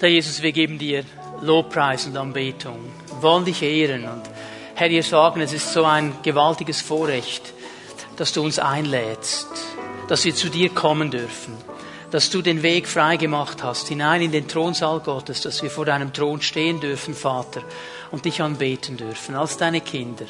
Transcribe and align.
Herr 0.00 0.08
Jesus, 0.08 0.40
wir 0.40 0.52
geben 0.52 0.78
dir 0.78 1.04
Lobpreis 1.42 2.06
und 2.06 2.16
Anbetung, 2.16 2.78
wir 3.08 3.22
wollen 3.22 3.44
dich 3.44 3.60
ehren 3.60 4.04
und 4.04 4.22
Herr, 4.74 4.88
dir 4.88 5.02
sagen, 5.02 5.42
es 5.42 5.52
ist 5.52 5.74
so 5.74 5.84
ein 5.84 6.14
gewaltiges 6.22 6.80
Vorrecht, 6.80 7.52
dass 8.16 8.32
du 8.32 8.42
uns 8.42 8.58
einlädst, 8.58 9.46
dass 10.08 10.24
wir 10.24 10.34
zu 10.34 10.48
dir 10.48 10.70
kommen 10.70 11.10
dürfen, 11.10 11.54
dass 12.10 12.30
du 12.30 12.40
den 12.40 12.62
Weg 12.62 12.88
frei 12.88 13.18
gemacht 13.18 13.62
hast, 13.62 13.88
hinein 13.88 14.22
in 14.22 14.32
den 14.32 14.48
Thronsaal 14.48 15.00
Gottes, 15.00 15.42
dass 15.42 15.62
wir 15.62 15.70
vor 15.70 15.84
deinem 15.84 16.14
Thron 16.14 16.40
stehen 16.40 16.80
dürfen, 16.80 17.14
Vater, 17.14 17.62
und 18.10 18.24
dich 18.24 18.40
anbeten 18.40 18.96
dürfen, 18.96 19.34
als 19.34 19.58
deine 19.58 19.82
Kinder, 19.82 20.24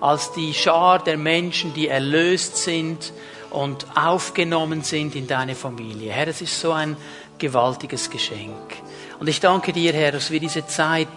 als 0.00 0.32
die 0.32 0.52
Schar 0.52 1.02
der 1.02 1.16
Menschen, 1.16 1.72
die 1.72 1.88
erlöst 1.88 2.58
sind 2.58 3.14
und 3.48 3.86
aufgenommen 3.96 4.82
sind 4.82 5.16
in 5.16 5.26
deine 5.26 5.54
Familie. 5.54 6.12
Herr, 6.12 6.28
es 6.28 6.42
ist 6.42 6.60
so 6.60 6.72
ein 6.72 6.94
gewaltiges 7.38 8.10
Geschenk. 8.10 8.82
Und 9.18 9.28
ich 9.28 9.40
danke 9.40 9.72
dir, 9.72 9.92
Herr, 9.92 10.12
dass 10.12 10.30
wir 10.30 10.38
diese 10.38 10.66
Zeit 10.66 11.08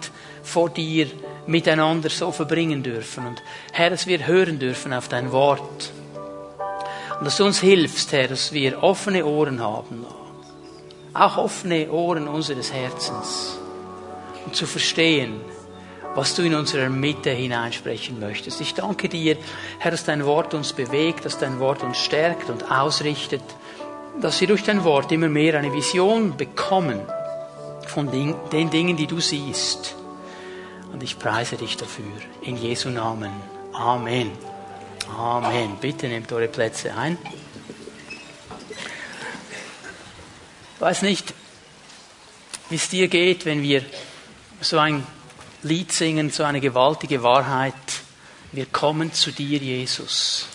vor 0.44 0.70
dir 0.70 1.08
miteinander 1.46 2.10
so 2.10 2.32
verbringen 2.32 2.82
dürfen. 2.82 3.27
Und 3.27 3.41
Herr, 3.72 3.91
dass 3.91 4.08
wir 4.08 4.26
hören 4.26 4.60
dürfen 4.60 4.94
auf 4.94 5.08
dein 5.08 5.32
Wort. 5.32 5.91
Und 7.20 7.26
dass 7.26 7.38
du 7.38 7.46
uns 7.46 7.60
hilfst, 7.60 8.12
Herr, 8.12 8.27
dass 8.27 8.54
wir 8.54 8.82
offene 8.82 9.26
Ohren 9.26 9.62
haben. 9.62 10.05
Auch 11.14 11.38
offene 11.38 11.91
Ohren 11.91 12.27
unseres 12.27 12.74
Herzens. 12.74 13.60
Und 14.46 14.55
zu 14.55 14.66
verstehen, 14.66 15.40
was 16.16 16.36
du 16.36 16.41
in 16.41 16.55
unserer 16.55 16.90
Mitte 16.90 17.30
hineinsprechen 17.30 18.20
möchtest. 18.20 18.60
Ich 18.60 18.74
danke 18.74 19.08
dir, 19.08 19.38
Herr, 19.77 19.91
dass 19.91 20.04
dein 20.04 20.26
Wort 20.26 20.54
uns 20.55 20.74
bewegt, 20.74 21.26
dass 21.26 21.38
dein 21.38 21.60
Wort 21.60 21.84
uns 21.84 21.99
stärkt 21.99 22.49
und 22.49 22.72
ausrichtet, 22.72 23.44
dass 24.20 24.41
wir 24.41 24.48
durch 24.48 24.63
dein 24.63 24.84
Wort 24.84 25.12
immer 25.12 25.30
mehr 25.30 25.58
eine 25.58 25.72
Vision 25.72 26.36
bekommen 26.36 26.99
von 27.91 28.09
den 28.09 28.70
Dingen, 28.70 28.95
die 28.95 29.08
du 29.08 29.20
siehst. 29.20 29.95
Und 30.94 31.04
ich 31.04 31.20
preise 31.20 31.57
dich 31.57 31.76
dafür. 31.77 32.05
In 32.41 32.57
Jesu 32.57 32.90
Namen. 32.90 33.32
Amen. 33.74 34.32
Amen. 35.18 35.77
Bitte 35.79 36.07
nehmt 36.07 36.32
eure 36.32 36.48
Plätze 36.48 36.93
ein. 36.96 37.18
Ich 40.76 40.82
weiß 40.82 41.01
nicht, 41.04 41.34
wie 42.70 42.76
es 42.76 42.90
dir 42.90 43.07
geht, 43.10 43.46
wenn 43.46 43.62
wir 43.62 43.84
so 44.62 44.79
ein 44.79 45.05
Lied 45.63 45.91
singen, 45.91 46.32
so 46.32 46.44
eine 46.44 46.62
gewaltige 46.62 47.23
Wahrheit. 47.23 47.73
Wir 48.54 48.66
kommen 48.66 49.13
zu 49.13 49.32
dir, 49.32 49.60
Jesus. 49.60 50.48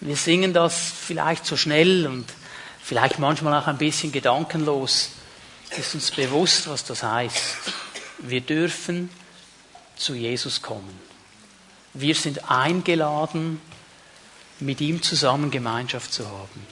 Wir 0.00 0.16
singen 0.16 0.52
das 0.52 0.92
vielleicht 1.06 1.46
so 1.46 1.56
schnell 1.56 2.06
und 2.06 2.26
vielleicht 2.80 3.18
manchmal 3.18 3.60
auch 3.60 3.66
ein 3.66 3.78
bisschen 3.78 4.12
gedankenlos 4.12 5.10
ist 5.78 5.94
uns 5.94 6.10
bewusst, 6.10 6.68
was 6.68 6.84
das 6.84 7.02
heißt. 7.02 7.56
Wir 8.18 8.40
dürfen 8.40 9.10
zu 9.96 10.14
Jesus 10.14 10.62
kommen. 10.62 10.98
Wir 11.94 12.14
sind 12.14 12.50
eingeladen, 12.50 13.60
mit 14.60 14.80
ihm 14.80 15.02
zusammen 15.02 15.50
Gemeinschaft 15.50 16.12
zu 16.12 16.26
haben. 16.26 16.66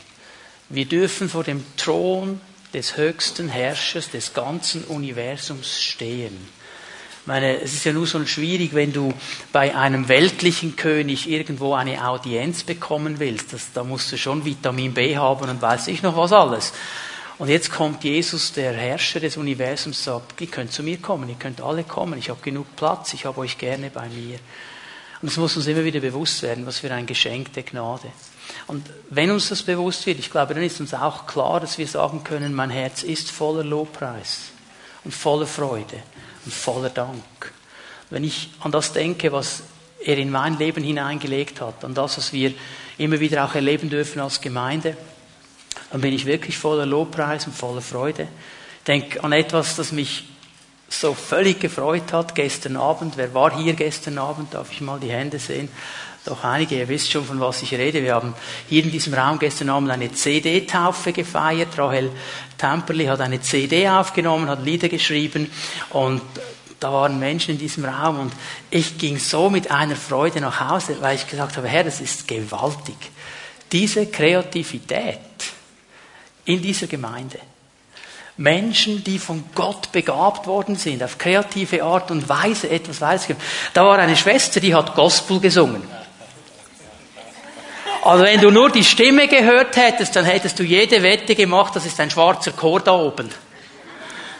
Wir 0.68 0.86
dürfen 0.86 1.28
vor 1.28 1.44
dem 1.44 1.64
Thron 1.76 2.40
des 2.72 2.96
höchsten 2.96 3.48
Herrschers 3.48 4.10
des 4.10 4.32
ganzen 4.32 4.84
Universums 4.84 5.80
stehen. 5.80 6.36
Ich 7.20 7.26
meine, 7.26 7.60
es 7.60 7.74
ist 7.74 7.84
ja 7.84 7.92
nur 7.92 8.06
so 8.06 8.24
schwierig, 8.24 8.72
wenn 8.72 8.92
du 8.92 9.12
bei 9.52 9.76
einem 9.76 10.08
weltlichen 10.08 10.76
König 10.76 11.28
irgendwo 11.28 11.74
eine 11.74 12.08
Audienz 12.08 12.62
bekommen 12.62 13.18
willst. 13.18 13.52
Das, 13.52 13.72
da 13.74 13.84
musst 13.84 14.10
du 14.10 14.16
schon 14.16 14.44
Vitamin 14.44 14.94
B 14.94 15.16
haben 15.16 15.48
und 15.48 15.60
weiß 15.60 15.88
ich 15.88 16.02
noch 16.02 16.16
was 16.16 16.32
alles. 16.32 16.72
Und 17.40 17.48
jetzt 17.48 17.72
kommt 17.72 18.04
Jesus, 18.04 18.52
der 18.52 18.74
Herrscher 18.74 19.18
des 19.18 19.38
Universums, 19.38 20.04
sagt, 20.04 20.38
ihr 20.42 20.46
könnt 20.48 20.72
zu 20.72 20.82
mir 20.82 20.98
kommen, 20.98 21.26
ihr 21.26 21.36
könnt 21.36 21.62
alle 21.62 21.84
kommen, 21.84 22.18
ich 22.18 22.28
habe 22.28 22.42
genug 22.42 22.76
Platz, 22.76 23.14
ich 23.14 23.24
habe 23.24 23.40
euch 23.40 23.56
gerne 23.56 23.88
bei 23.88 24.10
mir. 24.10 24.38
Und 25.22 25.28
es 25.28 25.38
muss 25.38 25.56
uns 25.56 25.66
immer 25.66 25.82
wieder 25.82 26.00
bewusst 26.00 26.42
werden, 26.42 26.66
was 26.66 26.80
für 26.80 26.92
ein 26.92 27.06
Geschenk 27.06 27.54
der 27.54 27.62
Gnade. 27.62 28.08
Und 28.66 28.84
wenn 29.08 29.30
uns 29.30 29.48
das 29.48 29.62
bewusst 29.62 30.04
wird, 30.04 30.18
ich 30.18 30.30
glaube, 30.30 30.52
dann 30.52 30.62
ist 30.62 30.80
uns 30.80 30.92
auch 30.92 31.26
klar, 31.26 31.60
dass 31.60 31.78
wir 31.78 31.86
sagen 31.86 32.24
können, 32.24 32.52
mein 32.52 32.68
Herz 32.68 33.04
ist 33.04 33.30
voller 33.30 33.64
Lobpreis 33.64 34.50
und 35.04 35.14
voller 35.14 35.46
Freude 35.46 35.96
und 36.44 36.52
voller 36.52 36.90
Dank. 36.90 37.54
Wenn 38.10 38.24
ich 38.24 38.50
an 38.60 38.70
das 38.70 38.92
denke, 38.92 39.32
was 39.32 39.62
er 40.04 40.18
in 40.18 40.30
mein 40.30 40.58
Leben 40.58 40.84
hineingelegt 40.84 41.62
hat, 41.62 41.86
an 41.86 41.94
das, 41.94 42.18
was 42.18 42.34
wir 42.34 42.52
immer 42.98 43.18
wieder 43.18 43.46
auch 43.46 43.54
erleben 43.54 43.88
dürfen 43.88 44.20
als 44.20 44.42
Gemeinde, 44.42 44.94
dann 45.90 46.00
bin 46.00 46.12
ich 46.12 46.26
wirklich 46.26 46.56
voller 46.56 46.86
Lobpreis 46.86 47.46
und 47.46 47.54
voller 47.54 47.82
Freude. 47.82 48.28
Denke 48.86 49.22
an 49.22 49.32
etwas, 49.32 49.76
das 49.76 49.92
mich 49.92 50.24
so 50.88 51.14
völlig 51.14 51.60
gefreut 51.60 52.12
hat 52.12 52.34
gestern 52.34 52.76
Abend. 52.76 53.16
Wer 53.16 53.32
war 53.34 53.56
hier 53.56 53.74
gestern 53.74 54.18
Abend? 54.18 54.54
Darf 54.54 54.72
ich 54.72 54.80
mal 54.80 54.98
die 54.98 55.10
Hände 55.10 55.38
sehen? 55.38 55.68
Doch 56.24 56.44
einige, 56.44 56.76
ihr 56.76 56.88
wisst 56.88 57.10
schon, 57.10 57.24
von 57.24 57.40
was 57.40 57.62
ich 57.62 57.72
rede. 57.72 58.02
Wir 58.02 58.14
haben 58.14 58.34
hier 58.68 58.84
in 58.84 58.90
diesem 58.90 59.14
Raum 59.14 59.38
gestern 59.38 59.70
Abend 59.70 59.90
eine 59.90 60.12
CD-Taufe 60.12 61.12
gefeiert. 61.12 61.78
Rahel 61.78 62.10
Temperli 62.58 63.06
hat 63.06 63.20
eine 63.20 63.40
CD 63.40 63.88
aufgenommen, 63.88 64.48
hat 64.48 64.62
Lieder 64.62 64.88
geschrieben 64.88 65.50
und 65.90 66.20
da 66.78 66.92
waren 66.92 67.18
Menschen 67.18 67.52
in 67.52 67.58
diesem 67.58 67.84
Raum 67.84 68.20
und 68.20 68.32
ich 68.70 68.98
ging 68.98 69.18
so 69.18 69.50
mit 69.50 69.70
einer 69.70 69.96
Freude 69.96 70.40
nach 70.40 70.60
Hause, 70.60 70.96
weil 71.00 71.16
ich 71.16 71.26
gesagt 71.26 71.56
habe, 71.56 71.68
Herr, 71.68 71.84
das 71.84 72.00
ist 72.00 72.26
gewaltig. 72.26 72.96
Diese 73.70 74.06
Kreativität, 74.06 75.18
in 76.44 76.62
dieser 76.62 76.86
Gemeinde. 76.86 77.38
Menschen, 78.36 79.04
die 79.04 79.18
von 79.18 79.44
Gott 79.54 79.92
begabt 79.92 80.46
worden 80.46 80.76
sind, 80.76 81.02
auf 81.02 81.18
kreative 81.18 81.82
Art 81.82 82.10
und 82.10 82.28
Weise 82.28 82.70
etwas 82.70 83.00
weitergeben. 83.00 83.40
Da 83.74 83.84
war 83.84 83.98
eine 83.98 84.16
Schwester, 84.16 84.60
die 84.60 84.74
hat 84.74 84.94
Gospel 84.94 85.40
gesungen. 85.40 85.82
Also 88.02 88.24
wenn 88.24 88.40
du 88.40 88.50
nur 88.50 88.70
die 88.70 88.84
Stimme 88.84 89.28
gehört 89.28 89.76
hättest, 89.76 90.16
dann 90.16 90.24
hättest 90.24 90.58
du 90.58 90.62
jede 90.62 91.02
Wette 91.02 91.34
gemacht, 91.34 91.76
das 91.76 91.84
ist 91.84 92.00
ein 92.00 92.10
schwarzer 92.10 92.52
Chor 92.52 92.80
da 92.80 92.92
oben. 92.92 93.28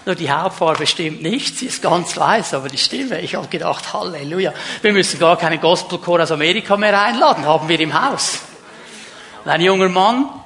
Nur 0.06 0.14
die 0.14 0.30
Hauptfarbe 0.30 0.86
stimmt 0.86 1.20
nicht, 1.20 1.58
sie 1.58 1.66
ist 1.66 1.82
ganz 1.82 2.16
weiß, 2.16 2.54
aber 2.54 2.68
die 2.68 2.78
Stimme, 2.78 3.20
ich 3.20 3.34
habe 3.34 3.48
gedacht, 3.48 3.92
Halleluja, 3.92 4.54
wir 4.80 4.92
müssen 4.94 5.20
gar 5.20 5.36
keinen 5.36 5.60
Gospelchor 5.60 6.22
aus 6.22 6.32
Amerika 6.32 6.78
mehr 6.78 6.98
einladen, 6.98 7.44
haben 7.44 7.68
wir 7.68 7.78
im 7.78 7.92
Haus. 7.92 8.40
Und 9.44 9.50
ein 9.50 9.60
junger 9.60 9.90
Mann, 9.90 10.39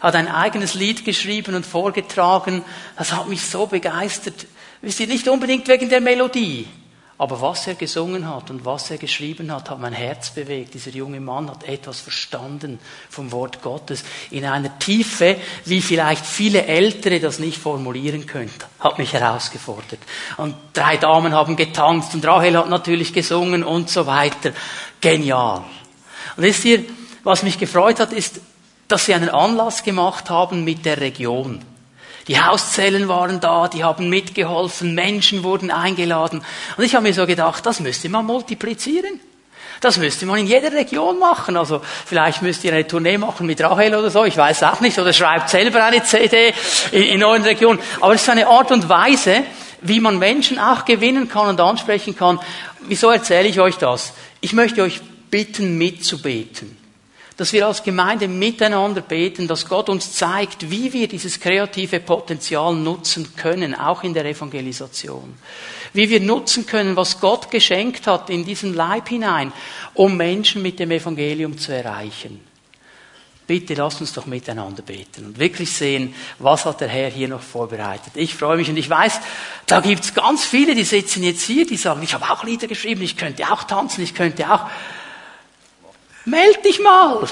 hat 0.00 0.14
ein 0.14 0.28
eigenes 0.28 0.74
Lied 0.74 1.04
geschrieben 1.04 1.54
und 1.54 1.66
vorgetragen. 1.66 2.62
Das 2.96 3.12
hat 3.12 3.28
mich 3.28 3.42
so 3.42 3.66
begeistert. 3.66 4.46
Wisst 4.82 5.00
ihr, 5.00 5.06
nicht 5.06 5.28
unbedingt 5.28 5.68
wegen 5.68 5.90
der 5.90 6.00
Melodie, 6.00 6.66
aber 7.20 7.42
was 7.42 7.66
er 7.66 7.74
gesungen 7.74 8.26
hat 8.26 8.48
und 8.48 8.64
was 8.64 8.90
er 8.90 8.96
geschrieben 8.96 9.52
hat, 9.52 9.68
hat 9.68 9.78
mein 9.78 9.92
Herz 9.92 10.30
bewegt. 10.30 10.72
Dieser 10.72 10.92
junge 10.92 11.20
Mann 11.20 11.50
hat 11.50 11.64
etwas 11.64 12.00
verstanden 12.00 12.78
vom 13.10 13.30
Wort 13.30 13.60
Gottes 13.60 14.04
in 14.30 14.46
einer 14.46 14.78
Tiefe, 14.78 15.36
wie 15.66 15.82
vielleicht 15.82 16.24
viele 16.24 16.64
Ältere 16.64 17.20
das 17.20 17.38
nicht 17.38 17.58
formulieren 17.58 18.26
können. 18.26 18.50
Hat 18.78 18.96
mich 18.96 19.12
herausgefordert. 19.12 20.00
Und 20.38 20.54
drei 20.72 20.96
Damen 20.96 21.34
haben 21.34 21.56
getanzt 21.56 22.14
und 22.14 22.26
Rahel 22.26 22.56
hat 22.56 22.70
natürlich 22.70 23.12
gesungen 23.12 23.64
und 23.64 23.90
so 23.90 24.06
weiter. 24.06 24.52
Genial. 25.02 25.62
Und 26.38 26.42
wisst 26.42 26.64
ihr, 26.64 26.84
was 27.22 27.42
mich 27.42 27.58
gefreut 27.58 28.00
hat, 28.00 28.14
ist, 28.14 28.40
dass 28.90 29.06
sie 29.06 29.14
einen 29.14 29.28
Anlass 29.28 29.82
gemacht 29.82 30.30
haben 30.30 30.64
mit 30.64 30.84
der 30.84 31.00
Region. 31.00 31.62
Die 32.28 32.40
Hauszellen 32.40 33.08
waren 33.08 33.40
da, 33.40 33.68
die 33.68 33.82
haben 33.82 34.08
mitgeholfen, 34.08 34.94
Menschen 34.94 35.42
wurden 35.42 35.70
eingeladen. 35.70 36.44
Und 36.76 36.84
ich 36.84 36.94
habe 36.94 37.04
mir 37.04 37.14
so 37.14 37.26
gedacht, 37.26 37.64
das 37.66 37.80
müsste 37.80 38.08
man 38.08 38.26
multiplizieren. 38.26 39.20
Das 39.80 39.96
müsste 39.96 40.26
man 40.26 40.38
in 40.38 40.46
jeder 40.46 40.72
Region 40.72 41.18
machen. 41.18 41.56
Also 41.56 41.80
vielleicht 42.04 42.42
müsst 42.42 42.62
ihr 42.64 42.72
eine 42.72 42.86
Tournee 42.86 43.16
machen 43.16 43.46
mit 43.46 43.62
Rahel 43.62 43.94
oder 43.94 44.10
so, 44.10 44.24
ich 44.24 44.36
weiß 44.36 44.62
auch 44.64 44.80
nicht, 44.80 44.98
oder 44.98 45.12
schreibt 45.12 45.48
selber 45.48 45.82
eine 45.82 46.02
CD 46.04 46.52
in, 46.92 47.02
in 47.02 47.24
euren 47.24 47.42
Regionen. 47.42 47.80
Aber 48.00 48.14
es 48.14 48.22
ist 48.22 48.28
eine 48.28 48.46
Art 48.46 48.70
und 48.70 48.88
Weise, 48.88 49.42
wie 49.80 50.00
man 50.00 50.18
Menschen 50.18 50.58
auch 50.58 50.84
gewinnen 50.84 51.28
kann 51.28 51.48
und 51.48 51.60
ansprechen 51.60 52.14
kann. 52.14 52.38
Wieso 52.82 53.10
erzähle 53.10 53.48
ich 53.48 53.58
euch 53.58 53.76
das? 53.76 54.12
Ich 54.42 54.52
möchte 54.52 54.82
euch 54.82 55.00
bitten, 55.30 55.78
mitzubeten 55.78 56.79
dass 57.40 57.54
wir 57.54 57.66
als 57.66 57.82
Gemeinde 57.82 58.28
miteinander 58.28 59.00
beten, 59.00 59.48
dass 59.48 59.66
Gott 59.66 59.88
uns 59.88 60.12
zeigt, 60.12 60.70
wie 60.70 60.92
wir 60.92 61.08
dieses 61.08 61.40
kreative 61.40 61.98
Potenzial 62.00 62.74
nutzen 62.74 63.34
können, 63.34 63.74
auch 63.74 64.02
in 64.02 64.12
der 64.12 64.26
Evangelisation. 64.26 65.36
Wie 65.94 66.10
wir 66.10 66.20
nutzen 66.20 66.66
können, 66.66 66.96
was 66.96 67.18
Gott 67.18 67.50
geschenkt 67.50 68.06
hat 68.06 68.28
in 68.28 68.44
diesen 68.44 68.74
Leib 68.74 69.08
hinein, 69.08 69.54
um 69.94 70.18
Menschen 70.18 70.60
mit 70.60 70.78
dem 70.78 70.90
Evangelium 70.90 71.56
zu 71.56 71.74
erreichen. 71.74 72.40
Bitte 73.46 73.72
lasst 73.72 74.02
uns 74.02 74.12
doch 74.12 74.26
miteinander 74.26 74.82
beten 74.82 75.24
und 75.24 75.38
wirklich 75.38 75.72
sehen, 75.72 76.14
was 76.40 76.66
hat 76.66 76.82
der 76.82 76.88
Herr 76.88 77.08
hier 77.08 77.28
noch 77.28 77.40
vorbereitet. 77.40 78.12
Ich 78.16 78.34
freue 78.34 78.58
mich 78.58 78.68
und 78.68 78.76
ich 78.76 78.90
weiß, 78.90 79.18
da 79.64 79.80
gibt 79.80 80.04
es 80.04 80.12
ganz 80.12 80.44
viele, 80.44 80.74
die 80.74 80.84
sitzen 80.84 81.22
jetzt 81.22 81.40
hier, 81.40 81.66
die 81.66 81.78
sagen, 81.78 82.02
ich 82.02 82.12
habe 82.12 82.30
auch 82.30 82.44
Lieder 82.44 82.66
geschrieben, 82.66 83.00
ich 83.00 83.16
könnte 83.16 83.50
auch 83.50 83.64
tanzen, 83.64 84.04
ich 84.04 84.14
könnte 84.14 84.52
auch. 84.52 84.66
Meld 86.24 86.64
dich 86.64 86.80
mal. 86.80 87.26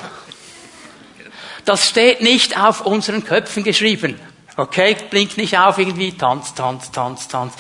Das 1.65 1.89
steht 1.89 2.23
nicht 2.23 2.59
auf 2.59 2.87
unseren 2.87 3.25
Köpfen 3.25 3.63
geschrieben. 3.63 4.19
Okay, 4.57 4.97
blink 5.11 5.37
nicht 5.37 5.57
auf 5.57 5.79
irgendwie, 5.79 6.13
tanz, 6.13 6.55
tanz, 6.55 6.91
tanz, 6.91 7.29
tanz. 7.29 7.55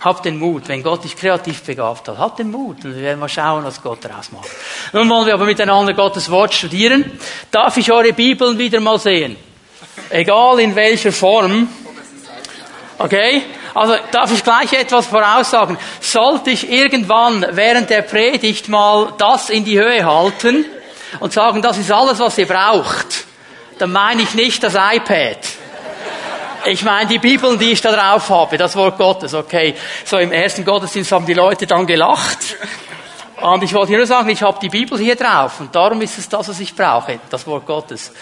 Hab 0.00 0.22
den 0.22 0.38
Mut, 0.38 0.68
wenn 0.68 0.82
Gott 0.82 1.04
dich 1.04 1.16
kreativ 1.16 1.62
begabt 1.62 2.08
hat, 2.08 2.18
hab 2.18 2.36
den 2.36 2.50
Mut 2.50 2.84
und 2.84 2.94
wir 2.94 3.02
werden 3.02 3.20
mal 3.20 3.28
schauen, 3.28 3.64
was 3.64 3.82
Gott 3.82 4.04
daraus 4.04 4.32
macht. 4.32 4.48
Nun 4.92 5.08
wollen 5.08 5.26
wir 5.26 5.34
aber 5.34 5.44
miteinander 5.44 5.92
Gottes 5.92 6.30
Wort 6.30 6.54
studieren. 6.54 7.18
Darf 7.50 7.76
ich 7.76 7.90
eure 7.92 8.12
Bibeln 8.12 8.58
wieder 8.58 8.80
mal 8.80 8.98
sehen? 8.98 9.36
Egal 10.10 10.60
in 10.60 10.74
welcher 10.74 11.12
Form. 11.12 11.68
Okay? 12.98 13.42
Also 13.78 13.94
darf 14.10 14.32
ich 14.32 14.42
gleich 14.42 14.72
etwas 14.72 15.06
voraussagen. 15.06 15.78
Sollte 16.00 16.50
ich 16.50 16.68
irgendwann 16.68 17.46
während 17.52 17.88
der 17.90 18.02
Predigt 18.02 18.68
mal 18.68 19.12
das 19.18 19.50
in 19.50 19.64
die 19.64 19.78
Höhe 19.78 20.04
halten 20.04 20.64
und 21.20 21.32
sagen, 21.32 21.62
das 21.62 21.78
ist 21.78 21.92
alles, 21.92 22.18
was 22.18 22.36
ihr 22.38 22.48
braucht, 22.48 23.24
dann 23.78 23.92
meine 23.92 24.22
ich 24.22 24.34
nicht 24.34 24.64
das 24.64 24.74
iPad. 24.74 25.38
Ich 26.64 26.82
meine 26.82 27.08
die 27.08 27.20
Bibeln, 27.20 27.56
die 27.56 27.70
ich 27.70 27.80
da 27.80 27.92
drauf 27.92 28.28
habe, 28.30 28.58
das 28.58 28.74
Wort 28.74 28.98
Gottes, 28.98 29.32
okay. 29.32 29.76
So 30.04 30.18
im 30.18 30.32
ersten 30.32 30.64
Gottesdienst 30.64 31.12
haben 31.12 31.24
die 31.24 31.34
Leute 31.34 31.68
dann 31.68 31.86
gelacht. 31.86 32.56
Und 33.40 33.62
ich 33.62 33.72
wollte 33.74 33.92
nur 33.92 34.06
sagen, 34.06 34.28
ich 34.30 34.42
habe 34.42 34.58
die 34.60 34.70
Bibel 34.70 34.98
hier 34.98 35.14
drauf 35.14 35.60
und 35.60 35.72
darum 35.72 36.02
ist 36.02 36.18
es 36.18 36.28
das, 36.28 36.48
was 36.48 36.58
ich 36.58 36.74
brauche, 36.74 37.20
das 37.30 37.46
Wort 37.46 37.64
Gottes. 37.64 38.12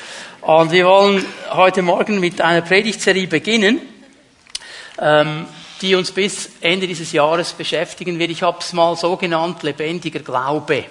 Und 0.43 0.71
wir 0.71 0.85
wollen 0.85 1.25
heute 1.53 1.81
Morgen 1.81 2.21
mit 2.21 2.43
einer 2.43 2.61
Predigtserie 2.61 3.27
beginnen, 3.27 3.96
die 4.99 5.95
uns 5.95 6.11
bis 6.11 6.51
Ende 6.61 6.87
dieses 6.87 7.13
Jahres 7.13 7.53
beschäftigen 7.53 8.19
wird. 8.19 8.31
Ich 8.31 8.43
habe 8.43 8.59
es 8.61 8.73
mal 8.73 8.97
so 8.97 9.17
genannt, 9.17 9.63
lebendiger 9.63 10.21
Glaube 10.21 10.87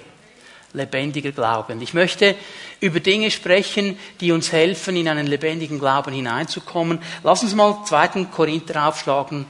lebendiger 0.76 1.32
Glauben. 1.32 1.80
Ich 1.82 1.94
möchte 1.94 2.36
über 2.80 3.00
Dinge 3.00 3.30
sprechen, 3.30 3.98
die 4.20 4.30
uns 4.30 4.52
helfen, 4.52 4.96
in 4.96 5.08
einen 5.08 5.26
lebendigen 5.26 5.78
Glauben 5.78 6.12
hineinzukommen. 6.12 7.00
Lass 7.24 7.42
uns 7.42 7.54
mal 7.54 7.82
2. 7.84 8.26
Korinther 8.30 8.88
aufschlagen, 8.88 9.46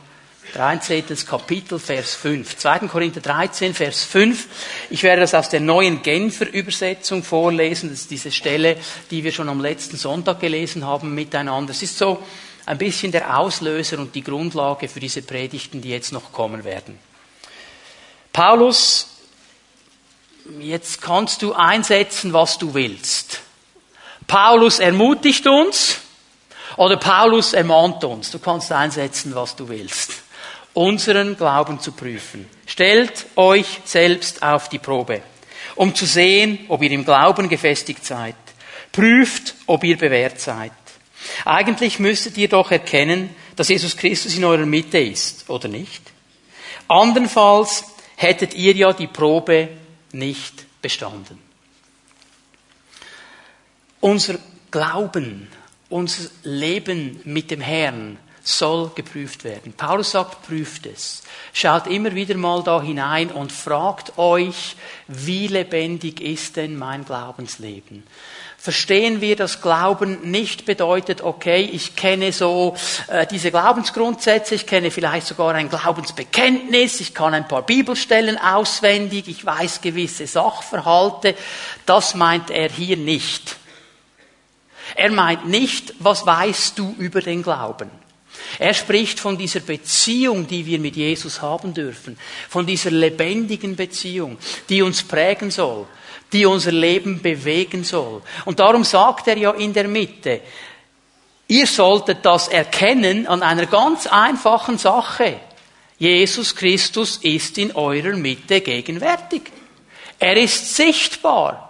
13. 0.54 1.04
Kapitel, 1.28 1.80
Vers 1.80 2.14
5. 2.14 2.56
2. 2.56 2.78
Korinther 2.86 3.20
13, 3.20 3.74
Vers 3.74 4.04
5. 4.04 4.46
Ich 4.90 5.02
werde 5.02 5.22
das 5.22 5.34
aus 5.34 5.48
der 5.48 5.60
neuen 5.60 6.02
Genfer 6.02 6.50
Übersetzung 6.52 7.24
vorlesen. 7.24 7.90
Das 7.90 8.02
ist 8.02 8.10
diese 8.12 8.30
Stelle, 8.30 8.76
die 9.10 9.24
wir 9.24 9.32
schon 9.32 9.48
am 9.48 9.60
letzten 9.60 9.96
Sonntag 9.96 10.38
gelesen 10.38 10.86
haben 10.86 11.14
miteinander. 11.14 11.72
Es 11.72 11.82
ist 11.82 11.98
so 11.98 12.22
ein 12.66 12.78
bisschen 12.78 13.12
der 13.12 13.38
Auslöser 13.38 13.98
und 13.98 14.14
die 14.14 14.24
Grundlage 14.24 14.88
für 14.88 15.00
diese 15.00 15.22
Predigten, 15.22 15.80
die 15.80 15.90
jetzt 15.90 16.12
noch 16.12 16.32
kommen 16.32 16.64
werden. 16.64 16.98
Paulus 18.32 19.08
jetzt 20.60 21.00
kannst 21.00 21.42
du 21.42 21.52
einsetzen, 21.52 22.32
was 22.32 22.58
du 22.58 22.74
willst. 22.74 23.40
Paulus 24.26 24.80
ermutigt 24.80 25.46
uns 25.46 25.98
oder 26.76 26.96
Paulus 26.96 27.52
ermahnt 27.52 28.02
uns. 28.04 28.30
Du 28.32 28.38
kannst 28.40 28.72
einsetzen, 28.72 29.34
was 29.34 29.54
du 29.54 29.68
willst. 29.68 30.12
Unseren 30.74 31.36
Glauben 31.36 31.80
zu 31.80 31.92
prüfen. 31.92 32.48
Stellt 32.66 33.26
euch 33.36 33.80
selbst 33.84 34.42
auf 34.42 34.68
die 34.68 34.78
Probe, 34.78 35.22
um 35.76 35.94
zu 35.94 36.04
sehen, 36.04 36.66
ob 36.68 36.82
ihr 36.82 36.90
im 36.90 37.04
Glauben 37.04 37.48
gefestigt 37.48 38.04
seid. 38.04 38.34
Prüft, 38.92 39.54
ob 39.66 39.84
ihr 39.84 39.96
bewährt 39.96 40.40
seid. 40.40 40.72
Eigentlich 41.44 41.98
müsstet 41.98 42.36
ihr 42.36 42.48
doch 42.48 42.70
erkennen, 42.70 43.34
dass 43.56 43.68
Jesus 43.68 43.96
Christus 43.96 44.36
in 44.36 44.44
eurer 44.44 44.66
Mitte 44.66 44.98
ist, 44.98 45.48
oder 45.48 45.68
nicht? 45.68 46.02
Andernfalls 46.88 47.84
hättet 48.16 48.54
ihr 48.54 48.74
ja 48.74 48.92
die 48.92 49.06
Probe 49.06 49.68
nicht 50.12 50.64
bestanden. 50.80 51.38
Unser 54.00 54.38
Glauben, 54.70 55.48
unser 55.88 56.28
Leben 56.42 57.20
mit 57.24 57.50
dem 57.50 57.60
Herrn 57.60 58.18
soll 58.42 58.90
geprüft 58.94 59.42
werden. 59.44 59.72
Paulus 59.72 60.12
sagt, 60.12 60.46
prüft 60.46 60.86
es. 60.86 61.22
Schaut 61.52 61.86
immer 61.88 62.14
wieder 62.14 62.36
mal 62.36 62.62
da 62.62 62.80
hinein 62.80 63.30
und 63.32 63.50
fragt 63.50 64.18
euch, 64.18 64.76
wie 65.08 65.48
lebendig 65.48 66.20
ist 66.20 66.56
denn 66.56 66.76
mein 66.76 67.04
Glaubensleben? 67.04 68.04
Verstehen 68.66 69.20
wir, 69.20 69.36
dass 69.36 69.62
Glauben 69.62 70.28
nicht 70.28 70.64
bedeutet, 70.64 71.20
okay, 71.22 71.60
ich 71.72 71.94
kenne 71.94 72.32
so 72.32 72.74
äh, 73.06 73.24
diese 73.24 73.52
Glaubensgrundsätze, 73.52 74.56
ich 74.56 74.66
kenne 74.66 74.90
vielleicht 74.90 75.28
sogar 75.28 75.54
ein 75.54 75.68
Glaubensbekenntnis, 75.68 76.98
ich 76.98 77.14
kann 77.14 77.32
ein 77.32 77.46
paar 77.46 77.62
Bibelstellen 77.62 78.36
auswendig, 78.38 79.28
ich 79.28 79.46
weiß 79.46 79.82
gewisse 79.82 80.26
Sachverhalte. 80.26 81.36
Das 81.86 82.16
meint 82.16 82.50
er 82.50 82.68
hier 82.68 82.96
nicht. 82.96 83.54
Er 84.96 85.12
meint 85.12 85.46
nicht, 85.46 85.94
was 86.00 86.26
weißt 86.26 86.76
du 86.76 86.92
über 86.98 87.20
den 87.20 87.44
Glauben. 87.44 87.88
Er 88.58 88.74
spricht 88.74 89.20
von 89.20 89.38
dieser 89.38 89.60
Beziehung, 89.60 90.48
die 90.48 90.66
wir 90.66 90.80
mit 90.80 90.96
Jesus 90.96 91.40
haben 91.40 91.72
dürfen, 91.72 92.18
von 92.48 92.66
dieser 92.66 92.90
lebendigen 92.90 93.76
Beziehung, 93.76 94.38
die 94.68 94.82
uns 94.82 95.04
prägen 95.04 95.52
soll, 95.52 95.86
die 96.36 96.44
unser 96.44 96.72
Leben 96.72 97.22
bewegen 97.22 97.82
soll. 97.82 98.20
Und 98.44 98.60
darum 98.60 98.84
sagt 98.84 99.26
er 99.26 99.38
ja 99.38 99.52
in 99.52 99.72
der 99.72 99.88
Mitte, 99.88 100.42
ihr 101.48 101.66
solltet 101.66 102.18
das 102.26 102.48
erkennen 102.48 103.26
an 103.26 103.42
einer 103.42 103.64
ganz 103.64 104.06
einfachen 104.06 104.76
Sache. 104.76 105.40
Jesus 105.98 106.54
Christus 106.54 107.16
ist 107.22 107.56
in 107.56 107.74
eurer 107.74 108.14
Mitte 108.16 108.60
gegenwärtig. 108.60 109.44
Er 110.18 110.36
ist 110.36 110.76
sichtbar. 110.76 111.65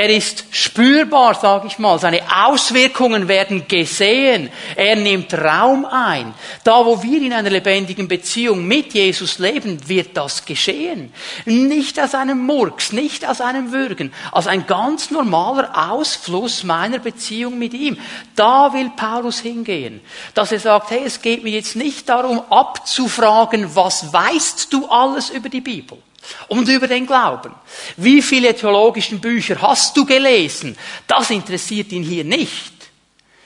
Er 0.00 0.10
ist 0.10 0.44
spürbar, 0.52 1.34
sage 1.34 1.66
ich 1.66 1.80
mal. 1.80 1.98
Seine 1.98 2.20
Auswirkungen 2.44 3.26
werden 3.26 3.66
gesehen. 3.66 4.48
Er 4.76 4.94
nimmt 4.94 5.34
Raum 5.34 5.84
ein. 5.84 6.34
Da, 6.62 6.86
wo 6.86 7.02
wir 7.02 7.20
in 7.20 7.32
einer 7.32 7.50
lebendigen 7.50 8.06
Beziehung 8.06 8.64
mit 8.64 8.94
Jesus 8.94 9.40
leben, 9.40 9.88
wird 9.88 10.16
das 10.16 10.44
geschehen. 10.44 11.12
Nicht 11.46 11.98
aus 11.98 12.14
einem 12.14 12.38
Murks, 12.38 12.92
nicht 12.92 13.26
aus 13.26 13.40
einem 13.40 13.72
Würgen, 13.72 14.12
als 14.30 14.46
ein 14.46 14.68
ganz 14.68 15.10
normaler 15.10 15.90
Ausfluss 15.90 16.62
meiner 16.62 17.00
Beziehung 17.00 17.58
mit 17.58 17.74
ihm. 17.74 17.98
Da 18.36 18.72
will 18.72 18.92
Paulus 18.94 19.40
hingehen. 19.40 20.00
Dass 20.32 20.52
er 20.52 20.60
sagt, 20.60 20.92
hey, 20.92 21.02
es 21.06 21.22
geht 21.22 21.42
mir 21.42 21.50
jetzt 21.50 21.74
nicht 21.74 22.08
darum 22.08 22.40
abzufragen, 22.50 23.74
was 23.74 24.12
weißt 24.12 24.72
du 24.72 24.86
alles 24.86 25.30
über 25.30 25.48
die 25.48 25.60
Bibel? 25.60 25.98
Und 26.48 26.68
über 26.68 26.88
den 26.88 27.06
Glauben. 27.06 27.54
Wie 27.96 28.22
viele 28.22 28.54
theologischen 28.54 29.20
Bücher 29.20 29.60
hast 29.60 29.96
du 29.96 30.04
gelesen? 30.04 30.76
Das 31.06 31.30
interessiert 31.30 31.92
ihn 31.92 32.02
hier 32.02 32.24
nicht. 32.24 32.72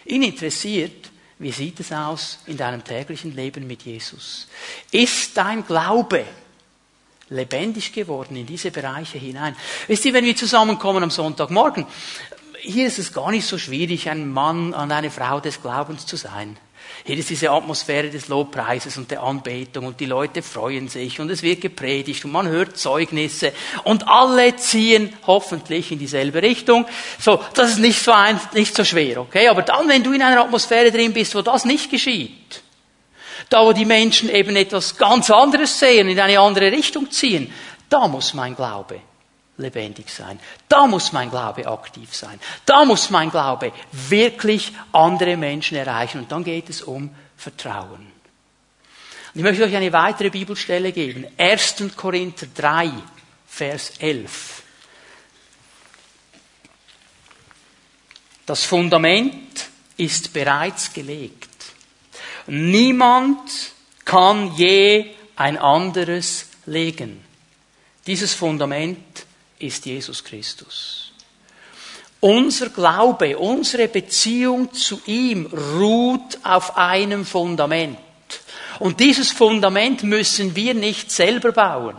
Ihn 0.04 0.22
interessiert, 0.22 1.10
wie 1.38 1.52
sieht 1.52 1.80
es 1.80 1.92
aus 1.92 2.38
in 2.46 2.56
deinem 2.56 2.84
täglichen 2.84 3.34
Leben 3.34 3.66
mit 3.66 3.82
Jesus? 3.82 4.46
Ist 4.90 5.36
dein 5.36 5.66
Glaube 5.66 6.24
lebendig 7.28 7.92
geworden 7.92 8.36
in 8.36 8.46
diese 8.46 8.70
Bereiche 8.70 9.18
hinein? 9.18 9.56
Wisst 9.88 10.04
ihr, 10.04 10.12
wenn 10.12 10.24
wir 10.24 10.36
zusammenkommen 10.36 11.02
am 11.02 11.10
Sonntagmorgen, 11.10 11.86
hier 12.60 12.86
ist 12.86 13.00
es 13.00 13.12
gar 13.12 13.32
nicht 13.32 13.46
so 13.46 13.58
schwierig, 13.58 14.08
ein 14.08 14.30
Mann 14.30 14.72
und 14.72 14.92
eine 14.92 15.10
Frau 15.10 15.40
des 15.40 15.60
Glaubens 15.60 16.06
zu 16.06 16.16
sein. 16.16 16.56
Hier 17.04 17.18
ist 17.18 17.30
diese 17.30 17.50
Atmosphäre 17.50 18.10
des 18.10 18.28
Lobpreises 18.28 18.96
und 18.96 19.10
der 19.10 19.22
Anbetung 19.22 19.86
und 19.86 19.98
die 19.98 20.06
Leute 20.06 20.40
freuen 20.40 20.88
sich 20.88 21.18
und 21.18 21.30
es 21.30 21.42
wird 21.42 21.60
gepredigt 21.60 22.24
und 22.24 22.30
man 22.30 22.46
hört 22.46 22.76
Zeugnisse 22.76 23.52
und 23.82 24.06
alle 24.06 24.54
ziehen 24.56 25.12
hoffentlich 25.26 25.90
in 25.90 25.98
dieselbe 25.98 26.42
Richtung. 26.42 26.86
So, 27.18 27.40
das 27.54 27.72
ist 27.72 27.78
nicht 27.78 28.00
so, 28.00 28.12
ein, 28.12 28.40
nicht 28.54 28.76
so 28.76 28.84
schwer, 28.84 29.20
okay? 29.20 29.48
Aber 29.48 29.62
dann, 29.62 29.88
wenn 29.88 30.04
du 30.04 30.12
in 30.12 30.22
einer 30.22 30.42
Atmosphäre 30.42 30.92
drin 30.92 31.12
bist, 31.12 31.34
wo 31.34 31.42
das 31.42 31.64
nicht 31.64 31.90
geschieht, 31.90 32.62
da 33.48 33.64
wo 33.66 33.72
die 33.72 33.84
Menschen 33.84 34.30
eben 34.30 34.54
etwas 34.54 34.96
ganz 34.96 35.28
anderes 35.30 35.78
sehen, 35.78 36.08
in 36.08 36.20
eine 36.20 36.38
andere 36.38 36.70
Richtung 36.70 37.10
ziehen, 37.10 37.52
da 37.88 38.06
muss 38.06 38.32
mein 38.32 38.54
Glaube 38.54 39.00
lebendig 39.56 40.08
sein. 40.10 40.40
Da 40.68 40.86
muss 40.86 41.12
mein 41.12 41.30
Glaube 41.30 41.66
aktiv 41.66 42.14
sein. 42.14 42.40
Da 42.64 42.84
muss 42.84 43.10
mein 43.10 43.30
Glaube 43.30 43.72
wirklich 43.92 44.72
andere 44.92 45.36
Menschen 45.36 45.76
erreichen. 45.76 46.18
Und 46.18 46.32
dann 46.32 46.44
geht 46.44 46.70
es 46.70 46.82
um 46.82 47.14
Vertrauen. 47.36 48.12
Und 49.34 49.38
ich 49.38 49.42
möchte 49.42 49.64
euch 49.64 49.74
eine 49.74 49.92
weitere 49.92 50.30
Bibelstelle 50.30 50.92
geben. 50.92 51.26
1. 51.38 51.76
Korinther 51.96 52.46
3, 52.54 52.90
Vers 53.46 53.92
11. 53.98 54.62
Das 58.44 58.64
Fundament 58.64 59.68
ist 59.96 60.32
bereits 60.32 60.92
gelegt. 60.92 61.48
Niemand 62.46 63.72
kann 64.04 64.54
je 64.56 65.10
ein 65.36 65.56
anderes 65.56 66.48
legen. 66.66 67.24
Dieses 68.06 68.34
Fundament 68.34 69.11
ist 69.62 69.86
Jesus 69.86 70.22
Christus. 70.22 71.12
Unser 72.20 72.68
Glaube, 72.68 73.36
unsere 73.36 73.88
Beziehung 73.88 74.72
zu 74.72 75.00
ihm 75.06 75.46
ruht 75.46 76.38
auf 76.44 76.76
einem 76.76 77.24
Fundament. 77.24 77.98
Und 78.78 79.00
dieses 79.00 79.32
Fundament 79.32 80.02
müssen 80.04 80.54
wir 80.54 80.74
nicht 80.74 81.10
selber 81.10 81.52
bauen. 81.52 81.96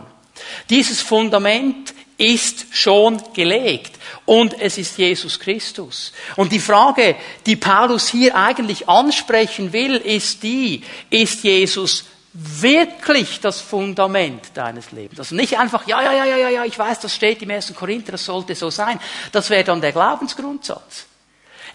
Dieses 0.70 1.00
Fundament 1.02 1.94
ist 2.16 2.66
schon 2.70 3.20
gelegt. 3.34 3.98
und 4.26 4.58
es 4.58 4.78
ist 4.78 4.96
Jesus 4.96 5.38
Christus. 5.38 6.12
Und 6.36 6.52
die 6.52 6.60
Frage, 6.60 7.16
die 7.46 7.56
Paulus 7.56 8.08
hier 8.08 8.34
eigentlich 8.34 8.88
ansprechen 8.88 9.72
will, 9.72 9.96
ist 9.96 10.42
die, 10.42 10.82
ist 11.10 11.44
Jesus 11.44 12.04
wirklich 12.34 13.40
das 13.40 13.60
Fundament 13.60 14.50
deines 14.54 14.90
Lebens. 14.90 15.20
Also 15.20 15.36
nicht 15.36 15.56
einfach, 15.56 15.86
ja, 15.86 16.02
ja, 16.02 16.12
ja, 16.24 16.36
ja, 16.36 16.48
ja, 16.48 16.64
ich 16.64 16.76
weiß, 16.76 16.98
das 17.00 17.14
steht 17.14 17.40
im 17.42 17.50
1. 17.50 17.72
Korinther, 17.74 18.12
das 18.12 18.24
sollte 18.24 18.56
so 18.56 18.70
sein. 18.70 18.98
Das 19.30 19.50
wäre 19.50 19.62
dann 19.62 19.80
der 19.80 19.92
Glaubensgrundsatz. 19.92 21.06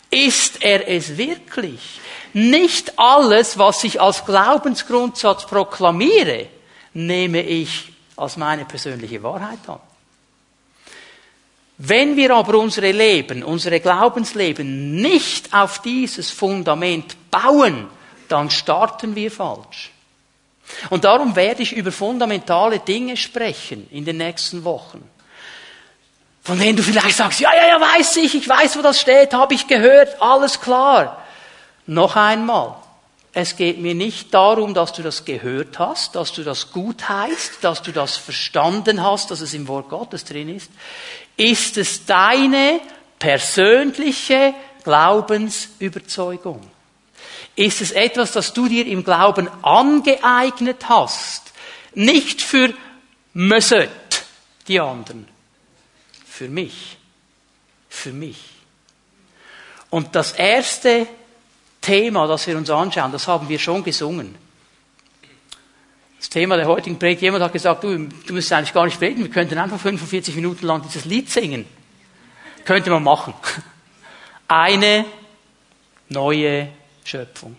Ist 0.10 0.62
er 0.62 0.88
es 0.88 1.18
wirklich? 1.18 2.02
Nicht 2.34 3.00
alles, 3.00 3.58
was 3.58 3.84
ich 3.86 4.02
als 4.02 4.26
Glaubensgrundsatz 4.26 5.46
proklamiere, 5.46 6.48
nehme 6.94 7.42
ich 7.42 7.94
als 8.18 8.36
meine 8.36 8.66
persönliche 8.66 9.24
Wahrheit 9.24 9.60
an. 9.68 9.80
Wenn 11.78 12.18
wir 12.18 12.36
aber 12.36 12.58
unsere 12.58 12.92
Leben, 12.92 13.44
unsere 13.44 13.80
Glaubensleben 13.80 14.96
nicht 14.96 15.54
auf 15.54 15.82
dieses 15.82 16.30
Fundament 16.30 17.16
bauen, 17.32 17.88
dann 18.28 18.50
starten 18.50 19.16
wir 19.16 19.32
falsch. 19.32 19.92
Und 20.90 21.04
darum 21.04 21.36
werde 21.36 21.64
ich 21.64 21.74
über 21.74 21.92
fundamentale 21.92 22.80
Dinge 22.80 23.18
sprechen 23.18 23.88
in 23.92 24.06
den 24.06 24.18
nächsten 24.18 24.64
Wochen. 24.64 25.04
Von 26.44 26.58
denen 26.58 26.78
du 26.78 26.84
vielleicht 26.84 27.18
sagst, 27.18 27.40
ja, 27.40 27.52
ja, 27.54 27.68
ja, 27.68 27.82
weiß 27.82 28.18
ich, 28.18 28.36
ich 28.36 28.48
weiß, 28.48 28.78
wo 28.78 28.82
das 28.82 29.00
steht, 29.00 29.34
habe 29.34 29.54
ich 29.54 29.68
gehört, 29.68 30.22
alles 30.22 30.62
klar. 30.62 31.24
Noch 31.86 32.16
einmal, 32.16 32.76
es 33.34 33.56
geht 33.56 33.80
mir 33.80 33.94
nicht 33.94 34.34
darum, 34.34 34.74
dass 34.74 34.94
du 34.94 35.04
das 35.04 35.26
gehört 35.26 35.78
hast, 35.78 36.16
dass 36.16 36.32
du 36.32 36.44
das 36.44 36.72
gut 36.72 37.08
heißt, 37.08 37.58
dass 37.62 37.84
du 37.84 37.92
das 37.92 38.18
verstanden 38.18 39.04
hast, 39.04 39.30
dass 39.32 39.42
es 39.42 39.54
im 39.54 39.68
Wort 39.68 39.90
Gottes 39.90 40.26
drin 40.26 40.56
ist. 40.56 40.72
Ist 41.38 41.78
es 41.78 42.06
deine 42.06 42.82
persönliche 43.20 44.54
Glaubensüberzeugung? 44.84 46.69
Ist 47.60 47.82
es 47.82 47.92
etwas, 47.92 48.32
das 48.32 48.54
du 48.54 48.70
dir 48.70 48.88
im 48.88 49.04
Glauben 49.04 49.50
angeeignet 49.64 50.88
hast? 50.88 51.52
Nicht 51.94 52.42
für 52.42 52.74
Mösset, 53.34 53.90
die 54.70 54.80
anderen. 54.80 55.28
Für 56.26 56.48
mich. 56.48 56.98
Für 57.90 58.14
mich. 58.14 58.38
Und 59.90 60.16
das 60.16 60.32
erste 60.32 61.06
Thema, 61.82 62.28
das 62.28 62.48
wir 62.48 62.56
uns 62.56 62.70
anschauen, 62.70 63.12
das 63.12 63.28
haben 63.28 63.50
wir 63.50 63.60
schon 63.60 63.84
gesungen. 63.84 64.36
Das 66.18 66.30
Thema 66.30 66.56
der 66.56 66.68
heutigen 66.68 66.98
Predigt, 66.98 67.24
jemand 67.24 67.44
hat 67.44 67.52
gesagt, 67.52 67.84
du, 67.84 68.08
du 68.08 68.34
musst 68.34 68.54
eigentlich 68.54 68.72
gar 68.72 68.86
nicht 68.86 69.02
beten, 69.02 69.22
wir 69.22 69.30
könnten 69.30 69.58
einfach 69.58 69.82
45 69.82 70.34
Minuten 70.34 70.66
lang 70.66 70.82
dieses 70.84 71.04
Lied 71.04 71.30
singen. 71.30 71.66
Könnte 72.64 72.90
man 72.90 73.04
machen. 73.04 73.34
Eine 74.48 75.04
neue 76.08 76.70
Schöpfung. 77.10 77.56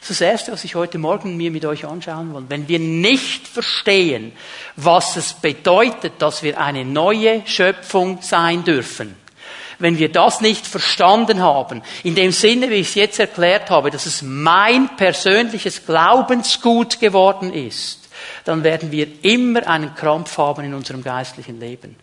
Das 0.00 0.10
ist 0.10 0.20
das 0.20 0.28
Erste, 0.28 0.52
was 0.52 0.62
ich 0.62 0.76
heute 0.76 0.98
Morgen 0.98 1.36
mir 1.36 1.50
mit 1.50 1.64
euch 1.64 1.84
anschauen 1.84 2.32
will. 2.32 2.44
Wenn 2.48 2.68
wir 2.68 2.78
nicht 2.78 3.48
verstehen, 3.48 4.32
was 4.76 5.16
es 5.16 5.32
bedeutet, 5.32 6.12
dass 6.20 6.44
wir 6.44 6.60
eine 6.60 6.84
neue 6.84 7.42
Schöpfung 7.46 8.22
sein 8.22 8.62
dürfen, 8.62 9.16
wenn 9.80 9.98
wir 9.98 10.10
das 10.10 10.40
nicht 10.40 10.66
verstanden 10.66 11.42
haben, 11.42 11.82
in 12.04 12.14
dem 12.14 12.30
Sinne, 12.30 12.70
wie 12.70 12.74
ich 12.74 12.88
es 12.88 12.94
jetzt 12.94 13.18
erklärt 13.18 13.70
habe, 13.70 13.90
dass 13.90 14.06
es 14.06 14.22
mein 14.22 14.96
persönliches 14.96 15.84
Glaubensgut 15.84 17.00
geworden 17.00 17.52
ist, 17.52 18.08
dann 18.44 18.62
werden 18.62 18.92
wir 18.92 19.08
immer 19.22 19.66
einen 19.66 19.94
Krampf 19.94 20.38
haben 20.38 20.64
in 20.64 20.74
unserem 20.74 21.02
geistlichen 21.02 21.58
Leben. 21.58 21.96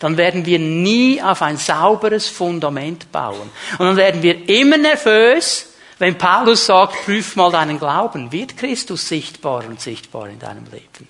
Dann 0.00 0.16
werden 0.16 0.46
wir 0.46 0.58
nie 0.58 1.22
auf 1.22 1.42
ein 1.42 1.56
sauberes 1.56 2.28
Fundament 2.28 3.10
bauen. 3.12 3.50
Und 3.78 3.86
dann 3.86 3.96
werden 3.96 4.22
wir 4.22 4.48
immer 4.48 4.76
nervös, 4.76 5.68
wenn 5.98 6.18
Paulus 6.18 6.66
sagt, 6.66 7.04
prüf 7.04 7.36
mal 7.36 7.52
deinen 7.52 7.78
Glauben. 7.78 8.32
Wird 8.32 8.56
Christus 8.56 9.06
sichtbar 9.06 9.64
und 9.66 9.80
sichtbar 9.80 10.28
in 10.28 10.38
deinem 10.38 10.64
Leben? 10.64 11.08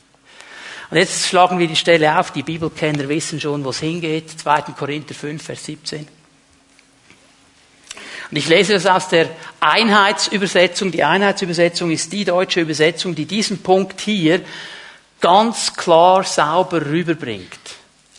Und 0.91 0.99
jetzt 0.99 1.27
schlagen 1.27 1.59
wir 1.59 1.67
die 1.67 1.77
Stelle 1.77 2.19
auf. 2.19 2.33
Die 2.33 2.43
Bibelkenner 2.43 3.09
wissen 3.09 3.41
schon, 3.41 3.65
wo 3.65 3.71
es 3.71 3.81
hingeht. 3.81 4.29
2. 4.29 4.61
Korinther 4.77 5.15
5, 5.15 5.43
Vers 5.43 5.65
17. 5.65 6.07
Und 8.33 8.37
ich 8.37 8.49
lese 8.49 8.75
das 8.75 8.87
aus 8.87 9.09
der 9.09 9.29
Einheitsübersetzung. 9.61 10.91
Die 10.91 11.05
Einheitsübersetzung 11.05 11.91
ist 11.91 12.13
die 12.13 12.25
deutsche 12.25 12.61
Übersetzung, 12.61 13.15
die 13.15 13.27
diesen 13.27 13.63
Punkt 13.63 14.01
hier 14.01 14.43
ganz 15.21 15.75
klar 15.75 16.25
sauber 16.25 16.85
rüberbringt. 16.85 17.49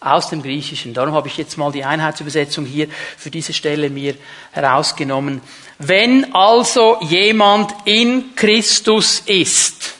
Aus 0.05 0.29
dem 0.29 0.43
Griechischen. 0.43 0.93
Darum 0.93 1.13
habe 1.13 1.27
ich 1.27 1.37
jetzt 1.37 1.57
mal 1.57 1.71
die 1.71 1.83
Einheitsübersetzung 1.83 2.65
hier 2.65 2.87
für 3.17 3.31
diese 3.31 3.53
Stelle 3.53 3.89
mir 3.89 4.15
herausgenommen. 4.51 5.41
Wenn 5.79 6.33
also 6.33 6.97
jemand 7.01 7.73
in 7.85 8.35
Christus 8.35 9.21
ist, 9.25 9.93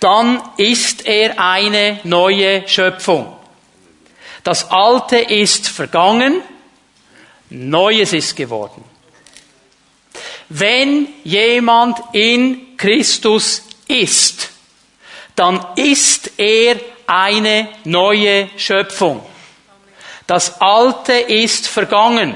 dann 0.00 0.42
ist 0.56 1.06
er 1.06 1.38
eine 1.38 2.00
neue 2.04 2.66
Schöpfung. 2.68 3.36
Das 4.42 4.70
Alte 4.70 5.16
ist 5.16 5.68
vergangen, 5.68 6.42
Neues 7.48 8.12
ist 8.12 8.36
geworden. 8.36 8.84
Wenn 10.48 11.08
jemand 11.24 11.98
in 12.12 12.76
Christus 12.76 13.62
ist, 13.88 14.50
dann 15.34 15.64
ist 15.76 16.32
er 16.38 16.76
eine 17.06 17.68
neue 17.84 18.48
Schöpfung. 18.56 19.24
Das 20.26 20.60
Alte 20.60 21.12
ist 21.12 21.68
vergangen, 21.68 22.34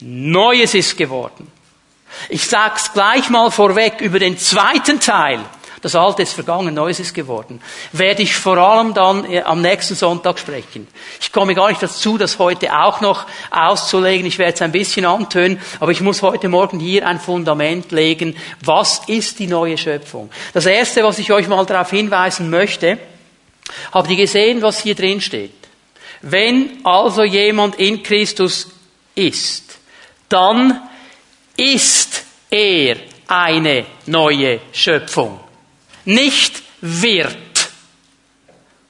Neues 0.00 0.74
ist 0.74 0.96
geworden. 0.96 1.50
Ich 2.28 2.46
sag's 2.46 2.92
gleich 2.92 3.28
mal 3.30 3.50
vorweg 3.50 4.00
über 4.00 4.18
den 4.18 4.38
zweiten 4.38 5.00
Teil 5.00 5.44
das 5.80 5.94
Alte 5.94 6.22
ist 6.22 6.32
vergangen, 6.32 6.74
Neues 6.74 6.98
ist 6.98 7.14
geworden. 7.14 7.60
Werde 7.92 8.22
ich 8.22 8.34
vor 8.34 8.56
allem 8.56 8.94
dann 8.94 9.30
äh, 9.30 9.42
am 9.42 9.60
nächsten 9.60 9.94
Sonntag 9.94 10.38
sprechen. 10.38 10.88
Ich 11.20 11.32
komme 11.32 11.54
gar 11.54 11.68
nicht 11.68 11.82
dazu, 11.82 12.18
das 12.18 12.38
heute 12.38 12.76
auch 12.76 13.00
noch 13.00 13.26
auszulegen. 13.50 14.26
Ich 14.26 14.38
werde 14.38 14.54
es 14.54 14.62
ein 14.62 14.72
bisschen 14.72 15.04
antönen, 15.04 15.60
aber 15.78 15.92
ich 15.92 16.00
muss 16.00 16.22
heute 16.22 16.48
Morgen 16.48 16.80
hier 16.80 17.06
ein 17.06 17.20
Fundament 17.20 17.92
legen. 17.92 18.36
Was 18.64 19.02
ist 19.06 19.38
die 19.38 19.46
neue 19.46 19.78
Schöpfung? 19.78 20.30
Das 20.52 20.66
erste, 20.66 21.04
was 21.04 21.18
ich 21.18 21.30
euch 21.32 21.46
mal 21.46 21.64
darauf 21.64 21.90
hinweisen 21.90 22.50
möchte, 22.50 22.98
habt 23.92 24.10
ihr 24.10 24.16
gesehen, 24.16 24.62
was 24.62 24.82
hier 24.82 24.94
drin 24.94 25.20
steht? 25.20 25.52
Wenn 26.22 26.84
also 26.84 27.22
jemand 27.22 27.76
in 27.76 28.02
Christus 28.02 28.68
ist, 29.14 29.78
dann 30.28 30.88
ist 31.56 32.24
er 32.50 32.96
eine 33.28 33.86
neue 34.06 34.60
Schöpfung 34.72 35.40
nicht 36.08 36.62
wird. 36.80 37.36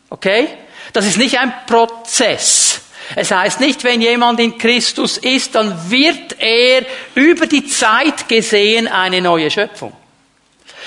Okay? 0.08 0.48
Das 0.92 1.04
ist 1.04 1.18
nicht 1.18 1.38
ein 1.38 1.52
Prozess. 1.66 2.80
Es 3.16 3.30
heißt 3.30 3.60
nicht, 3.60 3.84
wenn 3.84 4.00
jemand 4.00 4.38
in 4.40 4.58
Christus 4.58 5.18
ist, 5.18 5.54
dann 5.54 5.90
wird 5.90 6.36
er 6.38 6.84
über 7.14 7.46
die 7.46 7.66
Zeit 7.66 8.28
gesehen 8.28 8.86
eine 8.86 9.20
neue 9.20 9.50
Schöpfung. 9.50 9.92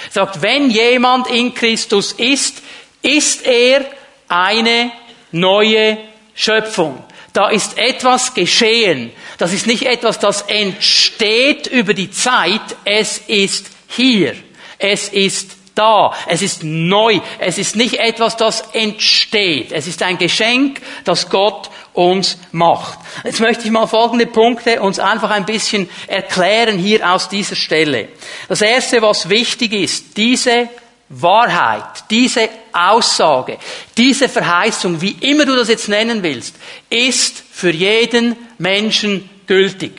Er 0.08 0.12
sagt, 0.12 0.42
wenn 0.42 0.70
jemand 0.70 1.28
in 1.28 1.54
Christus 1.54 2.14
ist, 2.14 2.62
ist 3.01 3.46
er 3.46 3.86
eine 4.27 4.91
neue 5.31 5.98
Schöpfung. 6.34 7.03
Da 7.34 7.50
ist 7.50 7.77
etwas 7.77 8.34
geschehen. 8.34 9.12
Das 9.38 9.53
ist 9.53 9.65
nicht 9.65 9.84
etwas, 9.84 10.20
das 10.20 10.43
entsteht 10.43 11.67
über 11.67 11.93
die 11.93 12.12
Zeit. 12.12 12.62
Es 12.84 13.20
ist 13.20 13.67
hier. 13.88 14.36
Es 14.77 15.10
ist 15.10 15.55
da. 15.75 16.13
Es 16.27 16.41
ist 16.41 16.63
neu. 16.63 17.22
Es 17.39 17.58
ist 17.58 17.75
nicht 17.75 17.96
etwas, 17.96 18.36
das 18.36 18.63
entsteht. 18.74 19.72
Es 19.72 19.88
ist 19.88 20.03
ein 20.03 20.17
Geschenk, 20.17 20.81
das 21.05 21.29
Gott 21.29 21.70
uns 21.93 22.38
macht. 22.51 23.00
Jetzt 23.24 23.39
möchte 23.39 23.65
ich 23.65 23.72
mal 23.72 23.88
folgende 23.88 24.25
Punkte 24.25 24.81
uns 24.81 25.00
einfach 25.00 25.29
ein 25.29 25.46
bisschen 25.46 25.89
erklären 26.08 26.77
hier 26.77 27.13
aus 27.13 27.29
dieser 27.29 27.55
Stelle. 27.55 28.10
Das 28.50 28.62
erste, 28.62 29.01
was 29.01 29.29
wichtig 29.29 29.74
ist, 29.74 30.17
diese 30.17 30.70
Wahrheit, 31.12 32.06
diese 32.10 32.50
Aussage, 32.72 33.58
diese 33.98 34.30
Verheißung, 34.30 35.01
wie 35.01 35.18
immer 35.22 35.46
du 35.46 35.56
das 35.56 35.70
jetzt 35.70 35.89
nennen 35.89 36.24
willst, 36.24 36.56
ist 36.89 37.44
für 37.51 37.72
jeden 37.72 38.36
Menschen 38.58 39.30
gültig. 39.46 39.94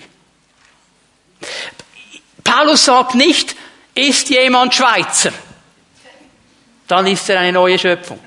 Paulus 2.43 2.85
sagt 2.85 3.15
nicht, 3.15 3.55
ist 3.95 4.31
jemand 4.31 4.75
Schweizer? 4.75 5.33
dann 6.93 7.07
ist 7.07 7.29
er 7.31 7.41
eine 7.41 7.53
neue 7.53 7.79
Schöpfung. 7.79 8.19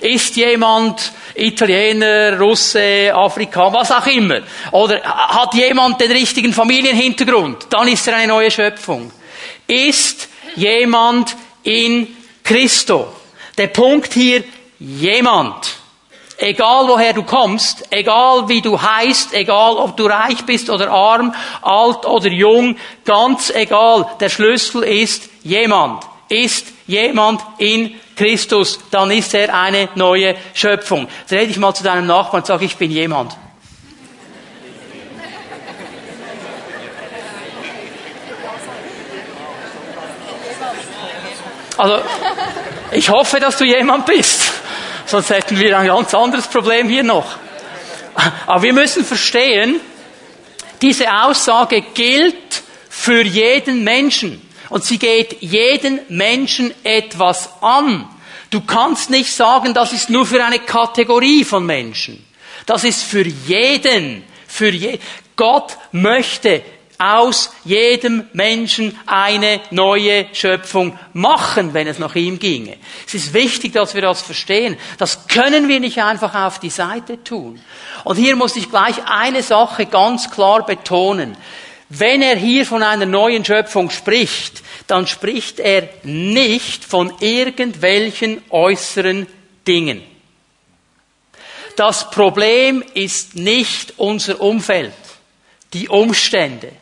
Ist 0.00 0.34
jemand 0.34 1.12
Italiener, 1.36 2.36
Russe, 2.36 3.12
Afrikaner, 3.14 3.74
was 3.74 3.92
auch 3.92 4.06
immer, 4.08 4.40
oder 4.72 5.00
hat 5.02 5.54
jemand 5.54 6.00
den 6.00 6.10
richtigen 6.10 6.52
Familienhintergrund, 6.52 7.68
dann 7.70 7.86
ist 7.86 8.08
er 8.08 8.16
eine 8.16 8.26
neue 8.26 8.50
Schöpfung. 8.50 9.12
Ist 9.68 10.28
jemand 10.56 11.36
in 11.66 12.16
Christo? 12.42 13.08
Der 13.58 13.66
Punkt 13.68 14.12
hier, 14.14 14.44
jemand. 14.78 15.76
Egal 16.38 16.86
woher 16.86 17.14
du 17.14 17.22
kommst, 17.22 17.84
egal 17.90 18.48
wie 18.48 18.60
du 18.60 18.80
heißt, 18.80 19.32
egal 19.32 19.76
ob 19.76 19.96
du 19.96 20.06
reich 20.06 20.44
bist 20.44 20.68
oder 20.68 20.90
arm, 20.90 21.34
alt 21.62 22.04
oder 22.04 22.28
jung, 22.28 22.76
ganz 23.06 23.50
egal. 23.50 24.06
Der 24.20 24.28
Schlüssel 24.28 24.82
ist 24.82 25.30
jemand. 25.42 26.04
Ist 26.28 26.66
jemand 26.86 27.40
in 27.56 27.94
Christus, 28.16 28.78
dann 28.90 29.10
ist 29.10 29.32
er 29.34 29.54
eine 29.54 29.88
neue 29.94 30.34
Schöpfung. 30.54 31.08
Jetzt 31.20 31.32
rede 31.32 31.50
ich 31.50 31.58
mal 31.58 31.74
zu 31.74 31.84
deinem 31.84 32.06
Nachbarn 32.06 32.42
und 32.42 32.46
sage, 32.46 32.64
ich 32.64 32.76
bin 32.76 32.90
jemand. 32.90 33.36
Also, 41.76 42.02
ich 42.92 43.08
hoffe, 43.10 43.38
dass 43.40 43.56
du 43.58 43.64
jemand 43.64 44.06
bist. 44.06 44.42
Sonst 45.06 45.30
hätten 45.30 45.58
wir 45.58 45.78
ein 45.78 45.86
ganz 45.86 46.14
anderes 46.14 46.46
Problem 46.46 46.88
hier 46.88 47.02
noch. 47.02 47.36
Aber 48.46 48.62
wir 48.62 48.72
müssen 48.72 49.04
verstehen, 49.04 49.80
diese 50.82 51.12
Aussage 51.12 51.82
gilt 51.94 52.62
für 52.88 53.22
jeden 53.22 53.84
Menschen. 53.84 54.42
Und 54.68 54.84
sie 54.84 54.98
geht 54.98 55.40
jeden 55.42 56.00
Menschen 56.08 56.72
etwas 56.82 57.50
an. 57.60 58.08
Du 58.50 58.60
kannst 58.62 59.10
nicht 59.10 59.32
sagen, 59.32 59.74
das 59.74 59.92
ist 59.92 60.10
nur 60.10 60.26
für 60.26 60.44
eine 60.44 60.58
Kategorie 60.58 61.44
von 61.44 61.64
Menschen. 61.64 62.24
Das 62.64 62.84
ist 62.84 63.02
für 63.02 63.26
jeden. 63.26 64.24
Für 64.48 64.70
je 64.70 64.98
Gott 65.36 65.76
möchte 65.92 66.62
aus 66.98 67.50
jedem 67.64 68.24
Menschen 68.32 68.98
eine 69.06 69.60
neue 69.70 70.26
Schöpfung 70.32 70.98
machen, 71.12 71.74
wenn 71.74 71.86
es 71.86 71.98
nach 71.98 72.14
ihm 72.14 72.38
ginge. 72.38 72.76
Es 73.06 73.14
ist 73.14 73.34
wichtig, 73.34 73.72
dass 73.72 73.94
wir 73.94 74.02
das 74.02 74.22
verstehen. 74.22 74.76
Das 74.98 75.28
können 75.28 75.68
wir 75.68 75.80
nicht 75.80 76.02
einfach 76.02 76.34
auf 76.34 76.58
die 76.58 76.70
Seite 76.70 77.22
tun. 77.22 77.60
Und 78.04 78.16
hier 78.16 78.36
muss 78.36 78.56
ich 78.56 78.70
gleich 78.70 78.96
eine 79.06 79.42
Sache 79.42 79.86
ganz 79.86 80.30
klar 80.30 80.64
betonen. 80.64 81.36
Wenn 81.88 82.22
er 82.22 82.36
hier 82.36 82.66
von 82.66 82.82
einer 82.82 83.06
neuen 83.06 83.44
Schöpfung 83.44 83.90
spricht, 83.90 84.62
dann 84.86 85.06
spricht 85.06 85.60
er 85.60 85.88
nicht 86.02 86.84
von 86.84 87.12
irgendwelchen 87.20 88.42
äußeren 88.50 89.26
Dingen. 89.66 90.02
Das 91.76 92.10
Problem 92.10 92.82
ist 92.94 93.36
nicht 93.36 93.94
unser 93.98 94.40
Umfeld, 94.40 94.94
die 95.74 95.88
Umstände. 95.88 96.72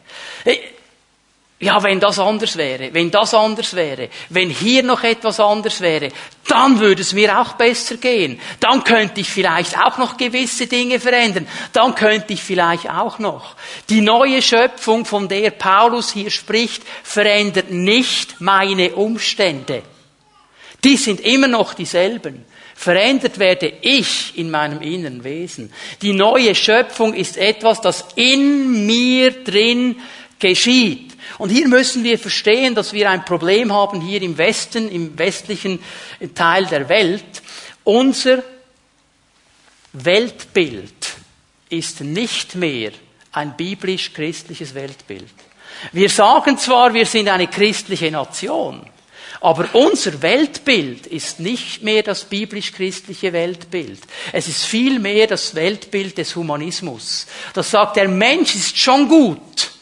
Ja, 1.61 1.83
wenn 1.83 2.01
das 2.01 2.19
anders 2.19 2.57
wäre, 2.57 2.93
wenn 2.93 3.11
das 3.11 3.33
anders 3.33 3.75
wäre, 3.75 4.11
wenn 4.29 4.51
hier 4.51 4.83
noch 4.83 5.03
etwas 5.03 5.41
anders 5.41 5.81
wäre, 5.81 6.11
dann 6.47 6.79
würde 6.79 7.01
es 7.01 7.15
mir 7.15 7.41
auch 7.41 7.55
besser 7.55 7.97
gehen. 7.97 8.39
Dann 8.61 8.85
könnte 8.85 9.21
ich 9.23 9.31
vielleicht 9.31 9.79
auch 9.79 9.97
noch 9.97 10.17
gewisse 10.17 10.67
Dinge 10.67 11.01
verändern. 11.01 11.49
Dann 11.73 11.95
könnte 11.95 12.35
ich 12.35 12.43
vielleicht 12.43 12.91
auch 12.91 13.19
noch. 13.19 13.55
Die 13.89 14.03
neue 14.03 14.43
Schöpfung, 14.43 15.07
von 15.07 15.29
der 15.29 15.53
Paulus 15.53 16.13
hier 16.13 16.31
spricht, 16.31 16.83
verändert 17.03 17.71
nicht 17.71 18.41
meine 18.41 18.95
Umstände. 18.97 19.83
Die 20.83 20.99
sind 20.99 21.21
immer 21.21 21.49
noch 21.49 21.73
dieselben. 21.73 22.45
Verändert 22.75 23.39
werde 23.39 23.73
ich 23.81 24.37
in 24.37 24.51
meinem 24.51 24.83
inneren 24.83 25.25
Wesen. 25.25 25.73
Die 26.03 26.13
neue 26.13 26.55
Schöpfung 26.55 27.15
ist 27.15 27.39
etwas, 27.39 27.81
das 27.81 28.05
in 28.17 28.85
mir 28.85 29.31
drin 29.45 29.97
geschieht. 30.49 31.13
Und 31.39 31.51
hier 31.51 31.69
müssen 31.69 32.05
wir 32.05 32.19
verstehen, 32.19 32.75
dass 32.75 32.93
wir 32.93 33.11
ein 33.11 33.25
Problem 33.25 33.73
haben 33.73 34.01
hier 34.01 34.21
im 34.23 34.37
Westen, 34.37 34.91
im 34.91 35.19
westlichen 35.19 35.79
Teil 36.35 36.67
der 36.67 36.89
Welt. 36.89 37.43
Unser 37.83 38.43
Weltbild 39.93 41.15
ist 41.71 42.03
nicht 42.03 42.55
mehr 42.55 42.93
ein 43.33 43.57
biblisch-christliches 43.57 44.75
Weltbild. 44.75 45.33
Wir 45.93 46.09
sagen 46.09 46.59
zwar, 46.59 46.95
wir 46.95 47.07
sind 47.07 47.29
eine 47.29 47.49
christliche 47.49 48.11
Nation, 48.11 48.87
aber 49.41 49.69
unser 49.75 50.23
Weltbild 50.23 51.07
ist 51.07 51.41
nicht 51.41 51.83
mehr 51.83 52.03
das 52.03 52.25
biblisch-christliche 52.25 53.33
Weltbild. 53.33 54.01
Es 54.33 54.47
ist 54.47 54.65
vielmehr 54.65 55.27
das 55.27 55.55
Weltbild 55.55 56.17
des 56.17 56.37
Humanismus. 56.37 57.27
Das 57.55 57.71
sagt, 57.71 57.97
der 57.97 58.09
Mensch 58.09 58.55
ist 58.55 58.79
schon 58.79 59.09
gut 59.09 59.74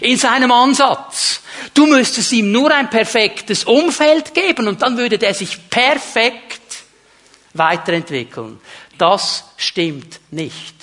in 0.00 0.16
seinem 0.16 0.50
Ansatz. 0.50 1.40
Du 1.74 1.86
müsstest 1.86 2.32
ihm 2.32 2.50
nur 2.50 2.74
ein 2.74 2.90
perfektes 2.90 3.64
Umfeld 3.64 4.34
geben 4.34 4.68
und 4.68 4.82
dann 4.82 4.96
würde 4.96 5.18
der 5.18 5.34
sich 5.34 5.68
perfekt 5.68 6.60
weiterentwickeln. 7.54 8.60
Das 8.98 9.44
stimmt 9.56 10.20
nicht. 10.30 10.74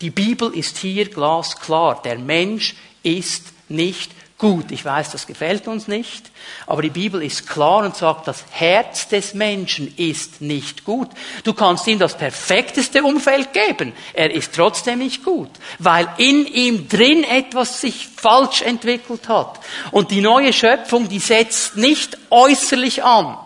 Die 0.00 0.10
Bibel 0.10 0.54
ist 0.54 0.78
hier 0.78 1.08
glasklar. 1.08 2.00
Der 2.02 2.18
Mensch 2.18 2.74
ist 3.02 3.44
nicht 3.68 4.10
gut. 4.40 4.72
Ich 4.72 4.84
weiß, 4.84 5.10
das 5.10 5.26
gefällt 5.26 5.68
uns 5.68 5.86
nicht, 5.86 6.30
aber 6.66 6.82
die 6.82 6.90
Bibel 6.90 7.22
ist 7.22 7.48
klar 7.48 7.84
und 7.84 7.94
sagt, 7.94 8.26
das 8.26 8.44
Herz 8.50 9.06
des 9.06 9.34
Menschen 9.34 9.94
ist 9.96 10.40
nicht 10.40 10.84
gut. 10.84 11.10
Du 11.44 11.52
kannst 11.52 11.86
ihm 11.86 11.98
das 11.98 12.16
perfekteste 12.16 13.04
Umfeld 13.04 13.52
geben. 13.52 13.92
Er 14.14 14.32
ist 14.32 14.54
trotzdem 14.54 14.98
nicht 14.98 15.22
gut, 15.22 15.50
weil 15.78 16.08
in 16.16 16.46
ihm 16.46 16.88
drin 16.88 17.22
etwas 17.22 17.80
sich 17.80 18.08
falsch 18.08 18.62
entwickelt 18.62 19.28
hat. 19.28 19.60
Und 19.92 20.10
die 20.10 20.22
neue 20.22 20.52
Schöpfung, 20.52 21.08
die 21.08 21.20
setzt 21.20 21.76
nicht 21.76 22.18
äußerlich 22.30 23.04
an. 23.04 23.36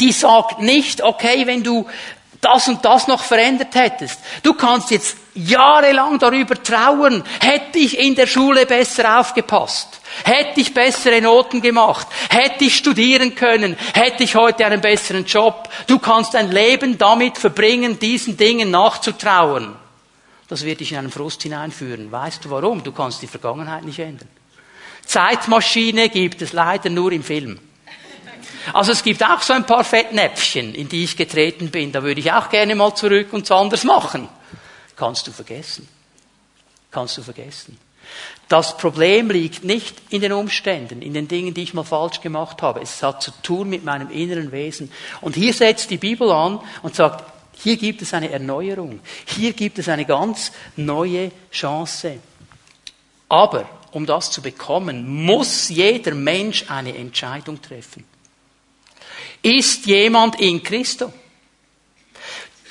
Die 0.00 0.12
sagt 0.12 0.60
nicht, 0.60 1.02
okay, 1.02 1.46
wenn 1.46 1.62
du 1.62 1.86
das 2.42 2.68
und 2.68 2.84
das 2.84 3.06
noch 3.06 3.22
verändert 3.22 3.74
hättest. 3.74 4.20
Du 4.42 4.52
kannst 4.52 4.90
jetzt 4.90 5.16
jahrelang 5.34 6.18
darüber 6.18 6.60
trauern, 6.60 7.22
hätte 7.40 7.78
ich 7.78 7.98
in 7.98 8.16
der 8.16 8.26
Schule 8.26 8.66
besser 8.66 9.20
aufgepasst. 9.20 10.00
Hätte 10.24 10.60
ich 10.60 10.74
bessere 10.74 11.22
Noten 11.22 11.62
gemacht, 11.62 12.06
hätte 12.28 12.64
ich 12.64 12.76
studieren 12.76 13.34
können, 13.34 13.76
hätte 13.94 14.24
ich 14.24 14.34
heute 14.34 14.66
einen 14.66 14.80
besseren 14.80 15.24
Job. 15.24 15.68
Du 15.86 16.00
kannst 16.00 16.34
dein 16.34 16.50
Leben 16.50 16.98
damit 16.98 17.38
verbringen, 17.38 17.98
diesen 17.98 18.36
Dingen 18.36 18.72
nachzutrauern. 18.72 19.76
Das 20.48 20.64
wird 20.64 20.80
dich 20.80 20.92
in 20.92 20.98
einen 20.98 21.12
Frust 21.12 21.42
hineinführen. 21.44 22.10
Weißt 22.10 22.44
du 22.44 22.50
warum? 22.50 22.82
Du 22.82 22.92
kannst 22.92 23.22
die 23.22 23.28
Vergangenheit 23.28 23.84
nicht 23.84 24.00
ändern. 24.00 24.28
Zeitmaschine 25.06 26.08
gibt 26.08 26.42
es 26.42 26.52
leider 26.52 26.90
nur 26.90 27.12
im 27.12 27.22
Film. 27.22 27.58
Also 28.72 28.92
es 28.92 29.02
gibt 29.02 29.24
auch 29.24 29.40
so 29.42 29.52
ein 29.52 29.66
paar 29.66 29.84
Fettnäpfchen, 29.84 30.74
in 30.74 30.88
die 30.88 31.04
ich 31.04 31.16
getreten 31.16 31.70
bin. 31.70 31.92
Da 31.92 32.02
würde 32.02 32.20
ich 32.20 32.32
auch 32.32 32.48
gerne 32.48 32.74
mal 32.74 32.94
zurück 32.94 33.32
und 33.32 33.46
so 33.46 33.54
anders 33.54 33.84
machen. 33.84 34.28
Kannst 34.96 35.26
du 35.26 35.32
vergessen. 35.32 35.88
Kannst 36.90 37.18
du 37.18 37.22
vergessen. 37.22 37.78
Das 38.48 38.76
Problem 38.76 39.30
liegt 39.30 39.64
nicht 39.64 39.96
in 40.10 40.20
den 40.20 40.32
Umständen, 40.32 41.00
in 41.00 41.14
den 41.14 41.26
Dingen, 41.28 41.54
die 41.54 41.62
ich 41.62 41.74
mal 41.74 41.84
falsch 41.84 42.20
gemacht 42.20 42.60
habe. 42.60 42.82
Es 42.82 43.02
hat 43.02 43.22
zu 43.22 43.30
tun 43.42 43.70
mit 43.70 43.84
meinem 43.84 44.10
inneren 44.10 44.52
Wesen. 44.52 44.92
Und 45.22 45.36
hier 45.36 45.54
setzt 45.54 45.90
die 45.90 45.96
Bibel 45.96 46.30
an 46.30 46.60
und 46.82 46.94
sagt, 46.94 47.24
hier 47.56 47.76
gibt 47.76 48.02
es 48.02 48.12
eine 48.12 48.30
Erneuerung. 48.30 49.00
Hier 49.24 49.52
gibt 49.52 49.78
es 49.78 49.88
eine 49.88 50.04
ganz 50.04 50.52
neue 50.76 51.30
Chance. 51.50 52.18
Aber 53.28 53.68
um 53.92 54.04
das 54.04 54.30
zu 54.30 54.42
bekommen, 54.42 55.24
muss 55.24 55.68
jeder 55.68 56.14
Mensch 56.14 56.66
eine 56.68 56.96
Entscheidung 56.96 57.62
treffen. 57.62 58.04
Ist 59.42 59.86
jemand 59.86 60.40
in 60.40 60.62
Christo? 60.62 61.12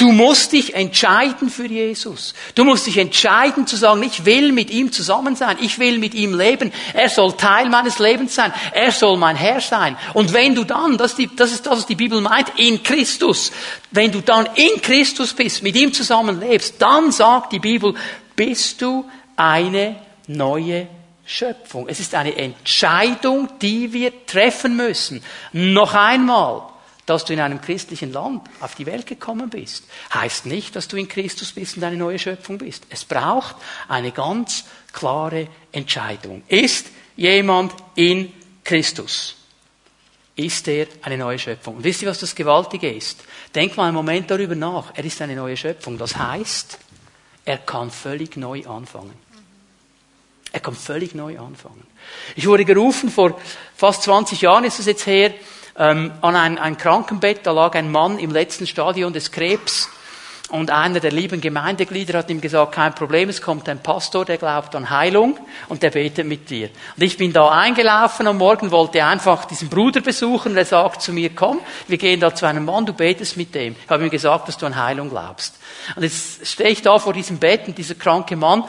Du 0.01 0.11
musst 0.11 0.51
dich 0.53 0.73
entscheiden 0.73 1.51
für 1.51 1.67
Jesus. 1.67 2.33
Du 2.55 2.63
musst 2.63 2.87
dich 2.87 2.97
entscheiden 2.97 3.67
zu 3.67 3.75
sagen, 3.75 4.01
ich 4.01 4.25
will 4.25 4.51
mit 4.51 4.71
ihm 4.71 4.91
zusammen 4.91 5.35
sein. 5.35 5.57
Ich 5.61 5.77
will 5.77 5.99
mit 5.99 6.15
ihm 6.15 6.35
leben. 6.35 6.71
Er 6.95 7.07
soll 7.07 7.33
Teil 7.33 7.69
meines 7.69 7.99
Lebens 7.99 8.33
sein. 8.33 8.51
Er 8.71 8.91
soll 8.91 9.17
mein 9.17 9.35
Herr 9.35 9.61
sein. 9.61 9.95
Und 10.15 10.33
wenn 10.33 10.55
du 10.55 10.63
dann, 10.63 10.97
das 10.97 11.11
ist, 11.11 11.17
die, 11.19 11.29
das 11.35 11.51
ist 11.51 11.67
das, 11.67 11.77
was 11.77 11.85
die 11.85 11.93
Bibel 11.93 12.19
meint, 12.19 12.51
in 12.55 12.81
Christus, 12.81 13.51
wenn 13.91 14.11
du 14.11 14.21
dann 14.21 14.49
in 14.55 14.81
Christus 14.81 15.33
bist, 15.33 15.61
mit 15.61 15.75
ihm 15.75 15.93
zusammen 15.93 16.39
lebst, 16.39 16.81
dann 16.81 17.11
sagt 17.11 17.53
die 17.53 17.59
Bibel, 17.59 17.93
bist 18.35 18.81
du 18.81 19.05
eine 19.35 19.97
neue 20.25 20.87
Schöpfung. 21.31 21.87
Es 21.87 21.99
ist 21.99 22.13
eine 22.13 22.35
Entscheidung, 22.35 23.49
die 23.61 23.93
wir 23.93 24.25
treffen 24.25 24.75
müssen. 24.75 25.23
Noch 25.53 25.93
einmal, 25.93 26.63
dass 27.05 27.25
du 27.25 27.33
in 27.33 27.39
einem 27.39 27.61
christlichen 27.61 28.11
Land 28.11 28.47
auf 28.59 28.75
die 28.75 28.85
Welt 28.85 29.05
gekommen 29.05 29.49
bist, 29.49 29.85
heißt 30.13 30.45
nicht, 30.45 30.75
dass 30.75 30.87
du 30.87 30.97
in 30.97 31.07
Christus 31.07 31.51
bist 31.51 31.77
und 31.77 31.83
eine 31.83 31.97
neue 31.97 32.19
Schöpfung 32.19 32.57
bist. 32.57 32.85
Es 32.89 33.05
braucht 33.05 33.55
eine 33.87 34.11
ganz 34.11 34.65
klare 34.93 35.47
Entscheidung. 35.71 36.43
Ist 36.47 36.87
jemand 37.15 37.73
in 37.95 38.31
Christus? 38.63 39.35
Ist 40.35 40.67
er 40.67 40.87
eine 41.01 41.17
neue 41.17 41.39
Schöpfung? 41.39 41.77
Und 41.77 41.83
wisst 41.83 42.01
ihr, 42.01 42.09
was 42.09 42.19
das 42.19 42.35
Gewaltige 42.35 42.91
ist? 42.91 43.23
Denk 43.53 43.75
mal 43.77 43.85
einen 43.85 43.95
Moment 43.95 44.29
darüber 44.31 44.55
nach. 44.55 44.93
Er 44.95 45.03
ist 45.03 45.21
eine 45.21 45.35
neue 45.35 45.57
Schöpfung. 45.57 45.97
Das 45.97 46.15
heißt, 46.15 46.77
er 47.45 47.57
kann 47.57 47.89
völlig 47.89 48.37
neu 48.37 48.65
anfangen. 48.67 49.13
Er 50.51 50.59
kann 50.59 50.75
völlig 50.75 51.15
neu 51.15 51.39
anfangen. 51.39 51.85
Ich 52.35 52.47
wurde 52.47 52.65
gerufen, 52.65 53.09
vor 53.09 53.39
fast 53.75 54.03
20 54.03 54.41
Jahren 54.41 54.63
ist 54.65 54.79
es 54.79 54.85
jetzt 54.85 55.05
her, 55.05 55.33
ähm, 55.77 56.11
an 56.21 56.35
ein, 56.35 56.57
ein 56.57 56.77
Krankenbett, 56.77 57.45
da 57.45 57.51
lag 57.51 57.75
ein 57.75 57.91
Mann 57.91 58.19
im 58.19 58.31
letzten 58.31 58.67
Stadion 58.67 59.13
des 59.13 59.31
Krebs 59.31 59.89
Und 60.51 60.69
einer 60.69 60.99
der 60.99 61.11
lieben 61.11 61.39
Gemeindeglieder 61.39 62.17
hat 62.17 62.29
ihm 62.29 62.41
gesagt, 62.41 62.73
kein 62.73 62.93
Problem, 62.93 63.29
es 63.29 63.41
kommt 63.41 63.69
ein 63.69 63.81
Pastor, 63.81 64.25
der 64.25 64.37
glaubt 64.37 64.75
an 64.75 64.89
Heilung 64.89 65.39
und 65.69 65.81
der 65.81 65.91
betet 65.91 66.27
mit 66.27 66.49
dir. 66.49 66.69
Und 66.97 67.03
ich 67.03 67.15
bin 67.15 67.31
da 67.31 67.49
eingelaufen 67.49 68.27
am 68.27 68.37
Morgen, 68.37 68.69
wollte 68.69 69.05
einfach 69.05 69.45
diesen 69.45 69.69
Bruder 69.69 70.01
besuchen, 70.01 70.53
der 70.53 70.65
sagt 70.65 71.03
zu 71.03 71.13
mir, 71.13 71.33
komm, 71.33 71.61
wir 71.87 71.97
gehen 71.97 72.19
da 72.19 72.35
zu 72.35 72.45
einem 72.45 72.65
Mann, 72.65 72.85
du 72.85 72.91
betest 72.91 73.37
mit 73.37 73.55
dem. 73.55 73.77
Ich 73.81 73.89
habe 73.89 74.03
ihm 74.03 74.09
gesagt, 74.09 74.49
dass 74.49 74.57
du 74.57 74.65
an 74.65 74.75
Heilung 74.75 75.09
glaubst. 75.09 75.57
Und 75.95 76.03
jetzt 76.03 76.45
stehe 76.45 76.69
ich 76.69 76.81
da 76.81 76.99
vor 76.99 77.13
diesem 77.13 77.37
Bett 77.37 77.69
und 77.69 77.77
dieser 77.77 77.95
kranke 77.95 78.35
Mann 78.35 78.65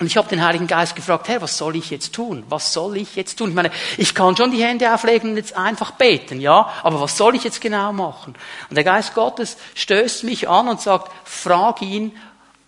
und 0.00 0.06
ich 0.06 0.16
habe 0.16 0.28
den 0.28 0.44
Heiligen 0.44 0.66
Geist 0.66 0.96
gefragt, 0.96 1.28
Herr, 1.28 1.40
was 1.40 1.56
soll 1.56 1.76
ich 1.76 1.90
jetzt 1.90 2.14
tun? 2.14 2.44
Was 2.48 2.72
soll 2.72 2.96
ich 2.96 3.14
jetzt 3.16 3.36
tun? 3.36 3.50
Ich 3.50 3.54
meine, 3.54 3.70
ich 3.96 4.14
kann 4.14 4.36
schon 4.36 4.50
die 4.50 4.62
Hände 4.62 4.92
auflegen 4.92 5.30
und 5.30 5.36
jetzt 5.36 5.56
einfach 5.56 5.92
beten, 5.92 6.40
ja, 6.40 6.72
aber 6.82 7.00
was 7.00 7.16
soll 7.16 7.34
ich 7.36 7.44
jetzt 7.44 7.60
genau 7.60 7.92
machen? 7.92 8.34
Und 8.68 8.76
der 8.76 8.84
Geist 8.84 9.14
Gottes 9.14 9.56
stößt 9.74 10.24
mich 10.24 10.48
an 10.48 10.68
und 10.68 10.80
sagt, 10.80 11.12
frag 11.24 11.82
ihn, 11.82 12.12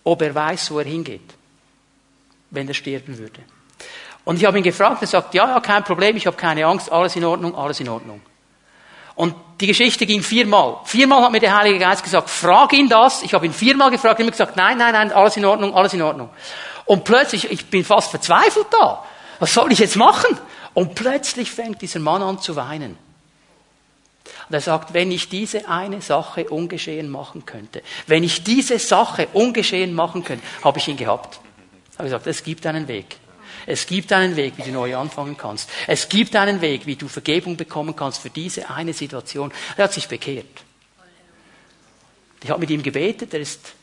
ob 0.03 0.21
er 0.21 0.33
weiß, 0.33 0.71
wo 0.71 0.79
er 0.79 0.85
hingeht, 0.85 1.33
wenn 2.49 2.67
er 2.67 2.73
sterben 2.73 3.17
würde. 3.17 3.41
Und 4.23 4.37
ich 4.37 4.45
habe 4.45 4.57
ihn 4.57 4.63
gefragt, 4.63 5.01
er 5.01 5.07
sagt, 5.07 5.33
ja, 5.33 5.47
ja, 5.47 5.59
kein 5.59 5.83
Problem, 5.83 6.17
ich 6.17 6.27
habe 6.27 6.37
keine 6.37 6.65
Angst, 6.65 6.91
alles 6.91 7.15
in 7.15 7.23
Ordnung, 7.23 7.55
alles 7.55 7.79
in 7.79 7.89
Ordnung. 7.89 8.21
Und 9.15 9.33
die 9.59 9.67
Geschichte 9.67 10.05
ging 10.05 10.21
viermal. 10.21 10.77
Viermal 10.85 11.23
hat 11.23 11.31
mir 11.31 11.39
der 11.39 11.57
Heilige 11.57 11.79
Geist 11.79 12.03
gesagt, 12.03 12.29
frag 12.29 12.71
ihn 12.73 12.87
das. 12.87 13.23
Ich 13.23 13.33
habe 13.33 13.47
ihn 13.47 13.53
viermal 13.53 13.89
gefragt, 13.89 14.19
er 14.19 14.25
hat 14.25 14.31
gesagt, 14.31 14.55
nein, 14.55 14.77
nein, 14.77 14.93
nein, 14.93 15.11
alles 15.11 15.37
in 15.37 15.45
Ordnung, 15.45 15.73
alles 15.73 15.93
in 15.93 16.03
Ordnung. 16.03 16.29
Und 16.87 17.03
plötzlich, 17.03 17.51
ich 17.51 17.65
bin 17.67 17.85
fast 17.85 18.09
verzweifelt 18.09 18.67
da. 18.71 19.03
Was 19.39 19.53
soll 19.53 19.71
ich 19.71 19.79
jetzt 19.79 19.97
machen? 19.97 20.37
Und 20.73 20.95
plötzlich 20.95 21.51
fängt 21.51 21.81
dieser 21.81 21.99
Mann 21.99 22.21
an 22.21 22.39
zu 22.39 22.55
weinen. 22.55 22.97
Und 24.49 24.53
er 24.53 24.61
sagt, 24.61 24.93
wenn 24.93 25.11
ich 25.11 25.29
diese 25.29 25.67
eine 25.67 26.01
Sache 26.01 26.49
ungeschehen 26.49 27.09
machen 27.09 27.45
könnte, 27.45 27.83
wenn 28.07 28.23
ich 28.23 28.43
diese 28.43 28.79
Sache 28.79 29.27
ungeschehen 29.33 29.93
machen 29.93 30.23
könnte, 30.23 30.45
habe 30.63 30.79
ich 30.79 30.87
ihn 30.87 30.97
gehabt. 30.97 31.39
Ich 31.91 31.97
habe 31.97 32.05
gesagt, 32.05 32.27
es 32.27 32.43
gibt 32.43 32.65
einen 32.65 32.87
Weg. 32.87 33.17
Es 33.65 33.85
gibt 33.85 34.13
einen 34.13 34.37
Weg, 34.37 34.53
wie 34.57 34.61
du 34.63 34.71
neu 34.71 34.95
anfangen 34.95 35.35
kannst. 35.35 35.69
Es 35.87 36.07
gibt 36.07 36.35
einen 36.37 36.61
Weg, 36.61 36.85
wie 36.85 36.95
du 36.95 37.09
Vergebung 37.09 37.57
bekommen 37.57 37.95
kannst 37.95 38.21
für 38.21 38.29
diese 38.29 38.69
eine 38.69 38.93
Situation. 38.93 39.51
Er 39.75 39.85
hat 39.85 39.93
sich 39.93 40.07
bekehrt. 40.07 40.45
Ich 42.41 42.49
habe 42.49 42.61
mit 42.61 42.69
ihm 42.69 42.81
gebetet, 42.81 43.33
er 43.33 43.41
ist 43.41 43.73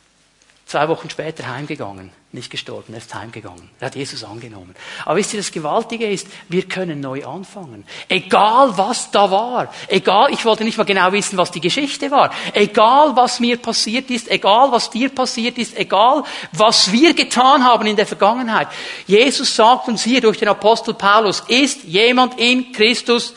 Zwei 0.67 0.89
Wochen 0.89 1.11
später 1.11 1.47
heimgegangen, 1.47 2.11
nicht 2.33 2.51
gestorben, 2.51 2.95
er 2.95 2.99
ist 2.99 3.15
heimgegangen. 3.15 3.69
Er 3.81 3.87
hat 3.87 3.97
Jesus 3.97 4.25
angenommen. 4.25 4.75
Aber 5.05 5.17
wisst 5.17 5.35
ihr, 5.35 5.39
das 5.39 5.53
Gewaltige 5.53 6.07
ist, 6.07 6.27
wir 6.49 6.63
können 6.67 7.01
neu 7.01 7.23
anfangen. 7.27 7.85
Egal 8.09 8.77
was 8.79 9.11
da 9.11 9.31
war. 9.31 9.73
Egal, 9.89 10.33
ich 10.33 10.43
wollte 10.47 10.65
nicht 10.65 10.79
mal 10.79 10.85
genau 10.85 11.13
wissen, 11.13 11.37
was 11.37 11.51
die 11.51 11.61
Geschichte 11.61 12.11
war. 12.11 12.33
Egal 12.55 13.15
was 13.15 13.41
mir 13.41 13.59
passiert 13.59 14.11
ist, 14.11 14.31
egal 14.31 14.73
was 14.73 14.89
dir 14.89 15.11
passiert 15.11 15.59
ist, 15.59 15.77
egal 15.77 16.25
was 16.53 16.91
wir 16.91 17.13
getan 17.13 17.63
haben 17.63 17.87
in 17.87 17.97
der 17.97 18.07
Vergangenheit. 18.07 18.69
Jesus 19.07 19.55
sagt 19.55 19.89
uns 19.89 20.03
hier 20.03 20.23
durch 20.23 20.39
den 20.39 20.49
Apostel 20.49 20.95
Paulus, 20.95 21.41
ist 21.47 21.85
jemand 21.85 22.41
in 22.41 22.73
Christus, 22.73 23.35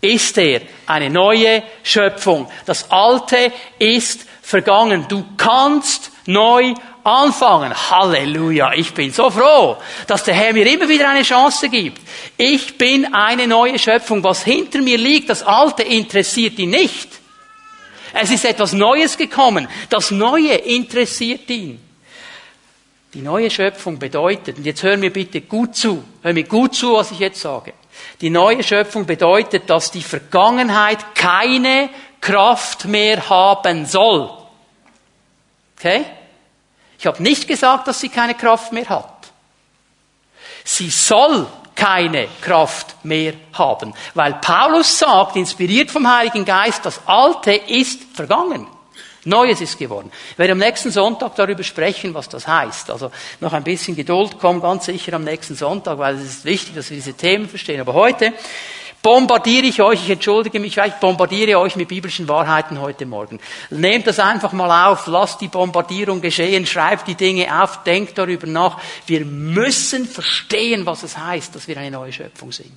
ist 0.00 0.38
er 0.38 0.62
eine 0.86 1.10
neue 1.10 1.62
Schöpfung. 1.82 2.50
Das 2.64 2.90
Alte 2.90 3.52
ist 3.78 4.26
vergangen. 4.40 5.06
Du 5.08 5.24
kannst 5.36 6.10
neu 6.26 6.74
anfangen. 7.02 7.72
Halleluja. 7.90 8.72
Ich 8.74 8.92
bin 8.94 9.12
so 9.12 9.30
froh, 9.30 9.76
dass 10.06 10.24
der 10.24 10.34
Herr 10.34 10.52
mir 10.52 10.66
immer 10.66 10.88
wieder 10.88 11.08
eine 11.08 11.22
Chance 11.22 11.68
gibt. 11.68 12.00
Ich 12.36 12.78
bin 12.78 13.14
eine 13.14 13.46
neue 13.46 13.78
Schöpfung. 13.78 14.22
Was 14.24 14.44
hinter 14.44 14.80
mir 14.80 14.98
liegt, 14.98 15.30
das 15.30 15.42
Alte 15.42 15.82
interessiert 15.82 16.58
ihn 16.58 16.70
nicht. 16.70 17.08
Es 18.12 18.30
ist 18.30 18.44
etwas 18.44 18.72
Neues 18.72 19.16
gekommen. 19.16 19.68
Das 19.90 20.10
Neue 20.10 20.54
interessiert 20.54 21.50
ihn. 21.50 21.80
Die 23.12 23.22
neue 23.22 23.48
Schöpfung 23.48 23.98
bedeutet, 23.98 24.58
und 24.58 24.66
jetzt 24.66 24.82
hör 24.82 24.96
mir 24.96 25.12
bitte 25.12 25.40
gut 25.42 25.76
zu, 25.76 26.02
hör 26.22 26.32
mir 26.32 26.42
gut 26.42 26.74
zu, 26.74 26.94
was 26.94 27.12
ich 27.12 27.20
jetzt 27.20 27.40
sage. 27.40 27.72
Die 28.20 28.30
neue 28.30 28.64
Schöpfung 28.64 29.06
bedeutet, 29.06 29.70
dass 29.70 29.92
die 29.92 30.02
Vergangenheit 30.02 31.14
keine 31.14 31.90
Kraft 32.20 32.86
mehr 32.86 33.28
haben 33.28 33.86
soll. 33.86 34.30
Okay? 35.84 36.06
Ich 36.98 37.06
habe 37.06 37.22
nicht 37.22 37.46
gesagt, 37.46 37.86
dass 37.86 38.00
sie 38.00 38.08
keine 38.08 38.34
Kraft 38.34 38.72
mehr 38.72 38.88
hat. 38.88 39.30
Sie 40.64 40.88
soll 40.88 41.46
keine 41.74 42.28
Kraft 42.40 43.04
mehr 43.04 43.34
haben, 43.52 43.92
weil 44.14 44.34
Paulus 44.34 44.98
sagt, 44.98 45.36
inspiriert 45.36 45.90
vom 45.90 46.10
Heiligen 46.10 46.46
Geist, 46.46 46.86
das 46.86 47.00
Alte 47.04 47.52
ist 47.52 48.02
vergangen. 48.14 48.66
Neues 49.26 49.60
ist 49.60 49.78
geworden. 49.78 50.10
Ich 50.32 50.38
werde 50.38 50.52
am 50.52 50.58
nächsten 50.58 50.90
Sonntag 50.90 51.34
darüber 51.34 51.62
sprechen, 51.62 52.14
was 52.14 52.28
das 52.30 52.46
heißt. 52.46 52.90
Also 52.90 53.10
noch 53.40 53.52
ein 53.52 53.64
bisschen 53.64 53.96
Geduld, 53.96 54.36
komm 54.40 54.62
ganz 54.62 54.86
sicher 54.86 55.14
am 55.14 55.24
nächsten 55.24 55.54
Sonntag, 55.54 55.98
weil 55.98 56.14
es 56.14 56.24
ist 56.24 56.44
wichtig, 56.46 56.74
dass 56.74 56.88
wir 56.88 56.96
diese 56.96 57.14
Themen 57.14 57.48
verstehen. 57.48 57.80
Aber 57.80 57.92
heute 57.92 58.32
bombardiere 59.04 59.66
ich 59.66 59.82
euch, 59.82 60.02
ich 60.02 60.10
entschuldige 60.10 60.58
mich, 60.58 60.78
ich 60.78 60.94
bombardiere 60.94 61.58
euch 61.58 61.76
mit 61.76 61.88
biblischen 61.88 62.26
Wahrheiten 62.26 62.80
heute 62.80 63.04
Morgen. 63.04 63.38
Nehmt 63.68 64.06
das 64.06 64.18
einfach 64.18 64.52
mal 64.52 64.88
auf, 64.88 65.06
lasst 65.06 65.42
die 65.42 65.48
Bombardierung 65.48 66.22
geschehen, 66.22 66.64
schreibt 66.64 67.06
die 67.06 67.14
Dinge 67.14 67.62
auf, 67.62 67.84
denkt 67.84 68.16
darüber 68.16 68.46
nach. 68.46 68.80
Wir 69.06 69.26
müssen 69.26 70.06
verstehen, 70.06 70.86
was 70.86 71.02
es 71.02 71.18
heißt, 71.18 71.54
dass 71.54 71.68
wir 71.68 71.76
eine 71.76 71.90
neue 71.90 72.14
Schöpfung 72.14 72.50
sind. 72.50 72.72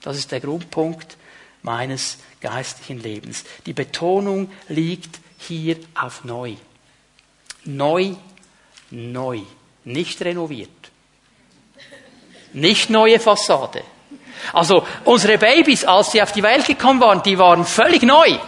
Das 0.00 0.16
ist 0.16 0.32
der 0.32 0.40
Grundpunkt 0.40 1.18
meines 1.62 2.16
geistlichen 2.40 3.02
Lebens. 3.02 3.44
Die 3.66 3.74
Betonung 3.74 4.50
liegt 4.68 5.20
hier 5.36 5.76
auf 5.94 6.24
neu. 6.24 6.54
Neu, 7.66 8.14
neu. 8.90 9.40
Nicht 9.84 10.22
renoviert. 10.22 10.70
Nicht 12.54 12.88
neue 12.88 13.20
Fassade 13.20 13.82
also 14.52 14.86
unsere 15.04 15.38
Babys, 15.38 15.84
als 15.84 16.12
sie 16.12 16.22
auf 16.22 16.32
die 16.32 16.42
Welt 16.42 16.66
gekommen 16.66 17.00
waren, 17.00 17.22
die 17.22 17.38
waren 17.38 17.64
völlig 17.64 18.02
neu. 18.02 18.38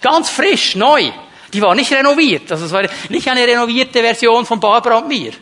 Ganz 0.00 0.28
frisch, 0.30 0.74
neu. 0.74 1.10
Die 1.52 1.62
waren 1.62 1.76
nicht 1.76 1.92
renoviert. 1.92 2.52
Also 2.52 2.66
es 2.66 2.72
war 2.72 2.84
nicht 3.08 3.28
eine 3.28 3.46
renovierte 3.46 4.00
Version 4.00 4.44
von 4.44 4.60
Barbara 4.60 4.98
und 4.98 5.08
mir. 5.08 5.32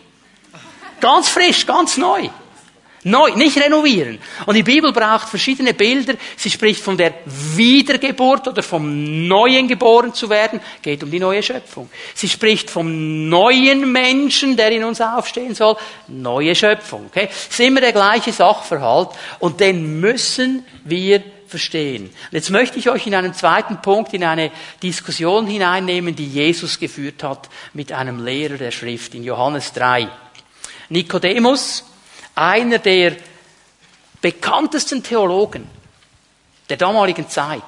Ganz 1.00 1.28
frisch, 1.28 1.66
ganz 1.66 1.96
neu. 1.96 2.28
Neu, 3.08 3.36
nicht 3.36 3.56
renovieren. 3.56 4.18
Und 4.46 4.56
die 4.56 4.64
Bibel 4.64 4.92
braucht 4.92 5.28
verschiedene 5.28 5.74
Bilder. 5.74 6.14
Sie 6.36 6.50
spricht 6.50 6.82
von 6.82 6.96
der 6.96 7.14
Wiedergeburt 7.24 8.48
oder 8.48 8.64
vom 8.64 9.28
Neuen 9.28 9.68
geboren 9.68 10.12
zu 10.12 10.28
werden. 10.28 10.58
Geht 10.82 11.04
um 11.04 11.10
die 11.12 11.20
neue 11.20 11.40
Schöpfung. 11.40 11.88
Sie 12.14 12.28
spricht 12.28 12.68
vom 12.68 13.28
neuen 13.28 13.92
Menschen, 13.92 14.56
der 14.56 14.72
in 14.72 14.82
uns 14.82 15.00
aufstehen 15.00 15.54
soll. 15.54 15.76
Neue 16.08 16.56
Schöpfung. 16.56 17.06
Okay? 17.06 17.28
ist 17.30 17.60
immer 17.60 17.80
der 17.80 17.92
gleiche 17.92 18.32
Sachverhalt. 18.32 19.10
Und 19.38 19.60
den 19.60 20.00
müssen 20.00 20.66
wir 20.82 21.22
verstehen. 21.46 22.06
Und 22.06 22.32
jetzt 22.32 22.50
möchte 22.50 22.80
ich 22.80 22.90
euch 22.90 23.06
in 23.06 23.14
einem 23.14 23.34
zweiten 23.34 23.80
Punkt 23.82 24.14
in 24.14 24.24
eine 24.24 24.50
Diskussion 24.82 25.46
hineinnehmen, 25.46 26.16
die 26.16 26.26
Jesus 26.26 26.80
geführt 26.80 27.22
hat 27.22 27.48
mit 27.72 27.92
einem 27.92 28.24
Lehrer 28.24 28.56
der 28.56 28.72
Schrift 28.72 29.14
in 29.14 29.22
Johannes 29.22 29.72
3. 29.74 30.08
Nikodemus, 30.88 31.84
einer 32.36 32.78
der 32.78 33.16
bekanntesten 34.20 35.02
Theologen 35.02 35.68
der 36.68 36.76
damaligen 36.76 37.28
Zeit. 37.28 37.62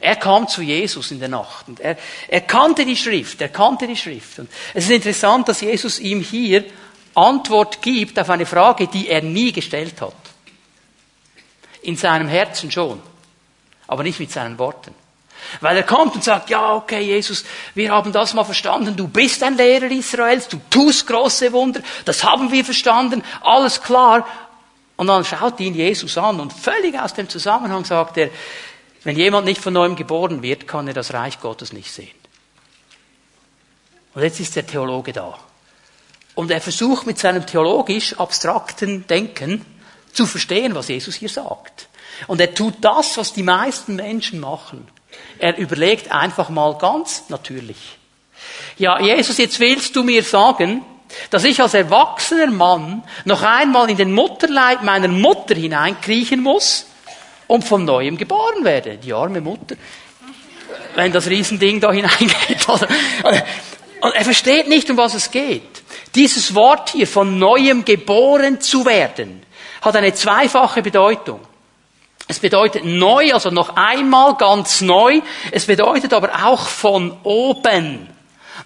Er 0.00 0.16
kam 0.16 0.48
zu 0.48 0.62
Jesus 0.62 1.10
in 1.10 1.18
der 1.18 1.28
Nacht 1.28 1.68
und 1.68 1.80
er, 1.80 1.96
er 2.28 2.40
kannte 2.42 2.84
die 2.84 2.96
Schrift, 2.96 3.40
er 3.40 3.48
kannte 3.48 3.86
die 3.86 3.96
Schrift. 3.96 4.38
Und 4.38 4.50
es 4.74 4.84
ist 4.84 4.90
interessant, 4.90 5.48
dass 5.48 5.60
Jesus 5.60 5.98
ihm 5.98 6.20
hier 6.20 6.64
Antwort 7.14 7.82
gibt 7.82 8.18
auf 8.18 8.30
eine 8.30 8.46
Frage, 8.46 8.86
die 8.86 9.08
er 9.08 9.22
nie 9.22 9.50
gestellt 9.50 10.00
hat. 10.00 10.14
In 11.82 11.96
seinem 11.96 12.28
Herzen 12.28 12.70
schon, 12.70 13.02
aber 13.88 14.04
nicht 14.04 14.20
mit 14.20 14.30
seinen 14.30 14.58
Worten. 14.58 14.94
Weil 15.60 15.76
er 15.76 15.82
kommt 15.82 16.14
und 16.14 16.24
sagt, 16.24 16.50
ja, 16.50 16.74
okay, 16.74 17.00
Jesus, 17.00 17.44
wir 17.74 17.90
haben 17.90 18.12
das 18.12 18.34
mal 18.34 18.44
verstanden, 18.44 18.96
du 18.96 19.08
bist 19.08 19.42
ein 19.42 19.56
Lehrer 19.56 19.90
Israels, 19.90 20.48
du 20.48 20.60
tust 20.70 21.06
große 21.06 21.52
Wunder, 21.52 21.80
das 22.04 22.24
haben 22.24 22.50
wir 22.52 22.64
verstanden, 22.64 23.22
alles 23.40 23.82
klar. 23.82 24.26
Und 24.96 25.06
dann 25.06 25.24
schaut 25.24 25.60
ihn 25.60 25.74
Jesus 25.74 26.18
an 26.18 26.40
und 26.40 26.52
völlig 26.52 26.98
aus 26.98 27.14
dem 27.14 27.28
Zusammenhang 27.28 27.84
sagt 27.84 28.18
er, 28.18 28.30
wenn 29.04 29.16
jemand 29.16 29.46
nicht 29.46 29.60
von 29.60 29.72
neuem 29.72 29.96
geboren 29.96 30.42
wird, 30.42 30.66
kann 30.66 30.88
er 30.88 30.94
das 30.94 31.14
Reich 31.14 31.40
Gottes 31.40 31.72
nicht 31.72 31.92
sehen. 31.92 32.10
Und 34.14 34.22
jetzt 34.22 34.40
ist 34.40 34.56
der 34.56 34.66
Theologe 34.66 35.12
da. 35.12 35.38
Und 36.34 36.50
er 36.50 36.60
versucht 36.60 37.06
mit 37.06 37.18
seinem 37.18 37.46
theologisch 37.46 38.18
abstrakten 38.18 39.06
Denken 39.06 39.64
zu 40.12 40.26
verstehen, 40.26 40.74
was 40.74 40.88
Jesus 40.88 41.14
hier 41.14 41.28
sagt. 41.28 41.88
Und 42.26 42.40
er 42.40 42.54
tut 42.54 42.74
das, 42.80 43.16
was 43.16 43.32
die 43.32 43.42
meisten 43.42 43.96
Menschen 43.96 44.40
machen. 44.40 44.88
Er 45.38 45.56
überlegt 45.56 46.12
einfach 46.12 46.48
mal 46.48 46.76
ganz 46.78 47.24
natürlich. 47.28 47.98
Ja, 48.76 49.00
Jesus, 49.00 49.38
jetzt 49.38 49.60
willst 49.60 49.94
du 49.96 50.02
mir 50.02 50.22
sagen, 50.22 50.84
dass 51.30 51.44
ich 51.44 51.60
als 51.60 51.74
erwachsener 51.74 52.50
Mann 52.50 53.02
noch 53.24 53.42
einmal 53.42 53.90
in 53.90 53.96
den 53.96 54.12
Mutterleib 54.12 54.82
meiner 54.82 55.08
Mutter 55.08 55.54
hineinkriechen 55.54 56.42
muss 56.42 56.86
und 57.46 57.64
von 57.64 57.84
neuem 57.84 58.16
geboren 58.16 58.64
werde. 58.64 58.98
Die 58.98 59.12
arme 59.12 59.40
Mutter. 59.40 59.76
Wenn 60.94 61.12
das 61.12 61.28
Riesending 61.28 61.80
da 61.80 61.92
hineingeht. 61.92 62.66
Und 64.00 64.14
er 64.14 64.24
versteht 64.24 64.68
nicht, 64.68 64.88
um 64.90 64.96
was 64.96 65.14
es 65.14 65.30
geht. 65.30 65.82
Dieses 66.14 66.54
Wort 66.54 66.90
hier, 66.90 67.06
von 67.06 67.38
neuem 67.38 67.84
geboren 67.84 68.60
zu 68.60 68.84
werden, 68.84 69.42
hat 69.80 69.96
eine 69.96 70.14
zweifache 70.14 70.82
Bedeutung. 70.82 71.40
Es 72.28 72.38
bedeutet 72.38 72.84
neu, 72.84 73.32
also 73.32 73.50
noch 73.50 73.74
einmal 73.76 74.36
ganz 74.36 74.82
neu. 74.82 75.22
Es 75.50 75.64
bedeutet 75.66 76.12
aber 76.12 76.44
auch 76.44 76.68
von 76.68 77.16
oben. 77.22 78.06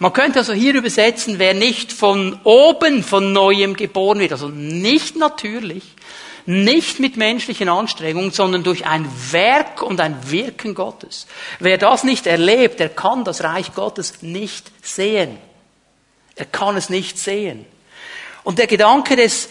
Man 0.01 0.13
könnte 0.13 0.41
also 0.41 0.53
hier 0.53 0.75
übersetzen, 0.75 1.39
wer 1.39 1.55
nicht 1.55 1.93
von 1.93 2.41
oben 2.43 3.05
von 3.05 3.33
neuem 3.33 3.77
geboren 3.77 4.19
wird, 4.19 4.33
also 4.33 4.49
nicht 4.49 5.15
natürlich, 5.15 5.85
nicht 6.45 6.99
mit 6.99 7.17
menschlichen 7.17 7.69
Anstrengungen, 7.69 8.33
sondern 8.33 8.65
durch 8.65 8.85
ein 8.85 9.09
Werk 9.31 9.81
und 9.81 10.01
ein 10.01 10.19
Wirken 10.29 10.75
Gottes. 10.75 11.29
Wer 11.61 11.79
das 11.79 12.03
nicht 12.03 12.27
erlebt, 12.27 12.81
der 12.81 12.89
kann 12.89 13.23
das 13.23 13.45
Reich 13.45 13.75
Gottes 13.75 14.23
nicht 14.23 14.73
sehen. 14.85 15.39
Er 16.35 16.47
kann 16.47 16.77
es 16.77 16.89
nicht 16.89 17.17
sehen. 17.17 17.65
Und 18.43 18.59
der 18.59 18.67
Gedanke 18.67 19.15
des 19.15 19.51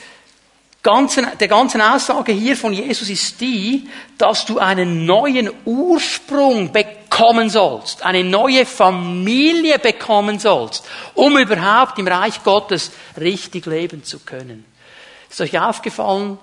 ganzen, 0.84 1.28
der 1.39 1.48
ganzen 1.48 1.82
Aussage 1.82 2.32
hier 2.32 2.58
von 2.58 2.74
Jesus 2.74 3.10
ist 3.10 3.39
die, 3.39 3.88
dass 4.17 4.46
du 4.46 4.60
einen 4.60 5.06
neuen 5.06 5.52
Ursprung 5.65 6.72
bekommen 6.72 7.50
sollst, 7.50 8.04
eine 8.04 8.24
neue 8.24 8.65
Familie 8.65 9.80
bekommen 9.80 10.39
sollst, 10.39 10.86
um 11.13 11.38
überhaupt 11.38 12.00
im 12.00 12.08
Reich 12.08 12.44
Gottes 12.44 12.91
richtig 13.20 13.65
leben 13.65 14.04
zu 14.04 14.20
können. 14.20 14.65
Ist 15.30 15.41
euch 15.41 15.60
aufgefallen, 15.60 16.38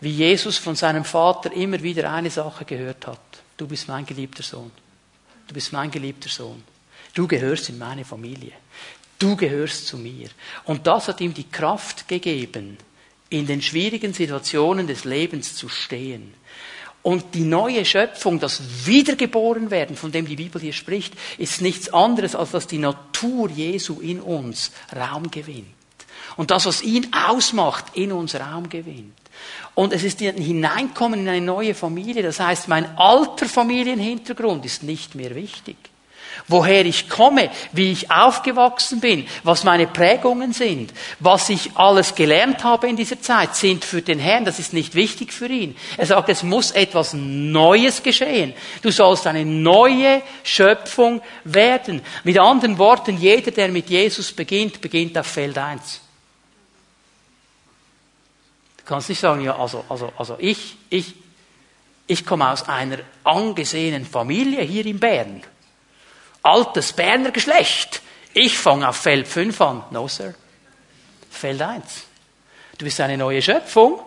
wie 0.00 0.10
Jesus 0.10 0.56
von 0.56 0.76
seinem 0.76 1.04
Vater 1.04 1.52
immer 1.52 1.82
wieder 1.82 2.10
eine 2.10 2.30
Sache 2.30 2.64
gehört 2.64 3.06
hat? 3.06 3.18
Du 3.56 3.66
bist 3.66 3.88
mein 3.88 4.06
geliebter 4.06 4.42
Sohn. 4.42 4.70
Du 5.46 5.52
bist 5.52 5.72
mein 5.72 5.90
geliebter 5.90 6.30
Sohn. 6.30 6.62
Du 7.12 7.26
gehörst 7.26 7.68
in 7.68 7.78
meine 7.78 8.04
Familie. 8.04 8.52
Du 9.18 9.36
gehörst 9.36 9.86
zu 9.86 9.98
mir. 9.98 10.28
Und 10.64 10.86
das 10.86 11.08
hat 11.08 11.20
ihm 11.20 11.34
die 11.34 11.50
Kraft 11.50 12.08
gegeben, 12.08 12.78
in 13.30 13.46
den 13.46 13.62
schwierigen 13.62 14.12
Situationen 14.12 14.86
des 14.86 15.04
Lebens 15.04 15.56
zu 15.56 15.68
stehen. 15.68 16.34
Und 17.02 17.34
die 17.34 17.44
neue 17.44 17.84
Schöpfung, 17.86 18.40
das 18.40 18.60
Wiedergeborenwerden, 18.84 19.96
von 19.96 20.12
dem 20.12 20.26
die 20.26 20.36
Bibel 20.36 20.60
hier 20.60 20.74
spricht, 20.74 21.14
ist 21.38 21.62
nichts 21.62 21.88
anderes, 21.94 22.34
als 22.34 22.50
dass 22.50 22.66
die 22.66 22.78
Natur 22.78 23.48
Jesu 23.48 24.00
in 24.00 24.20
uns 24.20 24.70
Raum 24.94 25.30
gewinnt. 25.30 25.66
Und 26.36 26.50
das, 26.50 26.66
was 26.66 26.82
ihn 26.82 27.10
ausmacht, 27.12 27.86
in 27.94 28.12
uns 28.12 28.34
Raum 28.34 28.68
gewinnt. 28.68 29.14
Und 29.74 29.94
es 29.94 30.04
ist 30.04 30.20
ein 30.20 30.36
Hineinkommen 30.36 31.20
in 31.20 31.28
eine 31.28 31.40
neue 31.40 31.74
Familie. 31.74 32.22
Das 32.22 32.38
heißt, 32.38 32.68
mein 32.68 32.98
alter 32.98 33.46
Familienhintergrund 33.46 34.66
ist 34.66 34.82
nicht 34.82 35.14
mehr 35.14 35.34
wichtig 35.34 35.76
woher 36.48 36.84
ich 36.84 37.08
komme, 37.08 37.50
wie 37.72 37.92
ich 37.92 38.10
aufgewachsen 38.10 39.00
bin, 39.00 39.26
was 39.44 39.64
meine 39.64 39.86
Prägungen 39.86 40.52
sind, 40.52 40.92
was 41.18 41.48
ich 41.48 41.70
alles 41.76 42.14
gelernt 42.14 42.64
habe 42.64 42.88
in 42.88 42.96
dieser 42.96 43.20
Zeit, 43.20 43.54
sind 43.56 43.84
für 43.84 44.02
den 44.02 44.18
Herrn, 44.18 44.44
das 44.44 44.58
ist 44.58 44.72
nicht 44.72 44.94
wichtig 44.94 45.32
für 45.32 45.46
ihn. 45.46 45.76
Er 45.96 46.06
sagt, 46.06 46.28
es 46.28 46.42
muss 46.42 46.72
etwas 46.72 47.14
Neues 47.14 48.02
geschehen. 48.02 48.52
Du 48.82 48.90
sollst 48.90 49.26
eine 49.26 49.44
neue 49.44 50.22
Schöpfung 50.42 51.22
werden. 51.44 52.02
Mit 52.24 52.38
anderen 52.38 52.78
Worten, 52.78 53.16
jeder, 53.16 53.50
der 53.50 53.68
mit 53.68 53.88
Jesus 53.88 54.32
beginnt, 54.32 54.80
beginnt 54.80 55.16
auf 55.16 55.26
Feld 55.26 55.56
1. 55.56 56.00
Du 58.78 58.84
kannst 58.84 59.08
nicht 59.08 59.20
sagen, 59.20 59.42
ja, 59.42 59.56
also, 59.56 59.84
also, 59.88 60.12
also 60.18 60.36
ich, 60.38 60.76
ich, 60.88 61.14
ich 62.06 62.26
komme 62.26 62.50
aus 62.50 62.68
einer 62.68 62.98
angesehenen 63.22 64.04
Familie 64.04 64.62
hier 64.62 64.84
in 64.86 64.98
Bern 64.98 65.42
altes 66.42 66.92
Berner 66.92 67.30
Geschlecht. 67.30 68.02
Ich 68.32 68.58
fange 68.58 68.88
auf 68.88 68.96
Feld 68.96 69.26
5 69.26 69.60
an. 69.60 69.84
No, 69.90 70.08
Sir. 70.08 70.34
Feld 71.30 71.60
1. 71.62 71.82
Du 72.78 72.84
bist 72.84 73.00
eine 73.00 73.16
neue 73.16 73.42
Schöpfung, 73.42 74.00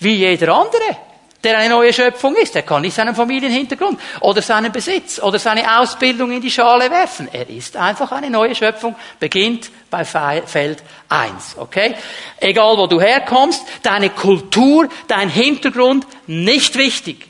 wie 0.00 0.14
jeder 0.14 0.54
andere, 0.54 0.96
der 1.42 1.58
eine 1.58 1.70
neue 1.70 1.92
Schöpfung 1.92 2.36
ist. 2.36 2.54
Er 2.56 2.62
kann 2.62 2.82
nicht 2.82 2.94
seinen 2.94 3.14
Familienhintergrund 3.14 4.00
oder 4.20 4.42
seinen 4.42 4.72
Besitz 4.72 5.20
oder 5.20 5.38
seine 5.38 5.78
Ausbildung 5.78 6.32
in 6.32 6.40
die 6.40 6.50
Schale 6.50 6.90
werfen. 6.90 7.28
Er 7.32 7.48
ist 7.48 7.76
einfach 7.76 8.12
eine 8.12 8.28
neue 8.28 8.54
Schöpfung, 8.54 8.96
beginnt 9.18 9.70
bei 9.90 10.04
Feld 10.04 10.82
1. 11.08 11.56
Okay? 11.56 11.94
Egal 12.38 12.76
wo 12.76 12.86
du 12.86 13.00
herkommst, 13.00 13.62
deine 13.82 14.10
Kultur, 14.10 14.88
dein 15.06 15.30
Hintergrund, 15.30 16.06
nicht 16.26 16.76
wichtig. 16.76 17.26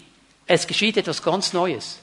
Es 0.46 0.66
geschieht 0.66 0.96
etwas 0.96 1.22
ganz 1.22 1.52
Neues 1.52 1.97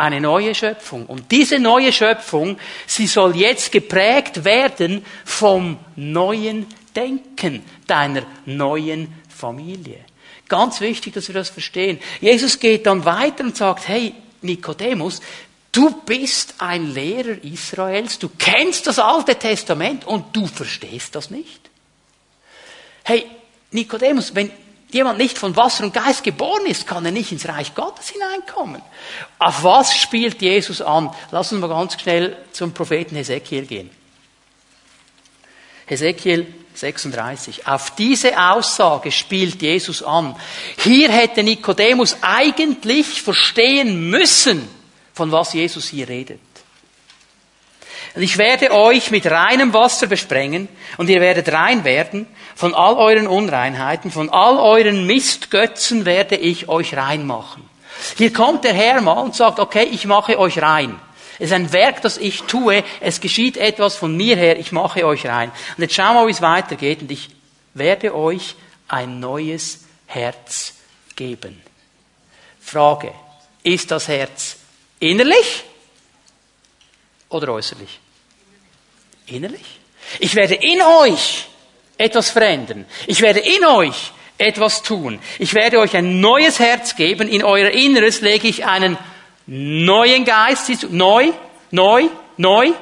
eine 0.00 0.20
neue 0.20 0.54
Schöpfung. 0.54 1.06
Und 1.06 1.30
diese 1.30 1.58
neue 1.58 1.92
Schöpfung, 1.92 2.58
sie 2.86 3.06
soll 3.06 3.36
jetzt 3.36 3.70
geprägt 3.70 4.44
werden 4.44 5.04
vom 5.24 5.78
neuen 5.94 6.66
Denken 6.96 7.62
deiner 7.86 8.22
neuen 8.46 9.12
Familie. 9.28 9.98
Ganz 10.48 10.80
wichtig, 10.80 11.14
dass 11.14 11.28
wir 11.28 11.34
das 11.34 11.50
verstehen. 11.50 12.00
Jesus 12.20 12.58
geht 12.58 12.86
dann 12.86 13.04
weiter 13.04 13.44
und 13.44 13.56
sagt, 13.56 13.86
hey, 13.86 14.14
Nikodemus, 14.42 15.20
du 15.70 15.90
bist 16.02 16.54
ein 16.58 16.92
Lehrer 16.92 17.36
Israels, 17.44 18.18
du 18.18 18.30
kennst 18.36 18.86
das 18.86 18.98
Alte 18.98 19.36
Testament 19.36 20.06
und 20.06 20.34
du 20.34 20.46
verstehst 20.46 21.14
das 21.14 21.30
nicht. 21.30 21.70
Hey, 23.04 23.26
Nikodemus, 23.70 24.34
wenn 24.34 24.50
jemand 24.94 25.18
nicht 25.18 25.38
von 25.38 25.56
Wasser 25.56 25.84
und 25.84 25.94
Geist 25.94 26.22
geboren 26.22 26.66
ist, 26.66 26.86
kann 26.86 27.04
er 27.04 27.12
nicht 27.12 27.32
ins 27.32 27.48
Reich 27.48 27.74
Gottes 27.74 28.10
hineinkommen. 28.10 28.82
Auf 29.38 29.62
was 29.62 29.96
spielt 29.96 30.40
Jesus 30.42 30.80
an? 30.80 31.10
Lass 31.30 31.52
uns 31.52 31.60
mal 31.60 31.68
ganz 31.68 32.00
schnell 32.00 32.36
zum 32.52 32.72
Propheten 32.72 33.16
Hesekiel 33.16 33.66
gehen. 33.66 33.90
Hesekiel 35.86 36.46
36. 36.74 37.66
Auf 37.66 37.94
diese 37.94 38.38
Aussage 38.38 39.10
spielt 39.10 39.60
Jesus 39.60 40.02
an. 40.02 40.36
Hier 40.78 41.10
hätte 41.10 41.42
Nikodemus 41.42 42.16
eigentlich 42.22 43.22
verstehen 43.22 44.08
müssen, 44.08 44.68
von 45.12 45.32
was 45.32 45.52
Jesus 45.52 45.88
hier 45.88 46.08
redet. 46.08 46.40
Und 48.14 48.22
ich 48.22 48.38
werde 48.38 48.72
euch 48.72 49.10
mit 49.10 49.26
reinem 49.26 49.72
Wasser 49.72 50.06
besprengen 50.06 50.68
und 50.96 51.08
ihr 51.08 51.20
werdet 51.20 51.52
rein 51.52 51.84
werden. 51.84 52.26
Von 52.56 52.74
all 52.74 52.94
euren 52.94 53.26
Unreinheiten, 53.26 54.10
von 54.10 54.28
all 54.30 54.58
euren 54.58 55.06
Mistgötzen 55.06 56.04
werde 56.04 56.36
ich 56.36 56.68
euch 56.68 56.96
rein 56.96 57.26
machen. 57.26 57.68
Hier 58.16 58.32
kommt 58.32 58.64
der 58.64 58.74
Herr 58.74 59.00
mal 59.00 59.20
und 59.20 59.34
sagt, 59.34 59.60
okay, 59.60 59.88
ich 59.90 60.06
mache 60.06 60.38
euch 60.38 60.60
rein. 60.60 60.98
Es 61.38 61.46
ist 61.46 61.52
ein 61.52 61.72
Werk, 61.72 62.02
das 62.02 62.18
ich 62.18 62.42
tue. 62.42 62.84
Es 63.00 63.20
geschieht 63.20 63.56
etwas 63.56 63.96
von 63.96 64.14
mir 64.14 64.36
her. 64.36 64.58
Ich 64.58 64.72
mache 64.72 65.06
euch 65.06 65.26
rein. 65.26 65.50
Und 65.76 65.82
jetzt 65.82 65.94
schauen 65.94 66.14
wir, 66.16 66.26
wie 66.26 66.32
es 66.32 66.42
weitergeht. 66.42 67.02
Und 67.02 67.10
ich 67.10 67.30
werde 67.72 68.14
euch 68.14 68.56
ein 68.88 69.20
neues 69.20 69.84
Herz 70.06 70.74
geben. 71.16 71.62
Frage. 72.60 73.12
Ist 73.62 73.90
das 73.90 74.08
Herz 74.08 74.56
innerlich 74.98 75.64
oder 77.30 77.52
äußerlich? 77.52 77.98
Innerlich. 79.26 79.80
Ich 80.18 80.34
werde 80.34 80.54
in 80.54 80.82
euch 80.82 81.46
etwas 81.96 82.30
verändern. 82.30 82.86
Ich 83.06 83.20
werde 83.20 83.40
in 83.40 83.64
euch 83.64 84.12
etwas 84.38 84.82
tun. 84.82 85.20
Ich 85.38 85.54
werde 85.54 85.78
euch 85.78 85.96
ein 85.96 86.20
neues 86.20 86.58
Herz 86.58 86.96
geben. 86.96 87.28
In 87.28 87.44
euer 87.44 87.70
Inneres 87.70 88.20
lege 88.20 88.48
ich 88.48 88.64
einen 88.64 88.96
neuen 89.46 90.24
Geist. 90.24 90.90
Neu, 90.90 91.32
neu, 91.70 92.08
neu. 92.36 92.72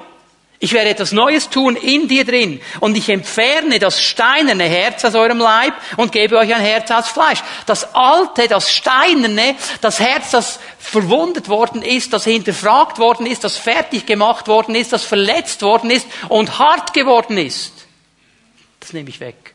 Ich 0.60 0.72
werde 0.72 0.90
etwas 0.90 1.12
Neues 1.12 1.50
tun 1.50 1.76
in 1.76 2.08
dir 2.08 2.24
drin. 2.24 2.60
Und 2.80 2.96
ich 2.96 3.08
entferne 3.08 3.78
das 3.78 4.02
steinerne 4.02 4.64
Herz 4.64 5.04
aus 5.04 5.14
eurem 5.14 5.38
Leib 5.38 5.72
und 5.96 6.10
gebe 6.10 6.36
euch 6.36 6.52
ein 6.52 6.60
Herz 6.60 6.90
aus 6.90 7.08
Fleisch. 7.08 7.44
Das 7.66 7.94
alte, 7.94 8.48
das 8.48 8.72
steinerne, 8.72 9.54
das 9.80 10.00
Herz, 10.00 10.32
das 10.32 10.58
verwundet 10.80 11.48
worden 11.48 11.82
ist, 11.82 12.12
das 12.12 12.24
hinterfragt 12.24 12.98
worden 12.98 13.26
ist, 13.26 13.44
das 13.44 13.56
fertig 13.56 14.04
gemacht 14.04 14.48
worden 14.48 14.74
ist, 14.74 14.92
das 14.92 15.04
verletzt 15.04 15.62
worden 15.62 15.90
ist 15.90 16.08
und 16.28 16.58
hart 16.58 16.92
geworden 16.92 17.38
ist. 17.38 17.72
Das 18.80 18.92
nehme 18.92 19.10
ich 19.10 19.20
weg. 19.20 19.54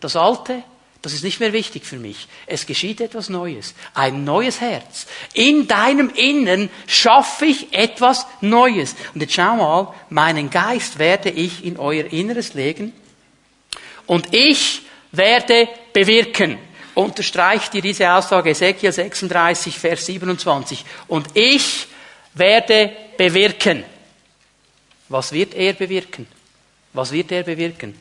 Das 0.00 0.16
alte, 0.16 0.62
das 1.02 1.12
ist 1.12 1.24
nicht 1.24 1.40
mehr 1.40 1.52
wichtig 1.52 1.84
für 1.84 1.96
mich. 1.96 2.28
Es 2.46 2.64
geschieht 2.64 3.00
etwas 3.00 3.28
Neues. 3.28 3.74
Ein 3.92 4.22
neues 4.22 4.60
Herz. 4.60 5.06
In 5.34 5.66
deinem 5.66 6.10
Innen 6.10 6.70
schaffe 6.86 7.46
ich 7.46 7.72
etwas 7.72 8.24
Neues. 8.40 8.94
Und 9.12 9.20
jetzt 9.20 9.34
schau 9.34 9.56
mal, 9.56 9.94
meinen 10.10 10.48
Geist 10.48 11.00
werde 11.00 11.30
ich 11.30 11.64
in 11.64 11.76
euer 11.76 12.04
Inneres 12.04 12.54
legen 12.54 12.92
und 14.06 14.32
ich 14.32 14.82
werde 15.10 15.68
bewirken. 15.92 16.58
Unterstreicht 16.94 17.72
dir 17.72 17.82
diese 17.82 18.12
Aussage 18.12 18.50
Ezekiel 18.50 18.92
36, 18.92 19.78
Vers 19.78 20.06
27. 20.06 20.84
Und 21.08 21.26
ich 21.34 21.86
werde 22.34 22.92
bewirken. 23.16 23.82
Was 25.08 25.32
wird 25.32 25.54
er 25.54 25.72
bewirken? 25.72 26.26
Was 26.92 27.10
wird 27.10 27.32
er 27.32 27.42
bewirken? 27.42 27.94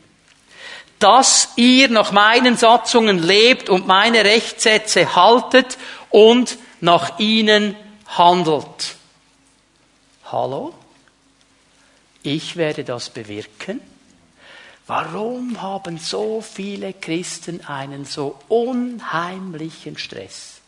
Dass 1.02 1.50
ihr 1.56 1.90
nach 1.90 2.12
meinen 2.12 2.56
Satzungen 2.56 3.18
lebt 3.20 3.70
und 3.70 3.88
meine 3.88 4.24
Rechtssätze 4.24 5.16
haltet 5.16 5.78
und 6.10 6.58
nach 6.80 7.20
ihnen 7.20 7.76
handelt. 8.08 8.96
Hallo? 10.32 10.74
Ich 12.24 12.56
werde 12.56 12.84
das 12.84 13.10
bewirken. 13.10 13.82
Warum 14.86 15.62
haben 15.62 15.98
so 15.98 16.42
viele 16.42 16.94
Christen 16.94 17.66
einen 17.66 18.06
so 18.06 18.38
unheimlichen 18.48 19.98
Stress? 19.98 20.62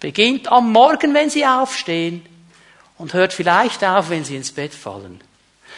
Beginnt 0.00 0.48
am 0.48 0.70
Morgen, 0.70 1.14
wenn 1.14 1.30
sie 1.30 1.46
aufstehen 1.46 2.26
und 2.98 3.14
hört 3.14 3.32
vielleicht 3.32 3.82
auf, 3.84 4.10
wenn 4.10 4.24
sie 4.24 4.36
ins 4.36 4.52
Bett 4.52 4.74
fallen. 4.74 5.22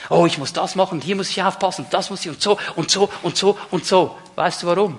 Oh, 0.09 0.27
ich 0.27 0.39
muss 0.39 0.53
das 0.53 0.75
machen, 0.75 1.01
hier 1.01 1.17
muss 1.17 1.31
ich 1.31 1.43
aufpassen, 1.43 1.87
das 1.91 2.11
muss 2.11 2.25
ich 2.25 2.29
und 2.29 2.41
so 2.41 2.59
und 2.77 2.91
so 2.91 3.11
und 3.23 3.37
so 3.37 3.59
und 3.71 3.85
so. 3.85 4.17
Weißt 4.35 4.63
du 4.63 4.67
warum? 4.67 4.99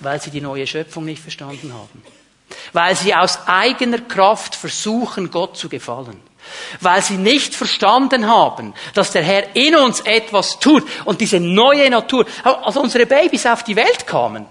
Weil 0.00 0.20
sie 0.20 0.30
die 0.30 0.40
neue 0.40 0.66
Schöpfung 0.66 1.04
nicht 1.04 1.22
verstanden 1.22 1.72
haben. 1.72 2.02
Weil 2.72 2.96
sie 2.96 3.14
aus 3.14 3.46
eigener 3.46 4.00
Kraft 4.00 4.54
versuchen, 4.54 5.30
Gott 5.30 5.56
zu 5.56 5.68
gefallen. 5.68 6.20
Weil 6.80 7.02
sie 7.02 7.16
nicht 7.16 7.54
verstanden 7.54 8.26
haben, 8.26 8.74
dass 8.94 9.12
der 9.12 9.22
Herr 9.22 9.54
in 9.54 9.76
uns 9.76 10.00
etwas 10.00 10.58
tut 10.58 10.84
und 11.04 11.20
diese 11.20 11.38
neue 11.38 11.88
Natur, 11.90 12.26
als 12.42 12.76
unsere 12.76 13.06
Babys 13.06 13.46
auf 13.46 13.62
die 13.62 13.76
Welt 13.76 14.06
kamen, 14.06 14.46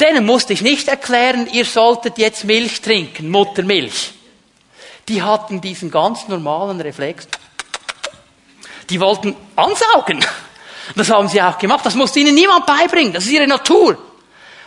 denen 0.00 0.24
musste 0.24 0.52
ich 0.52 0.62
nicht 0.62 0.88
erklären, 0.88 1.48
ihr 1.52 1.64
solltet 1.64 2.18
jetzt 2.18 2.44
Milch 2.44 2.80
trinken, 2.80 3.30
Muttermilch. 3.30 4.12
Die 5.08 5.22
hatten 5.22 5.60
diesen 5.60 5.90
ganz 5.90 6.28
normalen 6.28 6.80
Reflex. 6.80 7.28
Die 8.90 9.00
wollten 9.00 9.36
ansaugen. 9.56 10.24
Das 10.96 11.10
haben 11.10 11.28
sie 11.28 11.40
auch 11.40 11.58
gemacht. 11.58 11.86
Das 11.86 11.94
musste 11.94 12.20
ihnen 12.20 12.34
niemand 12.34 12.66
beibringen. 12.66 13.12
Das 13.12 13.24
ist 13.24 13.32
ihre 13.32 13.46
Natur. 13.46 13.96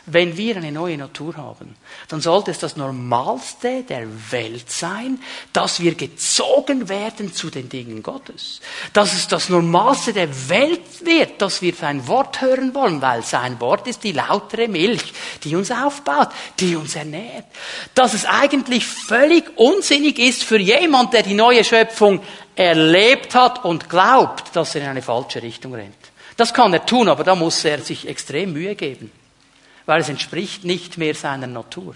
Wenn 0.05 0.36
wir 0.36 0.57
eine 0.57 0.73
neue 0.73 0.97
Natur 0.97 1.38
haben, 1.38 1.77
dann 2.09 2.19
sollte 2.19 2.51
es 2.51 2.59
das 2.59 2.75
Normalste 2.75 3.83
der 3.83 4.05
Welt 4.31 4.69
sein, 4.69 5.17
dass 5.53 5.79
wir 5.79 5.95
gezogen 5.95 6.89
werden 6.89 7.33
zu 7.33 7.49
den 7.49 7.69
Dingen 7.69 8.03
Gottes. 8.03 8.59
Dass 8.91 9.13
es 9.13 9.29
das 9.29 9.47
Normalste 9.47 10.12
der 10.12 10.49
Welt 10.49 11.05
wird, 11.05 11.41
dass 11.41 11.62
wir 11.62 11.73
sein 11.73 12.05
Wort 12.05 12.41
hören 12.41 12.75
wollen, 12.75 13.01
weil 13.01 13.23
sein 13.23 13.62
Wort 13.62 13.88
ist 13.88 14.03
die 14.03 14.12
lautere 14.12 14.67
Milch, 14.67 15.13
die 15.45 15.55
uns 15.55 15.71
aufbaut, 15.71 16.29
die 16.59 16.75
uns 16.75 16.97
ernährt. 16.97 17.45
Dass 17.95 18.13
es 18.13 18.25
eigentlich 18.25 18.86
völlig 18.86 19.57
unsinnig 19.57 20.19
ist 20.19 20.43
für 20.43 20.59
jemand, 20.59 21.13
der 21.13 21.23
die 21.23 21.33
neue 21.33 21.63
Schöpfung 21.63 22.21
erlebt 22.56 23.36
hat 23.36 23.66
und 23.66 23.89
glaubt, 23.89 24.56
dass 24.56 24.76
er 24.76 24.82
in 24.82 24.88
eine 24.89 25.02
falsche 25.02 25.42
Richtung 25.42 25.74
rennt. 25.74 25.96
Das 26.38 26.54
kann 26.54 26.74
er 26.74 26.86
tun, 26.86 27.10
aber 27.10 27.24
da 27.24 27.36
muss 27.36 27.63
er 27.63 27.80
sich 27.80 28.08
extrem 28.08 28.54
Mühe 28.54 28.76
geben 28.76 29.12
weil 29.86 30.02
es 30.02 30.10
entspricht 30.10 30.63
nicht 30.63 30.98
mehr 30.98 31.16
seiner 31.16 31.48
Natur. 31.48 31.96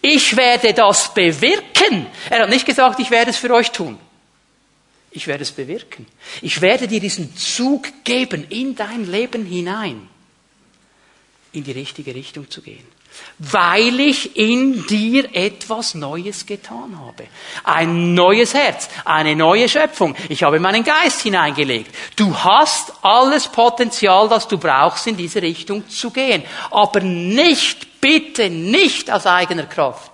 Ich 0.00 0.36
werde 0.36 0.74
das 0.74 1.12
bewirken. 1.14 2.06
Er 2.28 2.42
hat 2.42 2.50
nicht 2.50 2.66
gesagt, 2.66 3.00
ich 3.00 3.10
werde 3.10 3.30
es 3.30 3.38
für 3.38 3.52
euch 3.52 3.70
tun. 3.70 3.98
Ich 5.10 5.26
werde 5.26 5.42
es 5.42 5.52
bewirken. 5.52 6.06
Ich 6.42 6.60
werde 6.60 6.88
dir 6.88 7.00
diesen 7.00 7.36
Zug 7.36 8.04
geben 8.04 8.46
in 8.48 8.74
dein 8.74 9.10
Leben 9.10 9.46
hinein, 9.46 10.08
in 11.52 11.64
die 11.64 11.72
richtige 11.72 12.14
Richtung 12.14 12.50
zu 12.50 12.60
gehen 12.60 12.93
weil 13.38 14.00
ich 14.00 14.36
in 14.36 14.86
dir 14.86 15.34
etwas 15.34 15.94
Neues 15.94 16.46
getan 16.46 16.98
habe. 16.98 17.24
Ein 17.64 18.14
neues 18.14 18.54
Herz, 18.54 18.88
eine 19.04 19.36
neue 19.36 19.68
Schöpfung. 19.68 20.14
Ich 20.28 20.42
habe 20.42 20.60
meinen 20.60 20.84
Geist 20.84 21.22
hineingelegt. 21.22 21.94
Du 22.16 22.36
hast 22.36 22.92
alles 23.02 23.48
Potenzial, 23.48 24.28
das 24.28 24.48
du 24.48 24.58
brauchst, 24.58 25.06
in 25.06 25.16
diese 25.16 25.42
Richtung 25.42 25.88
zu 25.88 26.10
gehen. 26.10 26.42
Aber 26.70 27.00
nicht, 27.00 28.00
bitte 28.00 28.50
nicht 28.50 29.10
aus 29.10 29.26
eigener 29.26 29.66
Kraft. 29.66 30.13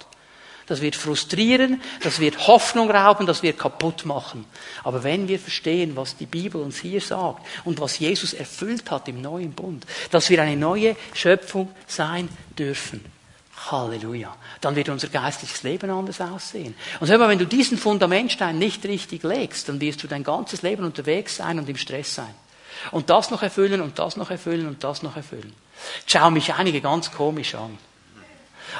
Das 0.70 0.83
wird 0.83 0.94
frustrieren, 0.94 1.83
das 2.00 2.20
wird 2.20 2.46
Hoffnung 2.46 2.92
rauben, 2.92 3.26
das 3.26 3.42
wird 3.42 3.59
kaputt 3.59 4.04
machen. 4.06 4.44
Aber 4.85 5.02
wenn 5.02 5.26
wir 5.26 5.40
verstehen, 5.40 5.96
was 5.96 6.16
die 6.16 6.26
Bibel 6.26 6.62
uns 6.62 6.78
hier 6.78 7.00
sagt 7.00 7.44
und 7.64 7.80
was 7.80 7.98
Jesus 7.98 8.35
erfüllt 8.35 8.88
hat 8.88 9.09
im 9.09 9.20
neuen 9.20 9.50
Bund, 9.50 9.85
dass 10.12 10.30
wir 10.30 10.40
eine 10.40 10.56
neue 10.56 10.94
Schöpfung 11.12 11.74
sein 11.88 12.28
dürfen, 12.56 13.04
Halleluja. 13.68 14.33
Dann 14.61 14.76
wird 14.76 14.90
unser 14.90 15.09
geistliches 15.09 15.64
Leben 15.64 15.90
anders 15.90 16.20
aussehen. 16.20 16.76
Und 17.00 17.11
hör 17.11 17.18
mal, 17.18 17.28
wenn 17.28 17.40
du 17.40 17.46
diesen 17.46 17.76
Fundamentstein 17.76 18.56
nicht 18.56 18.85
richtig 18.85 19.24
legst, 19.24 19.68
dann 19.68 19.80
wirst 19.80 20.04
du 20.04 20.06
dein 20.06 20.22
ganzes 20.22 20.62
Leben 20.62 20.85
unterwegs 20.85 21.38
sein 21.38 21.59
und 21.59 21.68
im 21.68 21.78
Stress 21.78 22.14
sein. 22.14 22.33
Und 22.92 23.11
das 23.11 23.33
noch 23.33 23.42
erfüllen 23.42 23.80
und 23.80 23.98
das 23.98 24.16
noch 24.16 24.30
erfüllen 24.30 24.68
und 24.68 24.85
das 24.85 25.02
noch 25.02 25.16
erfüllen. 25.16 25.52
Schau 26.06 26.30
mich 26.30 26.54
einige 26.54 26.80
ganz 26.80 27.11
komisch 27.11 27.56
an. 27.56 27.76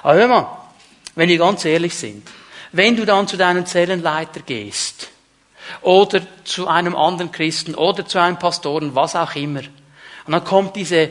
Aber 0.05 0.14
hör 0.14 0.29
mal, 0.29 0.69
wenn 1.20 1.28
wir 1.28 1.37
ganz 1.37 1.66
ehrlich 1.66 1.94
sind, 1.94 2.26
wenn 2.72 2.96
du 2.96 3.04
dann 3.04 3.28
zu 3.28 3.37
deinem 3.37 3.66
Zellenleiter 3.66 4.40
gehst, 4.40 5.11
oder 5.83 6.22
zu 6.44 6.66
einem 6.66 6.96
anderen 6.96 7.30
Christen, 7.30 7.74
oder 7.74 8.06
zu 8.06 8.18
einem 8.18 8.38
Pastoren, 8.38 8.94
was 8.94 9.14
auch 9.14 9.35
immer, 9.35 9.61
und 10.24 10.33
dann 10.33 10.42
kommt 10.44 10.76
diese 10.76 11.11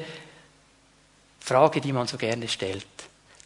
Frage, 1.39 1.79
die 1.79 1.93
man 1.93 2.07
so 2.07 2.17
gerne 2.17 2.47
stellt. 2.47 2.87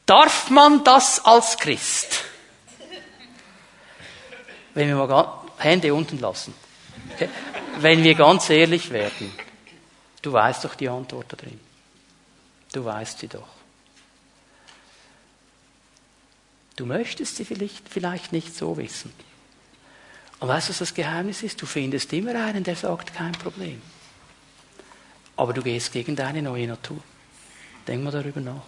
Darf 0.06 0.50
man 0.52 0.86
das 0.86 1.26
als 1.26 1.58
Christ? 1.58 2.24
Wenn 4.74 4.88
wir 4.88 4.96
mal 4.96 5.34
Hände 5.58 5.94
unten 5.94 6.18
lassen. 6.20 6.54
Wenn 7.80 8.06
wir 8.06 8.16
ganz 8.16 8.50
ehrlich 8.50 8.90
werden, 8.90 9.34
du 10.22 10.32
weißt 10.32 10.64
doch 10.64 10.76
die 10.76 10.88
Antwort 10.88 11.26
da 11.28 11.36
drin. 11.36 11.60
Du 12.72 12.86
weißt 12.86 13.20
sie 13.20 13.28
doch. 13.28 13.50
Du 16.76 16.86
möchtest 16.86 17.36
sie 17.36 17.46
vielleicht, 17.46 17.88
vielleicht 17.88 18.32
nicht 18.32 18.56
so 18.56 18.78
wissen. 18.78 19.14
Und 20.40 20.48
weißt 20.48 20.68
du, 20.68 20.72
was 20.72 20.80
das 20.80 20.94
Geheimnis 20.94 21.44
ist? 21.44 21.62
Du 21.62 21.66
findest 21.66 22.12
immer 22.14 22.36
einen, 22.36 22.64
der 22.64 22.76
sagt, 22.76 23.14
kein 23.14 23.32
Problem. 23.34 23.82
Aber 25.36 25.54
du 25.54 25.62
gehst 25.62 25.92
gegen 25.92 26.16
deine 26.16 26.42
neue 26.42 26.68
Natur. 26.68 27.00
Denk 27.88 28.04
mal 28.04 28.12
darüber 28.12 28.42
nach. 28.42 28.64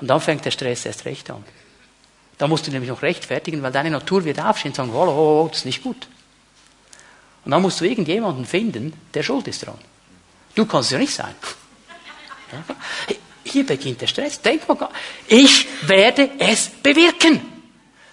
Und 0.00 0.08
dann 0.08 0.20
fängt 0.20 0.44
der 0.44 0.50
Stress 0.50 0.86
erst 0.86 1.04
recht 1.04 1.30
an. 1.30 1.44
Da 2.38 2.46
musst 2.46 2.66
du 2.66 2.70
nämlich 2.70 2.90
noch 2.90 3.02
rechtfertigen, 3.02 3.62
weil 3.62 3.72
deine 3.72 3.90
Natur 3.90 4.24
wird 4.24 4.40
aufstehen 4.40 4.72
und 4.72 4.76
sagen, 4.76 4.90
oh, 4.92 5.06
oh, 5.06 5.44
oh, 5.44 5.48
das 5.48 5.58
ist 5.58 5.64
nicht 5.64 5.82
gut. 5.82 6.08
Und 7.44 7.50
dann 7.50 7.62
musst 7.62 7.80
du 7.80 7.84
irgendjemanden 7.84 8.44
finden, 8.44 8.92
der 9.14 9.22
schuld 9.22 9.48
ist 9.48 9.64
dran. 9.64 9.78
Du 10.54 10.66
kannst 10.66 10.88
es 10.88 10.92
ja 10.92 10.98
nicht 10.98 11.14
sein. 11.14 11.34
Hier 13.56 13.64
beginnt 13.64 14.02
der 14.02 14.06
Stress. 14.06 14.38
Denk 14.42 14.68
mal, 14.68 14.90
ich 15.28 15.66
werde 15.88 16.28
es 16.38 16.68
bewirken. 16.68 17.40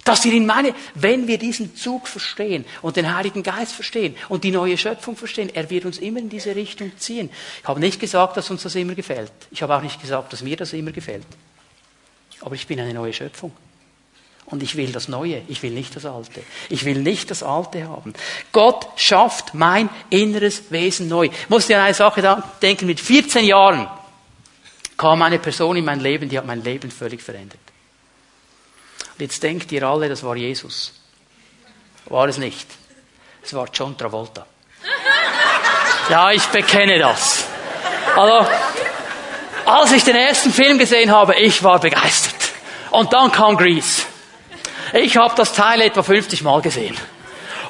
Dass 0.05 0.23
wir 0.23 0.31
in 0.31 0.45
meine, 0.45 0.73
wenn 0.95 1.27
wir 1.27 1.37
diesen 1.37 1.75
Zug 1.75 2.07
verstehen 2.07 2.63
und 2.81 2.95
den 2.95 3.13
Heiligen 3.13 3.43
Geist 3.43 3.73
verstehen 3.73 4.15
und 4.29 4.45
die 4.45 4.51
neue 4.51 4.77
Schöpfung 4.77 5.17
verstehen, 5.17 5.51
er 5.53 5.69
wird 5.69 5.83
uns 5.83 5.97
immer 5.97 6.19
in 6.19 6.29
diese 6.29 6.55
Richtung 6.55 6.97
ziehen. 6.97 7.29
Ich 7.61 7.67
habe 7.67 7.81
nicht 7.81 7.99
gesagt, 7.99 8.37
dass 8.37 8.49
uns 8.51 8.63
das 8.63 8.75
immer 8.75 8.95
gefällt. 8.95 9.33
Ich 9.51 9.61
habe 9.61 9.75
auch 9.75 9.81
nicht 9.81 9.99
gesagt, 9.99 10.31
dass 10.31 10.43
mir 10.43 10.55
das 10.55 10.71
immer 10.71 10.93
gefällt. 10.93 11.27
Aber 12.39 12.55
ich 12.55 12.65
bin 12.65 12.79
eine 12.79 12.93
neue 12.93 13.11
Schöpfung. 13.11 13.51
Und 14.45 14.63
ich 14.63 14.77
will 14.77 14.93
das 14.93 15.09
Neue, 15.09 15.41
ich 15.49 15.61
will 15.61 15.71
nicht 15.71 15.93
das 15.97 16.05
Alte. 16.05 16.41
Ich 16.69 16.85
will 16.85 16.99
nicht 16.99 17.29
das 17.31 17.43
Alte 17.43 17.89
haben. 17.89 18.13
Gott 18.53 18.87
schafft 18.95 19.53
mein 19.53 19.89
inneres 20.09 20.71
Wesen 20.71 21.09
neu. 21.09 21.25
Ich 21.25 21.49
musste 21.49 21.75
an 21.75 21.81
eine 21.81 21.93
Sache 21.93 22.43
denken, 22.61 22.85
mit 22.85 23.01
14 23.01 23.43
Jahren 23.43 23.89
kam 25.03 25.21
eine 25.21 25.37
Person 25.37 25.75
in 25.75 25.83
mein 25.83 25.99
Leben, 25.99 26.29
die 26.29 26.37
hat 26.37 26.45
mein 26.45 26.63
Leben 26.63 26.89
völlig 26.89 27.21
verändert. 27.21 27.59
Und 29.11 29.19
jetzt 29.19 29.43
denkt 29.43 29.69
ihr 29.73 29.83
alle, 29.83 30.07
das 30.07 30.23
war 30.23 30.37
Jesus. 30.37 30.93
War 32.05 32.29
es 32.29 32.37
nicht. 32.37 32.65
Es 33.43 33.53
war 33.53 33.67
John 33.73 33.97
Travolta. 33.97 34.45
Ja, 36.09 36.31
ich 36.31 36.45
bekenne 36.45 36.97
das. 36.99 37.43
Also, 38.15 38.49
als 39.65 39.91
ich 39.91 40.05
den 40.05 40.15
ersten 40.15 40.53
Film 40.53 40.77
gesehen 40.77 41.11
habe, 41.11 41.35
ich 41.35 41.61
war 41.63 41.79
begeistert. 41.79 42.53
Und 42.91 43.11
dann 43.11 43.29
kam 43.29 43.57
Grease. 43.57 44.03
Ich 44.93 45.17
habe 45.17 45.33
das 45.35 45.51
Teil 45.51 45.81
etwa 45.81 46.01
50 46.01 46.43
Mal 46.43 46.61
gesehen. 46.61 46.95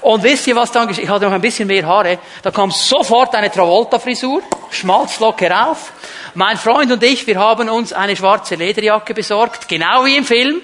Und 0.04 0.22
wisst 0.22 0.48
ihr, 0.48 0.56
was 0.56 0.70
dann 0.70 0.88
geschieht? 0.88 1.06
Ich 1.06 1.10
hatte 1.10 1.26
noch 1.26 1.32
ein 1.32 1.40
bisschen 1.40 1.66
mehr 1.66 1.86
Haare. 1.86 2.20
Da 2.42 2.52
kam 2.52 2.72
sofort 2.72 3.34
eine 3.36 3.50
Travolta-Frisur, 3.50 4.42
Schmalzlocke 4.70 5.50
rauf. 5.50 5.94
Mein 6.34 6.58
Freund 6.58 6.92
und 6.92 7.02
ich, 7.04 7.26
wir 7.26 7.40
haben 7.40 7.70
uns 7.70 7.94
eine 7.94 8.14
schwarze 8.14 8.56
Lederjacke 8.56 9.14
besorgt, 9.14 9.70
genau 9.70 10.04
wie 10.04 10.18
im 10.18 10.26
Film. 10.26 10.62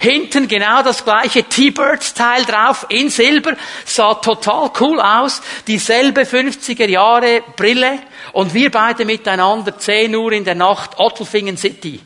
Hinten 0.00 0.48
genau 0.48 0.82
das 0.82 1.04
gleiche 1.04 1.44
T-Birds-Teil 1.44 2.44
drauf 2.44 2.86
in 2.88 3.10
Silber, 3.10 3.52
sah 3.84 4.14
total 4.14 4.70
cool 4.80 5.00
aus, 5.00 5.40
dieselbe 5.68 6.22
50er 6.22 6.88
Jahre 6.88 7.42
Brille 7.56 8.00
und 8.32 8.52
wir 8.52 8.72
beide 8.72 9.04
miteinander 9.04 9.78
10 9.78 10.14
Uhr 10.16 10.32
in 10.32 10.44
der 10.44 10.56
Nacht 10.56 10.98
Ottelfingen 10.98 11.56
City 11.56 12.00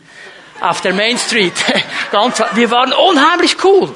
auf 0.61 0.83
der 0.83 0.93
Main 0.93 1.19
Street. 1.19 1.55
Ganz, 2.13 2.43
wir 2.53 2.71
waren 2.71 2.93
unheimlich 2.93 3.57
cool. 3.65 3.91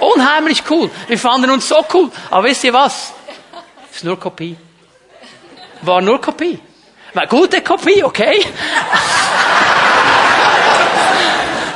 Unheimlich 0.00 0.62
cool. 0.70 0.90
Wir 1.06 1.18
fanden 1.18 1.50
uns 1.50 1.68
so 1.68 1.84
cool. 1.92 2.10
Aber 2.30 2.44
wisst 2.44 2.64
ihr 2.64 2.72
was? 2.72 3.12
Ist 3.92 4.04
nur 4.04 4.18
Kopie. 4.18 4.56
War 5.82 6.00
nur 6.00 6.20
Kopie. 6.20 6.58
War 7.12 7.26
gute 7.26 7.60
Kopie, 7.60 8.02
okay? 8.02 8.44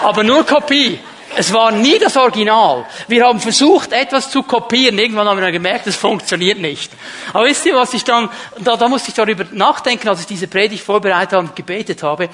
Aber 0.02 0.24
nur 0.24 0.44
Kopie. 0.44 0.98
Es 1.36 1.52
war 1.52 1.70
nie 1.70 1.98
das 1.98 2.16
Original. 2.16 2.84
Wir 3.06 3.24
haben 3.24 3.38
versucht, 3.38 3.92
etwas 3.92 4.30
zu 4.30 4.42
kopieren. 4.42 4.98
Irgendwann 4.98 5.28
haben 5.28 5.40
wir 5.40 5.52
gemerkt, 5.52 5.86
es 5.86 5.94
funktioniert 5.94 6.58
nicht. 6.58 6.90
Aber 7.32 7.44
wisst 7.44 7.64
ihr, 7.66 7.76
was 7.76 7.94
ich 7.94 8.02
dann, 8.02 8.28
da, 8.58 8.76
da 8.76 8.88
musste 8.88 9.10
ich 9.10 9.14
darüber 9.14 9.44
nachdenken, 9.52 10.08
als 10.08 10.20
ich 10.20 10.26
diese 10.26 10.48
Predigt 10.48 10.82
vorbereitet 10.82 11.34
habe 11.34 11.46
und 11.46 11.54
gebetet 11.54 12.02
habe. 12.02 12.28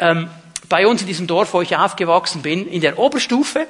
Ähm, 0.00 0.28
bei 0.68 0.86
uns 0.86 1.02
in 1.02 1.06
diesem 1.06 1.26
Dorf, 1.28 1.54
wo 1.54 1.62
ich 1.62 1.76
aufgewachsen 1.76 2.42
bin, 2.42 2.66
in 2.66 2.80
der 2.80 2.98
Oberstufe, 2.98 3.66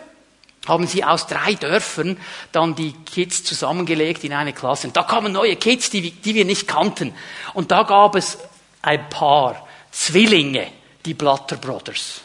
haben 0.67 0.87
sie 0.87 1.05
aus 1.05 1.27
drei 1.27 1.55
Dörfern 1.55 2.19
dann 2.53 2.75
die 2.75 2.93
Kids 2.93 3.45
zusammengelegt 3.45 4.25
in 4.25 4.33
eine 4.33 4.53
Klasse. 4.53 4.87
Und 4.89 4.97
da 4.97 5.03
kamen 5.03 5.33
neue 5.33 5.57
Kids, 5.57 5.91
die, 5.91 6.11
die 6.11 6.35
wir 6.35 6.45
nicht 6.45 6.69
kannten. 6.69 7.15
Und 7.55 7.71
da 7.71 7.85
gab 7.85 8.17
es 8.17 8.39
ein 8.83 9.09
Paar 9.09 9.67
Zwillinge, 9.91 10.67
die 11.05 11.15
Blatter 11.15 11.57
Brothers. 11.57 12.21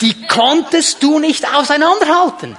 Die 0.00 0.26
konntest 0.26 1.02
du 1.02 1.18
nicht 1.18 1.46
auseinanderhalten. 1.54 2.56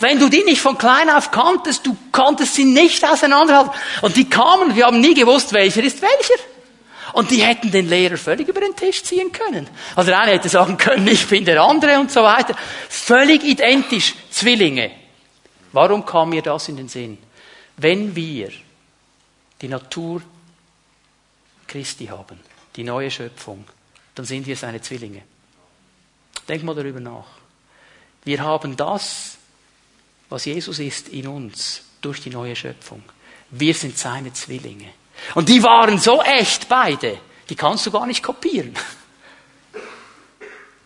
Wenn 0.00 0.18
du 0.18 0.28
die 0.28 0.44
nicht 0.44 0.60
von 0.60 0.78
klein 0.78 1.10
auf 1.10 1.30
kanntest, 1.30 1.86
du 1.86 1.96
konntest 2.12 2.54
sie 2.54 2.64
nicht 2.64 3.04
auseinanderhalten. 3.04 3.72
Und 4.02 4.16
die 4.16 4.28
kamen, 4.28 4.74
wir 4.76 4.86
haben 4.86 5.00
nie 5.00 5.14
gewusst, 5.14 5.52
welcher 5.52 5.82
ist 5.82 6.02
welcher. 6.02 6.42
Und 7.12 7.30
die 7.30 7.42
hätten 7.42 7.70
den 7.70 7.88
Lehrer 7.88 8.16
völlig 8.16 8.48
über 8.48 8.60
den 8.60 8.74
Tisch 8.74 9.02
ziehen 9.02 9.32
können. 9.32 9.68
Also 9.94 10.10
der 10.10 10.20
eine 10.20 10.32
hätte 10.32 10.48
sagen 10.48 10.76
können, 10.76 11.06
ich 11.06 11.26
bin 11.26 11.44
der 11.44 11.62
andere 11.62 11.98
und 11.98 12.10
so 12.10 12.22
weiter. 12.22 12.56
Völlig 12.88 13.44
identisch, 13.44 14.14
Zwillinge. 14.30 14.90
Warum 15.72 16.04
kam 16.04 16.30
mir 16.30 16.42
das 16.42 16.68
in 16.68 16.76
den 16.76 16.88
Sinn? 16.88 17.18
Wenn 17.76 18.16
wir 18.16 18.50
die 19.60 19.68
Natur 19.68 20.22
Christi 21.66 22.06
haben, 22.06 22.40
die 22.74 22.84
neue 22.84 23.10
Schöpfung, 23.10 23.64
dann 24.14 24.24
sind 24.24 24.46
wir 24.46 24.56
seine 24.56 24.80
Zwillinge. 24.80 25.22
Denk 26.48 26.62
mal 26.62 26.74
darüber 26.74 27.00
nach. 27.00 27.26
Wir 28.24 28.40
haben 28.42 28.76
das, 28.76 29.36
was 30.28 30.44
Jesus 30.44 30.78
ist, 30.78 31.08
in 31.08 31.28
uns 31.28 31.82
durch 32.00 32.20
die 32.20 32.30
neue 32.30 32.56
Schöpfung. 32.56 33.02
Wir 33.50 33.74
sind 33.74 33.96
seine 33.96 34.32
Zwillinge. 34.32 34.88
Und 35.34 35.48
die 35.48 35.62
waren 35.62 35.98
so 35.98 36.22
echt 36.22 36.68
beide, 36.68 37.18
die 37.48 37.56
kannst 37.56 37.86
du 37.86 37.90
gar 37.90 38.06
nicht 38.06 38.22
kopieren. 38.22 38.74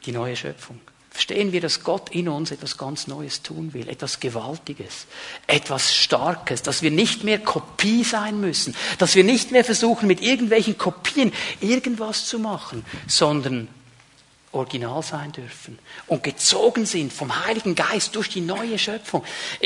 Die 0.07 0.13
neue 0.13 0.37
Schöpfung. 0.37 0.81
Verstehen 1.11 1.53
wir, 1.53 1.61
dass 1.61 1.83
Gott 1.83 2.11
in 2.11 2.29
uns 2.29 2.51
etwas 2.51 2.79
ganz 2.79 3.07
Neues 3.07 3.43
tun 3.43 3.75
will, 3.75 3.89
etwas 3.89 4.21
Gewaltiges, 4.21 5.07
etwas 5.47 5.95
Starkes, 5.95 6.63
dass 6.63 6.83
wir 6.83 6.91
nicht 6.91 7.25
mehr 7.25 7.39
Kopie 7.41 8.05
sein 8.05 8.41
müssen, 8.41 8.75
dass 8.99 9.17
wir 9.17 9.25
nicht 9.25 9.51
mehr 9.51 9.65
versuchen, 9.65 10.07
mit 10.07 10.23
irgendwelchen 10.23 10.79
Kopien 10.79 11.33
irgendwas 11.61 12.27
zu 12.27 12.39
machen, 12.39 12.87
sondern 13.09 13.69
Original 14.53 15.03
sein 15.03 15.31
dürfen 15.33 15.79
und 16.07 16.23
gezogen 16.23 16.87
sind 16.87 17.13
vom 17.13 17.45
Heiligen 17.45 17.75
Geist 17.75 18.17
durch 18.17 18.29
die 18.29 18.41
neue 18.41 18.79
Schöpfung. 18.79 19.25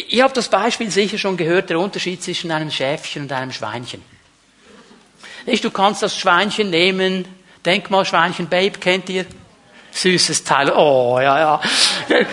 Ihr 0.09 0.25
habt 0.25 0.37
das 0.37 0.49
Beispiel 0.49 0.91
sicher 0.91 1.19
schon 1.19 1.37
gehört, 1.37 1.71
der 1.71 1.79
Unterschied 1.79 2.23
zwischen 2.23 2.51
einem 2.51 2.71
Schäfchen 2.71 3.23
und 3.23 3.33
einem 3.33 3.53
Schweinchen. 3.53 4.03
Nicht, 5.47 5.65
du 5.65 5.71
kannst 5.71 6.03
das 6.03 6.17
Schweinchen 6.17 6.71
nehmen, 6.71 7.27
denk 7.65 7.91
mal 7.91 8.05
Schweinchen 8.05 8.49
Babe, 8.49 8.79
kennt 8.79 9.09
ihr? 9.09 9.27
Süßes 9.95 10.43
Teil. 10.43 10.73
Oh, 10.73 11.21
ja, 11.21 11.39
ja. 11.39 11.61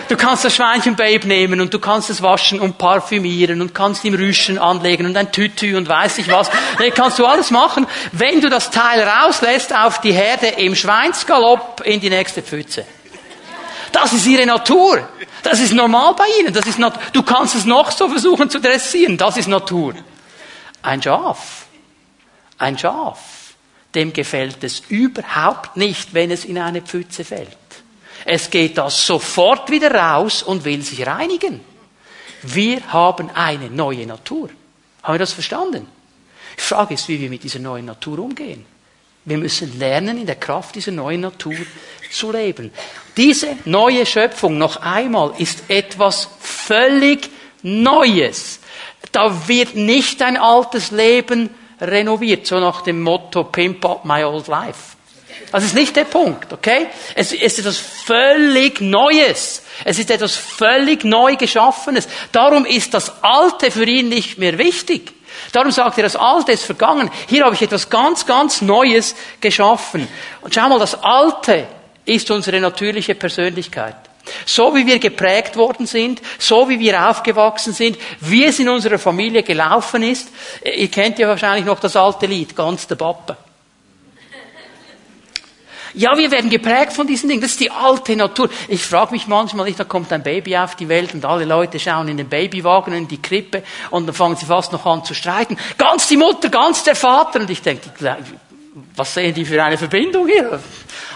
Du 0.08 0.16
kannst 0.16 0.44
das 0.44 0.56
Schweinchen 0.56 0.96
Babe 0.96 1.28
nehmen 1.28 1.60
und 1.60 1.72
du 1.72 1.78
kannst 1.78 2.10
es 2.10 2.20
waschen 2.20 2.58
und 2.58 2.76
parfümieren 2.76 3.60
und 3.60 3.72
kannst 3.72 4.04
ihm 4.04 4.14
Rüschen 4.14 4.58
anlegen 4.58 5.06
und 5.06 5.16
ein 5.16 5.30
Tütü 5.30 5.76
und 5.76 5.88
weiß 5.88 6.18
ich 6.18 6.28
was. 6.28 6.50
Nee, 6.80 6.90
kannst 6.90 7.20
du 7.20 7.26
alles 7.26 7.52
machen, 7.52 7.86
wenn 8.10 8.40
du 8.40 8.50
das 8.50 8.70
Teil 8.70 9.02
rauslässt 9.02 9.76
auf 9.76 10.00
die 10.00 10.12
Herde 10.12 10.48
im 10.48 10.74
Schweinsgalopp 10.74 11.82
in 11.84 12.00
die 12.00 12.10
nächste 12.10 12.42
Pfütze. 12.42 12.84
Das 13.92 14.12
ist 14.12 14.26
ihre 14.26 14.44
Natur. 14.44 15.06
Das 15.44 15.60
ist 15.60 15.72
normal 15.72 16.14
bei 16.14 16.26
ihnen. 16.40 16.52
Das 16.52 16.66
ist 16.66 16.80
Nat 16.80 16.98
du 17.12 17.22
kannst 17.22 17.54
es 17.54 17.64
noch 17.64 17.92
so 17.92 18.08
versuchen 18.08 18.50
zu 18.50 18.58
dressieren. 18.60 19.16
Das 19.16 19.36
ist 19.36 19.48
Natur. 19.48 19.94
Ein 20.82 21.00
Schaf. 21.00 21.61
Ein 22.62 22.78
Schaf 22.78 23.42
dem 23.94 24.12
gefällt 24.12 24.64
es 24.64 24.82
überhaupt 24.88 25.76
nicht, 25.76 26.14
wenn 26.14 26.30
es 26.30 26.44
in 26.44 26.58
eine 26.58 26.82
Pfütze 26.82 27.24
fällt. 27.24 27.48
Es 28.24 28.50
geht 28.50 28.78
da 28.78 28.88
sofort 28.88 29.70
wieder 29.70 29.92
raus 29.92 30.42
und 30.42 30.64
will 30.64 30.82
sich 30.82 31.06
reinigen. 31.06 31.60
Wir 32.42 32.80
haben 32.92 33.30
eine 33.30 33.68
neue 33.68 34.06
Natur. 34.06 34.50
Haben 35.02 35.14
wir 35.14 35.18
das 35.18 35.32
verstanden? 35.32 35.86
Die 36.56 36.62
Frage 36.62 36.94
ist, 36.94 37.08
wie 37.08 37.20
wir 37.20 37.30
mit 37.30 37.42
dieser 37.42 37.58
neuen 37.58 37.86
Natur 37.86 38.18
umgehen. 38.18 38.64
Wir 39.24 39.38
müssen 39.38 39.78
lernen, 39.78 40.18
in 40.18 40.26
der 40.26 40.36
Kraft 40.36 40.74
dieser 40.74 40.92
neuen 40.92 41.20
Natur 41.20 41.54
zu 42.10 42.32
leben. 42.32 42.72
Diese 43.16 43.56
neue 43.64 44.04
Schöpfung, 44.04 44.58
noch 44.58 44.76
einmal, 44.78 45.34
ist 45.38 45.64
etwas 45.68 46.28
völlig 46.40 47.30
Neues. 47.62 48.58
Da 49.12 49.46
wird 49.46 49.76
nicht 49.76 50.20
ein 50.22 50.36
altes 50.36 50.90
Leben 50.90 51.50
renoviert, 51.82 52.46
so 52.46 52.60
nach 52.60 52.82
dem 52.82 53.02
Motto 53.02 53.44
Pimp 53.44 53.84
up 53.84 54.04
my 54.04 54.24
old 54.24 54.46
life. 54.46 54.96
Das 55.50 55.64
ist 55.64 55.74
nicht 55.74 55.96
der 55.96 56.04
Punkt, 56.04 56.52
okay? 56.52 56.86
Es 57.14 57.32
ist 57.32 57.58
etwas 57.58 57.76
völlig 57.78 58.80
Neues. 58.80 59.62
Es 59.84 59.98
ist 59.98 60.10
etwas 60.10 60.34
völlig 60.34 61.04
neu 61.04 61.36
geschaffenes. 61.36 62.08
Darum 62.30 62.64
ist 62.64 62.94
das 62.94 63.22
Alte 63.22 63.70
für 63.70 63.84
ihn 63.84 64.08
nicht 64.08 64.38
mehr 64.38 64.56
wichtig. 64.56 65.12
Darum 65.52 65.70
sagt 65.70 65.98
er, 65.98 66.04
das 66.04 66.16
Alte 66.16 66.52
ist 66.52 66.64
vergangen. 66.64 67.10
Hier 67.28 67.44
habe 67.44 67.54
ich 67.54 67.62
etwas 67.62 67.90
ganz, 67.90 68.24
ganz 68.26 68.62
Neues 68.62 69.14
geschaffen. 69.40 70.08
Und 70.40 70.54
schau 70.54 70.68
mal, 70.68 70.78
das 70.78 71.02
Alte 71.02 71.66
ist 72.04 72.30
unsere 72.30 72.60
natürliche 72.60 73.14
Persönlichkeit. 73.14 73.96
So 74.46 74.74
wie 74.74 74.86
wir 74.86 74.98
geprägt 74.98 75.56
worden 75.56 75.86
sind, 75.86 76.20
so 76.38 76.68
wie 76.68 76.78
wir 76.78 77.08
aufgewachsen 77.08 77.72
sind, 77.72 77.98
wie 78.20 78.44
es 78.44 78.58
in 78.58 78.68
unserer 78.68 78.98
Familie 78.98 79.42
gelaufen 79.42 80.02
ist. 80.02 80.28
Ihr 80.64 80.88
kennt 80.88 81.18
ja 81.18 81.28
wahrscheinlich 81.28 81.64
noch 81.64 81.80
das 81.80 81.96
alte 81.96 82.26
Lied, 82.26 82.54
ganz 82.54 82.86
der 82.86 82.96
Pappe. 82.96 83.36
Ja, 85.94 86.16
wir 86.16 86.30
werden 86.30 86.48
geprägt 86.48 86.94
von 86.94 87.06
diesen 87.06 87.28
Dingen. 87.28 87.42
Das 87.42 87.50
ist 87.50 87.60
die 87.60 87.70
alte 87.70 88.16
Natur. 88.16 88.48
Ich 88.68 88.82
frage 88.82 89.12
mich 89.12 89.26
manchmal 89.26 89.66
nicht, 89.66 89.78
da 89.78 89.84
kommt 89.84 90.10
ein 90.12 90.22
Baby 90.22 90.56
auf 90.56 90.74
die 90.74 90.88
Welt 90.88 91.12
und 91.12 91.24
alle 91.24 91.44
Leute 91.44 91.78
schauen 91.78 92.08
in 92.08 92.16
den 92.16 92.28
Babywagen, 92.28 92.94
in 92.94 93.08
die 93.08 93.20
Krippe 93.20 93.62
und 93.90 94.06
dann 94.06 94.14
fangen 94.14 94.36
sie 94.36 94.46
fast 94.46 94.72
noch 94.72 94.86
an 94.86 95.04
zu 95.04 95.12
streiten. 95.12 95.58
Ganz 95.76 96.08
die 96.08 96.16
Mutter, 96.16 96.48
ganz 96.48 96.82
der 96.82 96.96
Vater. 96.96 97.40
Und 97.40 97.50
ich 97.50 97.60
denke, 97.60 97.90
was 98.96 99.14
sehen 99.14 99.34
die 99.34 99.44
für 99.44 99.62
eine 99.62 99.76
Verbindung 99.76 100.26
hier? 100.26 100.60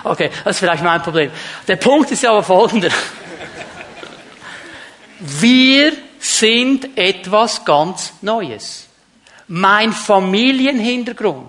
Okay, 0.04 0.30
das 0.44 0.56
ist 0.56 0.60
vielleicht 0.60 0.84
mein 0.84 1.02
Problem. 1.02 1.30
Der 1.66 1.76
Punkt 1.76 2.10
ist 2.10 2.22
ja 2.22 2.30
aber 2.30 2.42
folgender. 2.42 2.90
Wir 5.18 5.92
sind 6.18 6.96
etwas 6.98 7.64
ganz 7.64 8.12
Neues. 8.20 8.88
Mein 9.48 9.92
Familienhintergrund, 9.92 11.46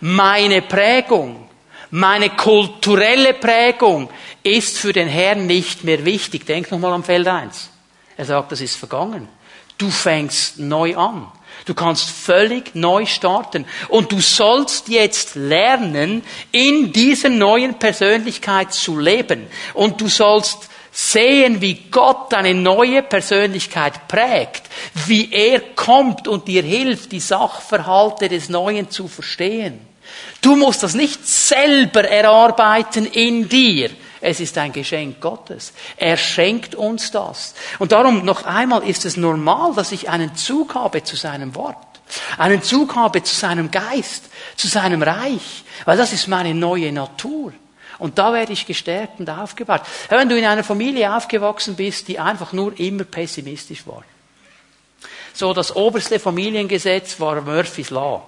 meine 0.00 0.62
Prägung, 0.62 1.48
meine 1.90 2.30
kulturelle 2.30 3.34
Prägung 3.34 4.08
ist 4.42 4.78
für 4.78 4.92
den 4.92 5.08
Herrn 5.08 5.46
nicht 5.46 5.84
mehr 5.84 6.04
wichtig. 6.04 6.46
Denk 6.46 6.70
nochmal 6.70 6.94
am 6.94 7.04
Feld 7.04 7.28
1. 7.28 7.70
Er 8.16 8.24
sagt, 8.24 8.52
das 8.52 8.60
ist 8.60 8.76
vergangen. 8.76 9.28
Du 9.76 9.90
fängst 9.90 10.58
neu 10.58 10.96
an. 10.96 11.30
Du 11.64 11.74
kannst 11.74 12.10
völlig 12.10 12.74
neu 12.74 13.06
starten. 13.06 13.66
Und 13.88 14.12
du 14.12 14.20
sollst 14.20 14.88
jetzt 14.88 15.34
lernen, 15.34 16.22
in 16.50 16.92
dieser 16.92 17.28
neuen 17.28 17.74
Persönlichkeit 17.74 18.72
zu 18.72 18.98
leben. 18.98 19.46
Und 19.74 20.00
du 20.00 20.08
sollst 20.08 20.68
sehen, 20.90 21.60
wie 21.60 21.74
Gott 21.90 22.34
eine 22.34 22.54
neue 22.54 23.02
Persönlichkeit 23.02 24.08
prägt, 24.08 24.64
wie 25.06 25.32
er 25.32 25.60
kommt 25.60 26.28
und 26.28 26.48
dir 26.48 26.62
hilft, 26.62 27.12
die 27.12 27.20
Sachverhalte 27.20 28.28
des 28.28 28.48
Neuen 28.50 28.90
zu 28.90 29.08
verstehen. 29.08 29.80
Du 30.42 30.56
musst 30.56 30.82
das 30.82 30.94
nicht 30.94 31.26
selber 31.26 32.04
erarbeiten 32.04 33.06
in 33.06 33.48
dir. 33.48 33.90
Es 34.22 34.38
ist 34.38 34.56
ein 34.56 34.72
Geschenk 34.72 35.20
Gottes. 35.20 35.72
Er 35.96 36.16
schenkt 36.16 36.76
uns 36.76 37.10
das. 37.10 37.54
Und 37.80 37.90
darum 37.90 38.24
noch 38.24 38.44
einmal 38.44 38.84
ist 38.84 39.04
es 39.04 39.16
normal, 39.16 39.74
dass 39.74 39.90
ich 39.90 40.08
einen 40.08 40.36
Zug 40.36 40.76
habe 40.76 41.02
zu 41.02 41.16
seinem 41.16 41.56
Wort. 41.56 41.76
Einen 42.38 42.62
Zug 42.62 42.94
habe 42.94 43.24
zu 43.24 43.34
seinem 43.34 43.72
Geist, 43.72 44.30
zu 44.54 44.68
seinem 44.68 45.02
Reich. 45.02 45.64
Weil 45.86 45.96
das 45.96 46.12
ist 46.12 46.28
meine 46.28 46.54
neue 46.54 46.92
Natur. 46.92 47.52
Und 47.98 48.16
da 48.16 48.32
werde 48.32 48.52
ich 48.52 48.64
gestärkt 48.64 49.18
und 49.18 49.28
aufgebaut. 49.28 49.82
Wenn 50.08 50.28
du 50.28 50.38
in 50.38 50.44
einer 50.44 50.62
Familie 50.62 51.14
aufgewachsen 51.14 51.74
bist, 51.74 52.06
die 52.06 52.20
einfach 52.20 52.52
nur 52.52 52.78
immer 52.78 53.04
pessimistisch 53.04 53.86
war. 53.88 54.04
So, 55.34 55.52
das 55.52 55.74
oberste 55.74 56.20
Familiengesetz 56.20 57.18
war 57.18 57.40
Murphy's 57.40 57.90
Law. 57.90 58.22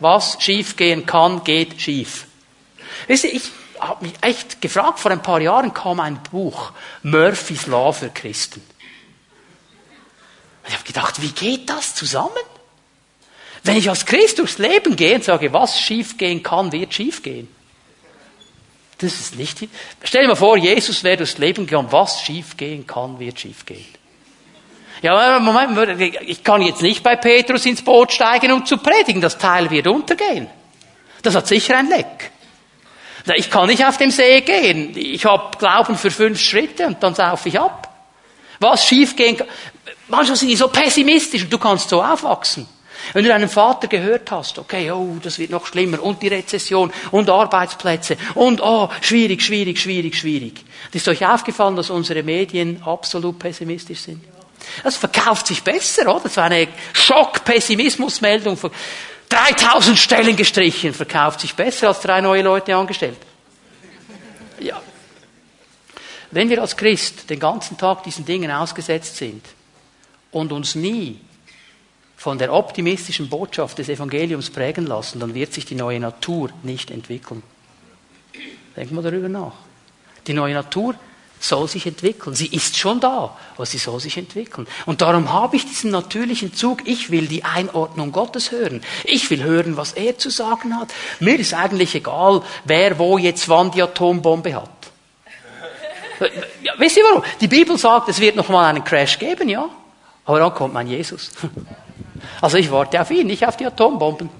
Was 0.00 0.36
schiefgehen 0.38 1.06
kann, 1.06 1.44
geht 1.44 1.80
schief. 1.80 2.26
Wisst 3.06 3.24
ihr, 3.24 3.34
ich 3.34 3.50
habe 3.88 4.06
mich 4.06 4.14
echt 4.20 4.60
gefragt, 4.60 4.98
vor 4.98 5.10
ein 5.10 5.22
paar 5.22 5.40
Jahren 5.40 5.72
kam 5.72 6.00
ein 6.00 6.22
Buch, 6.30 6.72
Murphy's 7.02 7.66
Law 7.66 7.92
für 7.92 8.10
Christen. 8.10 8.60
Und 10.62 10.68
ich 10.68 10.74
habe 10.74 10.84
gedacht, 10.84 11.20
wie 11.20 11.30
geht 11.30 11.68
das 11.68 11.94
zusammen? 11.94 12.32
Wenn 13.62 13.76
ich 13.76 13.88
als 13.88 14.04
Christ 14.04 14.38
durchs 14.38 14.58
Leben 14.58 14.96
gehe 14.96 15.14
und 15.14 15.24
sage, 15.24 15.52
was 15.52 15.80
schiefgehen 15.80 16.42
kann, 16.42 16.72
wird 16.72 16.92
schiefgehen. 16.92 17.48
Das 18.98 19.14
ist 19.14 19.36
nicht, 19.36 19.58
stell 20.02 20.22
dir 20.22 20.28
mal 20.28 20.36
vor, 20.36 20.56
Jesus 20.56 21.02
wäre 21.02 21.16
durchs 21.16 21.38
Leben 21.38 21.66
gegangen, 21.66 21.88
was 21.90 22.22
schief 22.22 22.56
gehen 22.56 22.86
kann, 22.86 23.18
wird 23.18 23.40
schief 23.40 23.66
gehen. 23.66 23.86
Ja, 25.02 25.38
Moment, 25.38 26.00
ich 26.22 26.42
kann 26.42 26.62
jetzt 26.62 26.80
nicht 26.80 27.02
bei 27.02 27.16
Petrus 27.16 27.66
ins 27.66 27.82
Boot 27.82 28.12
steigen, 28.12 28.52
um 28.52 28.64
zu 28.64 28.78
predigen, 28.78 29.20
das 29.20 29.36
Teil 29.36 29.70
wird 29.70 29.86
untergehen. 29.86 30.48
Das 31.22 31.34
hat 31.34 31.46
sicher 31.46 31.76
ein 31.76 31.88
Leck. 31.88 32.30
Ich 33.36 33.50
kann 33.50 33.68
nicht 33.68 33.84
auf 33.84 33.96
dem 33.96 34.10
See 34.10 34.42
gehen. 34.42 34.92
Ich 34.96 35.24
habe 35.24 35.56
Glauben 35.56 35.96
für 35.96 36.10
fünf 36.10 36.40
Schritte 36.40 36.86
und 36.86 37.02
dann 37.02 37.14
saufe 37.14 37.48
ich 37.48 37.58
ab. 37.58 37.88
Was 38.60 38.86
schief 38.86 39.16
gehen 39.16 39.36
kann. 39.36 39.48
Manchmal 40.08 40.36
sind 40.36 40.48
die 40.48 40.56
so 40.56 40.68
pessimistisch 40.68 41.44
und 41.44 41.52
du 41.52 41.58
kannst 41.58 41.88
so 41.88 42.02
aufwachsen. 42.02 42.68
Wenn 43.12 43.24
du 43.24 43.30
deinen 43.30 43.48
Vater 43.48 43.86
gehört 43.86 44.30
hast, 44.30 44.58
okay, 44.58 44.90
oh, 44.90 45.16
das 45.22 45.38
wird 45.38 45.50
noch 45.50 45.66
schlimmer 45.66 46.02
und 46.02 46.22
die 46.22 46.28
Rezession 46.28 46.92
und 47.10 47.28
Arbeitsplätze 47.28 48.16
und 48.34 48.62
oh, 48.62 48.88
schwierig, 49.02 49.42
schwierig, 49.42 49.78
schwierig, 49.78 50.16
schwierig. 50.16 50.64
Ist 50.92 51.08
euch 51.08 51.26
aufgefallen, 51.26 51.76
dass 51.76 51.90
unsere 51.90 52.22
Medien 52.22 52.82
absolut 52.84 53.38
pessimistisch 53.38 54.00
sind? 54.00 54.24
Das 54.82 54.96
verkauft 54.96 55.46
sich 55.46 55.62
besser, 55.62 56.02
oder? 56.08 56.20
Das 56.24 56.36
war 56.36 56.44
eine 56.44 56.68
Schock-Pessimismus-Meldung. 56.92 58.58
3000 59.28 59.98
Stellen 59.98 60.36
gestrichen, 60.36 60.94
verkauft 60.94 61.40
sich 61.40 61.54
besser 61.54 61.88
als 61.88 62.00
drei 62.00 62.20
neue 62.20 62.42
Leute 62.42 62.76
angestellt. 62.76 63.18
Ja. 64.60 64.80
Wenn 66.30 66.48
wir 66.48 66.60
als 66.60 66.76
Christ 66.76 67.30
den 67.30 67.38
ganzen 67.38 67.76
Tag 67.76 68.02
diesen 68.02 68.24
Dingen 68.24 68.50
ausgesetzt 68.50 69.16
sind 69.16 69.44
und 70.30 70.52
uns 70.52 70.74
nie 70.74 71.20
von 72.16 72.38
der 72.38 72.52
optimistischen 72.52 73.28
Botschaft 73.28 73.78
des 73.78 73.88
Evangeliums 73.88 74.50
prägen 74.50 74.86
lassen, 74.86 75.20
dann 75.20 75.34
wird 75.34 75.52
sich 75.52 75.64
die 75.66 75.74
neue 75.74 76.00
Natur 76.00 76.50
nicht 76.62 76.90
entwickeln. 76.90 77.42
Denken 78.76 78.94
wir 78.94 79.02
darüber 79.02 79.28
nach. 79.28 79.52
Die 80.26 80.32
neue 80.32 80.54
Natur 80.54 80.94
soll 81.44 81.68
sich 81.68 81.86
entwickeln. 81.86 82.34
Sie 82.34 82.46
ist 82.46 82.76
schon 82.76 83.00
da, 83.00 83.36
aber 83.54 83.66
sie 83.66 83.78
soll 83.78 84.00
sich 84.00 84.16
entwickeln. 84.16 84.66
Und 84.86 85.02
darum 85.02 85.32
habe 85.32 85.56
ich 85.56 85.66
diesen 85.66 85.90
natürlichen 85.90 86.54
Zug. 86.54 86.86
Ich 86.86 87.10
will 87.10 87.26
die 87.26 87.44
Einordnung 87.44 88.12
Gottes 88.12 88.50
hören. 88.50 88.82
Ich 89.04 89.30
will 89.30 89.42
hören, 89.42 89.76
was 89.76 89.92
er 89.92 90.16
zu 90.16 90.30
sagen 90.30 90.78
hat. 90.78 90.88
Mir 91.20 91.38
ist 91.38 91.52
eigentlich 91.52 91.94
egal, 91.94 92.42
wer 92.64 92.98
wo 92.98 93.18
jetzt 93.18 93.48
wann 93.48 93.70
die 93.70 93.82
Atombombe 93.82 94.54
hat. 94.54 94.70
Ja, 96.62 96.72
wisst 96.78 96.96
ihr 96.96 97.04
warum? 97.04 97.24
Die 97.40 97.48
Bibel 97.48 97.76
sagt, 97.76 98.08
es 98.08 98.20
wird 98.20 98.36
noch 98.36 98.48
mal 98.48 98.66
einen 98.66 98.84
Crash 98.84 99.18
geben, 99.18 99.48
ja. 99.48 99.68
Aber 100.24 100.38
dann 100.38 100.54
kommt 100.54 100.72
mein 100.72 100.86
Jesus. 100.86 101.30
Also 102.40 102.56
ich 102.56 102.70
warte 102.70 103.00
auf 103.00 103.10
ihn, 103.10 103.26
nicht 103.26 103.46
auf 103.46 103.56
die 103.56 103.66
Atombomben. 103.66 104.30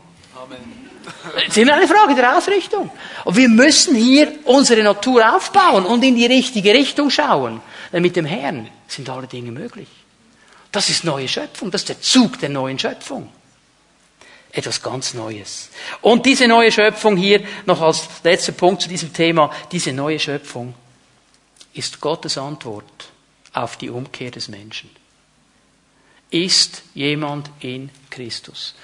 Es 1.36 1.48
ist 1.48 1.58
immer 1.58 1.74
eine 1.74 1.88
Frage 1.88 2.14
der 2.14 2.36
Ausrichtung. 2.36 2.90
Und 3.24 3.36
wir 3.36 3.48
müssen 3.48 3.94
hier 3.94 4.32
unsere 4.44 4.82
Natur 4.82 5.34
aufbauen 5.34 5.84
und 5.86 6.02
in 6.04 6.16
die 6.16 6.26
richtige 6.26 6.72
Richtung 6.72 7.10
schauen. 7.10 7.60
Denn 7.92 8.02
mit 8.02 8.16
dem 8.16 8.24
Herrn 8.24 8.68
sind 8.88 9.08
alle 9.08 9.26
Dinge 9.26 9.52
möglich. 9.52 9.88
Das 10.72 10.88
ist 10.88 11.04
neue 11.04 11.28
Schöpfung, 11.28 11.70
das 11.70 11.82
ist 11.82 11.88
der 11.88 12.00
Zug 12.00 12.38
der 12.40 12.48
neuen 12.48 12.78
Schöpfung. 12.78 13.30
Etwas 14.50 14.82
ganz 14.82 15.14
Neues. 15.14 15.70
Und 16.00 16.26
diese 16.26 16.46
neue 16.46 16.70
Schöpfung 16.70 17.16
hier, 17.16 17.44
noch 17.66 17.80
als 17.80 18.08
letzter 18.22 18.52
Punkt 18.52 18.82
zu 18.82 18.88
diesem 18.88 19.12
Thema, 19.12 19.50
diese 19.70 19.92
neue 19.92 20.18
Schöpfung 20.18 20.74
ist 21.74 22.00
Gottes 22.00 22.38
Antwort 22.38 23.08
auf 23.52 23.76
die 23.76 23.90
Umkehr 23.90 24.30
des 24.30 24.48
Menschen. 24.48 24.90
Ist 26.30 26.82
jemand 26.94 27.50
in 27.60 27.90
Christus? 28.10 28.74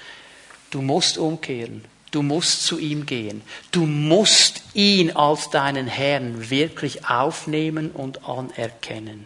Du 0.69 0.81
musst 0.81 1.17
umkehren. 1.17 1.83
Du 2.11 2.21
musst 2.21 2.65
zu 2.65 2.77
ihm 2.77 3.05
gehen. 3.05 3.41
Du 3.71 3.85
musst 3.85 4.63
ihn 4.73 5.15
als 5.15 5.49
deinen 5.49 5.87
Herrn 5.87 6.49
wirklich 6.49 7.09
aufnehmen 7.09 7.91
und 7.91 8.27
anerkennen. 8.27 9.25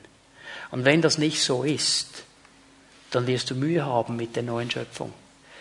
Und 0.71 0.85
wenn 0.85 1.01
das 1.01 1.17
nicht 1.17 1.41
so 1.41 1.63
ist, 1.63 2.23
dann 3.11 3.27
wirst 3.27 3.49
du 3.49 3.55
Mühe 3.55 3.85
haben 3.85 4.15
mit 4.15 4.35
der 4.35 4.43
neuen 4.43 4.69
Schöpfung. 4.69 5.13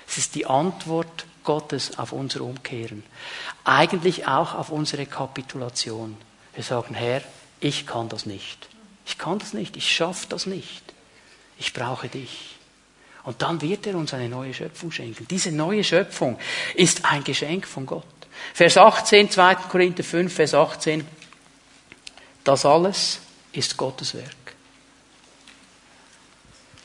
Es 0.07 0.19
ist 0.19 0.35
die 0.35 0.47
Antwort 0.47 1.27
Gottes 1.45 1.99
auf 1.99 2.13
unser 2.13 2.43
Umkehren. 2.43 3.05
Eigentlich 3.65 4.27
auch 4.27 4.55
auf 4.55 4.71
unsere 4.71 5.07
Kapitulation. 5.07 6.17
Wir 6.55 6.65
sagen, 6.65 6.95
Herr, 6.95 7.23
ich 7.61 7.87
kann 7.87 8.09
das 8.09 8.27
nicht. 8.27 8.69
Ich 9.07 9.19
kann 9.19 9.39
das 9.39 9.55
nicht. 9.55 9.77
Ich 9.77 9.95
schaffe 9.95 10.27
das 10.29 10.47
nicht. 10.47 10.83
Ich 11.59 11.73
brauche 11.73 12.09
dich. 12.09 12.54
Und 13.25 13.41
dann 13.41 13.61
wird 13.61 13.87
er 13.87 13.97
uns 13.97 14.13
eine 14.13 14.29
neue 14.29 14.53
Schöpfung 14.53 14.93
schenken. 14.93 15.27
Diese 15.29 15.51
neue 15.51 15.83
Schöpfung 15.83 16.39
ist 16.75 17.05
ein 17.05 17.25
Geschenk 17.25 17.67
von 17.67 17.87
Gott. 17.87 18.05
Vers 18.53 18.77
18, 18.77 19.31
2. 19.31 19.55
Korinther 19.55 20.05
5, 20.05 20.33
Vers 20.33 20.55
18. 20.55 21.07
Das 22.45 22.67
alles 22.67 23.21
ist 23.53 23.77
Gottes 23.77 24.15
Werk. 24.15 24.55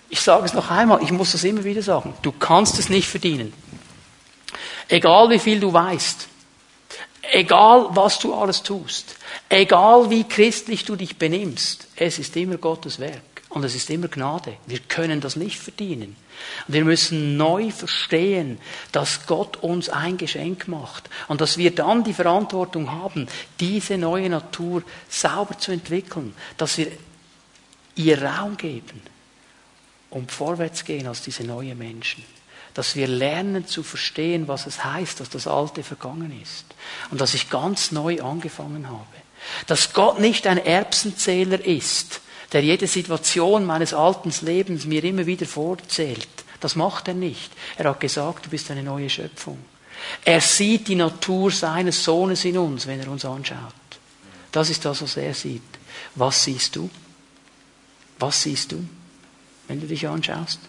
Ich 0.10 0.22
sage 0.22 0.46
es 0.46 0.54
noch 0.54 0.72
einmal, 0.72 1.04
ich 1.04 1.12
muss 1.12 1.34
das 1.34 1.44
immer 1.44 1.64
wieder 1.64 1.82
sagen. 1.82 2.14
Du 2.22 2.32
kannst 2.32 2.80
es 2.80 2.90
nicht 2.90 3.08
verdienen. 3.08 3.54
Egal 4.88 5.30
wie 5.30 5.40
viel 5.40 5.60
du 5.60 5.72
weißt, 5.72 6.28
egal 7.34 7.90
was 7.92 8.18
du 8.18 8.34
alles 8.34 8.64
tust, 8.64 9.16
egal 9.50 10.10
wie 10.10 10.24
christlich 10.24 10.86
du 10.86 10.96
dich 10.96 11.18
benimmst, 11.18 11.88
es 11.96 12.18
ist 12.18 12.36
immer 12.38 12.58
Gottes 12.58 12.98
Werk. 13.00 13.22
Und 13.50 13.64
es 13.64 13.76
ist 13.76 13.90
immer 13.90 14.08
Gnade. 14.08 14.58
Wir 14.68 14.80
können 14.80 15.22
das 15.22 15.36
nicht 15.36 15.58
verdienen. 15.58 16.16
Und 16.68 16.74
wir 16.74 16.86
müssen 16.86 17.38
neu 17.38 17.72
verstehen, 17.72 18.60
dass 18.92 19.26
Gott 19.26 19.58
uns 19.58 19.90
ein 19.90 20.18
Geschenk 20.18 20.68
macht 20.68 21.10
und 21.28 21.42
dass 21.42 21.58
wir 21.58 21.74
dann 21.74 22.04
die 22.04 22.14
Verantwortung 22.14 22.92
haben, 22.92 23.28
diese 23.60 23.98
neue 23.98 24.30
Natur 24.30 24.84
sauber 25.10 25.58
zu 25.58 25.72
entwickeln, 25.72 26.34
dass 26.58 26.78
wir 26.78 26.92
ihr 27.96 28.22
Raum 28.22 28.58
geben 28.58 29.02
und 30.10 30.32
vorwärts 30.32 30.86
gehen 30.86 31.08
als 31.08 31.22
diese 31.22 31.44
neuen 31.44 31.78
Menschen. 31.78 32.24
Dass 32.74 32.96
wir 32.96 33.08
lernen 33.08 33.68
zu 33.68 33.84
verstehen, 33.84 34.48
was 34.48 34.68
es 34.68 34.84
heißt, 34.84 35.20
dass 35.20 35.30
das 35.30 35.48
Alte 35.48 35.84
vergangen 35.84 36.40
ist 36.42 36.66
und 37.12 37.20
dass 37.20 37.34
ich 37.34 37.50
ganz 37.50 37.92
neu 37.92 38.22
angefangen 38.22 38.88
habe. 38.88 39.06
Dass 39.68 39.94
Gott 39.94 40.20
nicht 40.20 40.48
ein 40.48 40.58
Erbsenzähler 40.58 41.64
ist, 41.66 42.22
der 42.52 42.64
jede 42.64 42.88
Situation 42.88 43.66
meines 43.66 43.94
alten 43.94 44.34
Lebens 44.42 44.86
mir 44.86 45.04
immer 45.04 45.26
wieder 45.26 45.46
vorzählt. 45.46 46.28
Das 46.60 46.76
macht 46.76 47.08
er 47.08 47.14
nicht. 47.14 47.52
Er 47.78 47.90
hat 47.90 48.00
gesagt, 48.00 48.46
du 48.46 48.50
bist 48.50 48.70
eine 48.72 48.84
neue 48.84 49.10
Schöpfung. 49.10 49.58
Er 50.26 50.42
sieht 50.42 50.88
die 50.88 50.96
Natur 50.96 51.52
seines 51.52 52.04
Sohnes 52.04 52.46
in 52.46 52.58
uns, 52.58 52.88
wenn 52.88 53.00
er 53.00 53.10
uns 53.10 53.26
anschaut. 53.26 53.74
Das 54.52 54.70
ist 54.70 54.84
das, 54.86 55.02
was 55.02 55.18
er 55.18 55.34
sieht. 55.34 55.62
Was 56.16 56.44
siehst 56.44 56.76
du? 56.76 56.90
Was 58.18 58.42
siehst 58.42 58.72
du, 58.72 58.84
wenn 59.68 59.80
du 59.80 59.88
dich 59.88 60.08
anschaust? 60.08 60.60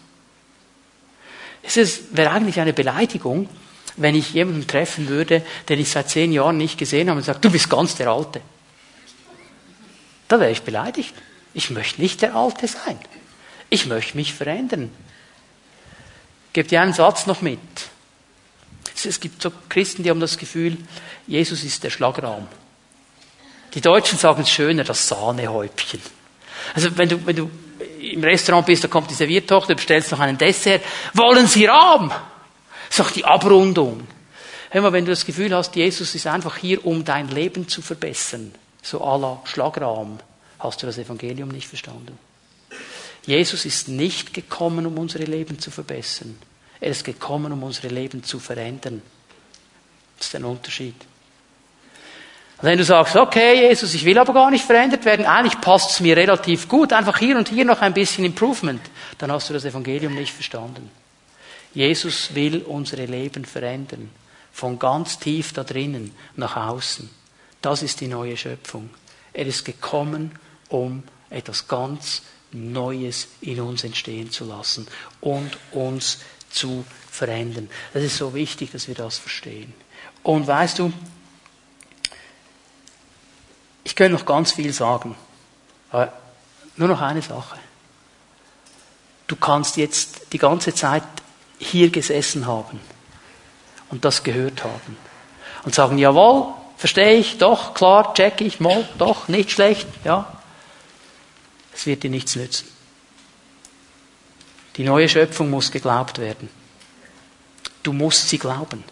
Es 1.62 2.00
wäre 2.12 2.30
eigentlich 2.30 2.60
eine 2.60 2.72
Beleidigung, 2.72 3.48
wenn 3.96 4.14
ich 4.14 4.32
jemanden 4.32 4.66
treffen 4.66 5.08
würde, 5.08 5.44
den 5.68 5.80
ich 5.80 5.90
seit 5.90 6.08
zehn 6.08 6.32
Jahren 6.32 6.56
nicht 6.56 6.78
gesehen 6.78 7.08
habe 7.08 7.18
und 7.18 7.24
sage, 7.24 7.40
du 7.40 7.50
bist 7.50 7.68
ganz 7.68 7.96
der 7.96 8.08
Alte. 8.08 8.40
Da 10.28 10.38
wäre 10.38 10.52
ich 10.52 10.62
beleidigt. 10.62 11.14
Ich 11.54 11.70
möchte 11.70 12.00
nicht 12.00 12.22
der 12.22 12.34
Alte 12.34 12.68
sein. 12.68 12.98
Ich 13.68 13.86
möchte 13.86 14.16
mich 14.16 14.34
verändern. 14.34 14.90
Gebt 16.52 16.72
ihr 16.72 16.80
einen 16.80 16.92
Satz 16.92 17.26
noch 17.26 17.42
mit. 17.42 17.60
Es 19.04 19.20
gibt 19.20 19.40
so 19.40 19.50
Christen, 19.68 20.02
die 20.02 20.10
haben 20.10 20.20
das 20.20 20.36
Gefühl, 20.36 20.76
Jesus 21.26 21.64
ist 21.64 21.82
der 21.84 21.90
Schlagraum. 21.90 22.46
Die 23.72 23.80
Deutschen 23.80 24.18
sagen 24.18 24.42
es 24.42 24.50
schöner, 24.50 24.84
das 24.84 25.08
Sahnehäubchen. 25.08 26.00
Also 26.74 26.96
wenn 26.98 27.08
du, 27.08 27.24
wenn 27.24 27.36
du 27.36 27.50
im 28.00 28.22
Restaurant 28.22 28.66
bist, 28.66 28.84
da 28.84 28.88
kommt 28.88 29.10
die 29.10 29.14
Serviertochter, 29.14 29.68
du 29.68 29.76
bestellst 29.76 30.10
noch 30.10 30.20
einen 30.20 30.36
Dessert. 30.36 30.82
Wollen 31.14 31.46
Sie 31.46 31.66
Rahm? 31.66 32.12
Doch 32.96 33.10
die 33.10 33.24
Abrundung. 33.24 34.06
Hör 34.70 34.82
mal, 34.82 34.92
wenn 34.92 35.04
du 35.04 35.12
das 35.12 35.24
Gefühl 35.24 35.54
hast, 35.54 35.74
Jesus 35.76 36.14
ist 36.14 36.26
einfach 36.26 36.56
hier, 36.56 36.84
um 36.84 37.04
dein 37.04 37.28
Leben 37.28 37.68
zu 37.68 37.82
verbessern, 37.82 38.52
so 38.82 39.02
à 39.02 39.20
la 39.20 39.40
Schlagrahm, 39.44 40.18
hast 40.60 40.82
du 40.82 40.86
das 40.86 40.98
Evangelium 40.98 41.48
nicht 41.48 41.66
verstanden. 41.66 42.18
Jesus 43.26 43.64
ist 43.64 43.88
nicht 43.88 44.32
gekommen, 44.32 44.86
um 44.86 44.96
unsere 44.98 45.24
Leben 45.24 45.58
zu 45.58 45.70
verbessern. 45.70 46.38
Er 46.80 46.90
ist 46.90 47.04
gekommen, 47.04 47.52
um 47.52 47.62
unsere 47.62 47.88
Leben 47.88 48.24
zu 48.24 48.38
verändern. 48.38 49.02
Das 50.16 50.28
ist 50.28 50.36
ein 50.36 50.44
Unterschied. 50.44 50.94
Und 52.58 52.68
wenn 52.68 52.78
du 52.78 52.84
sagst, 52.84 53.16
okay, 53.16 53.68
Jesus, 53.68 53.94
ich 53.94 54.04
will 54.04 54.18
aber 54.18 54.34
gar 54.34 54.50
nicht 54.50 54.64
verändert 54.64 55.04
werden, 55.04 55.26
eigentlich 55.26 55.60
passt 55.60 55.92
es 55.92 56.00
mir 56.00 56.16
relativ 56.16 56.68
gut, 56.68 56.92
einfach 56.92 57.18
hier 57.18 57.36
und 57.36 57.48
hier 57.48 57.64
noch 57.64 57.80
ein 57.80 57.94
bisschen 57.94 58.24
Improvement, 58.24 58.82
dann 59.18 59.32
hast 59.32 59.48
du 59.48 59.54
das 59.54 59.64
Evangelium 59.64 60.14
nicht 60.14 60.32
verstanden. 60.32 60.90
Jesus 61.72 62.34
will 62.34 62.62
unsere 62.62 63.06
Leben 63.06 63.44
verändern. 63.44 64.10
Von 64.52 64.78
ganz 64.78 65.18
tief 65.18 65.52
da 65.52 65.64
drinnen 65.64 66.12
nach 66.36 66.56
außen. 66.56 67.08
Das 67.62 67.82
ist 67.82 68.00
die 68.00 68.08
neue 68.08 68.36
Schöpfung. 68.36 68.90
Er 69.32 69.46
ist 69.46 69.64
gekommen, 69.64 70.32
um 70.70 71.02
etwas 71.28 71.68
ganz 71.68 72.22
Neues 72.52 73.28
in 73.42 73.60
uns 73.60 73.84
entstehen 73.84 74.30
zu 74.30 74.44
lassen 74.44 74.88
und 75.20 75.56
uns 75.70 76.18
zu 76.50 76.84
verändern. 77.08 77.70
Das 77.92 78.02
ist 78.02 78.16
so 78.16 78.34
wichtig, 78.34 78.72
dass 78.72 78.88
wir 78.88 78.94
das 78.96 79.18
verstehen. 79.18 79.72
Und 80.24 80.46
weißt 80.48 80.80
du, 80.80 80.92
könnte 84.00 84.16
noch 84.16 84.24
ganz 84.24 84.52
viel 84.52 84.72
sagen. 84.72 85.14
Aber 85.90 86.10
nur 86.76 86.88
noch 86.88 87.02
eine 87.02 87.20
Sache. 87.20 87.58
Du 89.26 89.36
kannst 89.36 89.76
jetzt 89.76 90.32
die 90.32 90.38
ganze 90.38 90.74
Zeit 90.74 91.02
hier 91.58 91.90
gesessen 91.90 92.46
haben 92.46 92.80
und 93.90 94.06
das 94.06 94.22
gehört 94.22 94.64
haben 94.64 94.96
und 95.66 95.74
sagen, 95.74 95.98
jawohl, 95.98 96.54
verstehe 96.78 97.18
ich, 97.18 97.36
doch, 97.36 97.74
klar, 97.74 98.14
check 98.14 98.40
ich, 98.40 98.58
mal, 98.58 98.88
doch, 98.96 99.28
nicht 99.28 99.50
schlecht, 99.50 99.86
ja. 100.02 100.39
Es 101.80 101.86
wird 101.86 102.02
dir 102.02 102.10
nichts 102.10 102.36
nützen. 102.36 102.68
Die 104.76 104.84
neue 104.84 105.08
Schöpfung 105.08 105.48
muss 105.48 105.70
geglaubt 105.70 106.18
werden. 106.18 106.50
Du 107.82 107.94
musst 107.94 108.28
sie 108.28 108.36
glauben. 108.36 108.84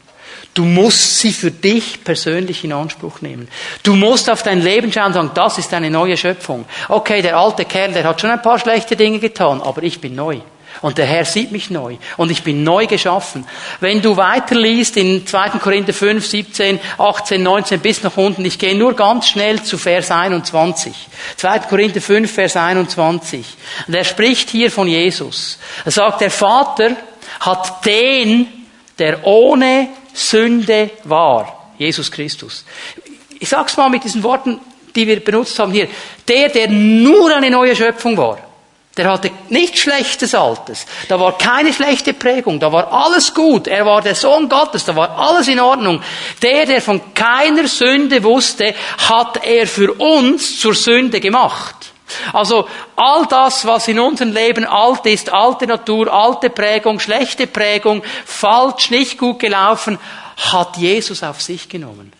Du 0.54 0.64
musst 0.64 1.18
sie 1.18 1.34
für 1.34 1.50
dich 1.50 2.02
persönlich 2.02 2.64
in 2.64 2.72
Anspruch 2.72 3.20
nehmen. 3.20 3.46
Du 3.82 3.94
musst 3.94 4.30
auf 4.30 4.42
dein 4.42 4.62
Leben 4.62 4.90
schauen 4.90 5.08
und 5.08 5.12
sagen, 5.12 5.30
das 5.34 5.58
ist 5.58 5.74
eine 5.74 5.90
neue 5.90 6.16
Schöpfung. 6.16 6.64
Okay, 6.88 7.20
der 7.20 7.36
alte 7.36 7.66
Kerl, 7.66 7.92
der 7.92 8.04
hat 8.04 8.22
schon 8.22 8.30
ein 8.30 8.40
paar 8.40 8.58
schlechte 8.58 8.96
Dinge 8.96 9.18
getan, 9.18 9.60
aber 9.60 9.82
ich 9.82 10.00
bin 10.00 10.14
neu. 10.14 10.40
Und 10.80 10.98
der 10.98 11.06
Herr 11.06 11.24
sieht 11.24 11.52
mich 11.52 11.70
neu. 11.70 11.96
Und 12.16 12.30
ich 12.30 12.42
bin 12.42 12.62
neu 12.62 12.86
geschaffen. 12.86 13.46
Wenn 13.80 14.00
du 14.02 14.16
weiterliest 14.16 14.96
in 14.96 15.26
2. 15.26 15.50
Korinther 15.58 15.92
5, 15.92 16.24
17, 16.24 16.80
18, 16.98 17.42
19 17.42 17.80
bis 17.80 18.02
nach 18.02 18.16
unten, 18.16 18.44
ich 18.44 18.58
gehe 18.58 18.76
nur 18.76 18.94
ganz 18.94 19.28
schnell 19.28 19.62
zu 19.62 19.78
Vers 19.78 20.10
21. 20.10 20.94
2. 21.36 21.58
Korinther 21.60 22.00
5, 22.00 22.30
Vers 22.30 22.56
21. 22.56 23.44
Und 23.86 23.94
er 23.94 24.04
spricht 24.04 24.50
hier 24.50 24.70
von 24.70 24.88
Jesus. 24.88 25.58
Er 25.84 25.92
sagt, 25.92 26.20
der 26.20 26.30
Vater 26.30 26.96
hat 27.40 27.84
den, 27.84 28.46
der 28.98 29.26
ohne 29.26 29.88
Sünde 30.12 30.90
war. 31.04 31.70
Jesus 31.78 32.10
Christus. 32.10 32.64
Ich 33.38 33.48
sag's 33.48 33.76
mal 33.76 33.88
mit 33.88 34.04
diesen 34.04 34.22
Worten, 34.22 34.60
die 34.94 35.06
wir 35.06 35.20
benutzt 35.20 35.58
haben 35.58 35.72
hier. 35.72 35.88
Der, 36.26 36.48
der 36.48 36.68
nur 36.68 37.34
eine 37.34 37.50
neue 37.50 37.76
Schöpfung 37.76 38.16
war. 38.16 38.47
Der 38.98 39.08
hatte 39.08 39.30
nichts 39.48 39.78
Schlechtes 39.78 40.34
Altes. 40.34 40.84
Da 41.08 41.20
war 41.20 41.38
keine 41.38 41.72
schlechte 41.72 42.12
Prägung. 42.12 42.58
Da 42.58 42.72
war 42.72 42.92
alles 42.92 43.32
gut. 43.32 43.68
Er 43.68 43.86
war 43.86 44.02
der 44.02 44.16
Sohn 44.16 44.48
Gottes. 44.48 44.84
Da 44.84 44.96
war 44.96 45.16
alles 45.16 45.46
in 45.46 45.60
Ordnung. 45.60 46.02
Der, 46.42 46.66
der 46.66 46.82
von 46.82 47.14
keiner 47.14 47.68
Sünde 47.68 48.24
wusste, 48.24 48.74
hat 49.08 49.44
er 49.44 49.68
für 49.68 49.92
uns 49.92 50.58
zur 50.58 50.74
Sünde 50.74 51.20
gemacht. 51.20 51.76
Also 52.32 52.68
all 52.96 53.26
das, 53.26 53.64
was 53.64 53.86
in 53.86 54.00
unserem 54.00 54.32
Leben 54.32 54.64
alt 54.64 55.06
ist, 55.06 55.32
alte 55.32 55.68
Natur, 55.68 56.12
alte 56.12 56.50
Prägung, 56.50 56.98
schlechte 56.98 57.46
Prägung, 57.46 58.02
falsch, 58.24 58.90
nicht 58.90 59.16
gut 59.16 59.38
gelaufen, 59.38 59.98
hat 60.52 60.76
Jesus 60.76 61.22
auf 61.22 61.40
sich 61.40 61.68
genommen 61.68 62.12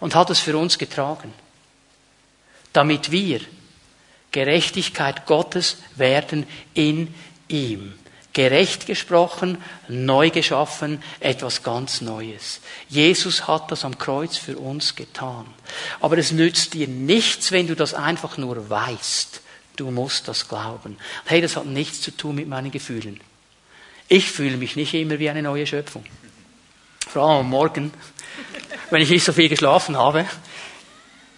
und 0.00 0.14
hat 0.14 0.30
es 0.30 0.40
für 0.40 0.56
uns 0.56 0.78
getragen, 0.78 1.34
damit 2.72 3.10
wir 3.10 3.40
Gerechtigkeit 4.32 5.26
Gottes 5.26 5.76
werden 5.94 6.46
in 6.74 7.14
ihm. 7.48 7.94
Gerecht 8.32 8.86
gesprochen, 8.86 9.58
neu 9.88 10.30
geschaffen, 10.30 11.02
etwas 11.20 11.62
ganz 11.62 12.00
Neues. 12.00 12.60
Jesus 12.88 13.46
hat 13.46 13.70
das 13.70 13.84
am 13.84 13.98
Kreuz 13.98 14.38
für 14.38 14.56
uns 14.56 14.96
getan. 14.96 15.44
Aber 16.00 16.16
es 16.16 16.32
nützt 16.32 16.72
dir 16.72 16.88
nichts, 16.88 17.52
wenn 17.52 17.66
du 17.66 17.76
das 17.76 17.92
einfach 17.92 18.38
nur 18.38 18.70
weißt. 18.70 19.42
Du 19.76 19.90
musst 19.90 20.28
das 20.28 20.48
glauben. 20.48 20.96
Hey, 21.26 21.42
das 21.42 21.56
hat 21.56 21.66
nichts 21.66 22.00
zu 22.00 22.10
tun 22.10 22.36
mit 22.36 22.48
meinen 22.48 22.70
Gefühlen. 22.70 23.20
Ich 24.08 24.30
fühle 24.30 24.56
mich 24.56 24.76
nicht 24.76 24.94
immer 24.94 25.18
wie 25.18 25.28
eine 25.28 25.42
neue 25.42 25.66
Schöpfung. 25.66 26.04
Vor 27.06 27.22
allem 27.22 27.40
am 27.40 27.50
Morgen, 27.50 27.92
wenn 28.88 29.02
ich 29.02 29.10
nicht 29.10 29.24
so 29.24 29.34
viel 29.34 29.50
geschlafen 29.50 29.96
habe. 29.98 30.26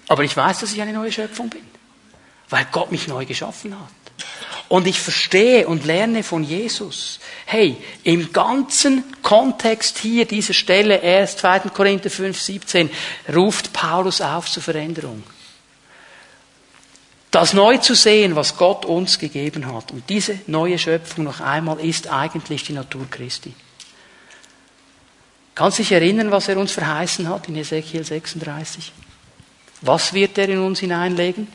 Aber 0.07 0.23
ich 0.23 0.37
weiß, 0.37 0.61
dass 0.61 0.73
ich 0.73 0.81
eine 0.81 0.93
neue 0.93 1.11
Schöpfung 1.11 1.51
bin 1.51 1.74
weil 2.49 2.67
Gott 2.73 2.93
mich 2.93 3.09
neu 3.09 3.25
geschaffen 3.25 3.75
hat. 3.75 4.05
Und 4.69 4.87
ich 4.87 5.01
verstehe 5.01 5.67
und 5.67 5.85
lerne 5.85 6.23
von 6.23 6.43
Jesus. 6.43 7.21
Hey, 7.45 7.77
im 8.03 8.33
ganzen 8.33 9.05
Kontext 9.23 9.99
hier 9.99 10.25
dieser 10.25 10.55
Stelle, 10.55 10.97
erst 10.97 11.41
2. 11.41 11.61
Korinther 11.73 12.11
5, 12.11 12.41
17, 12.41 12.91
ruft 13.35 13.73
Paulus 13.73 14.21
auf 14.21 14.51
zur 14.51 14.63
Veränderung. 14.63 15.23
Das 17.31 17.53
neu 17.53 17.79
zu 17.79 17.95
sehen, 17.95 18.37
was 18.37 18.57
Gott 18.57 18.85
uns 18.85 19.19
gegeben 19.19 19.73
hat. 19.75 19.91
Und 19.91 20.09
diese 20.09 20.39
neue 20.47 20.79
Schöpfung 20.79 21.25
noch 21.25 21.41
einmal 21.41 21.81
ist 21.81 22.07
eigentlich 22.09 22.63
die 22.63 22.73
Natur 22.73 23.07
Christi. 23.11 23.53
Kannst 25.55 25.79
du 25.79 25.83
dich 25.83 25.93
erinnern, 25.93 26.31
was 26.31 26.49
er 26.49 26.57
uns 26.57 26.73
verheißen 26.73 27.29
hat 27.29 27.49
in 27.49 27.57
Ezekiel 27.57 28.05
36? 28.05 28.93
Was 29.83 30.13
wird 30.13 30.39
er 30.39 30.49
in 30.49 30.61
uns 30.61 30.81
hineinlegen? 30.81 31.49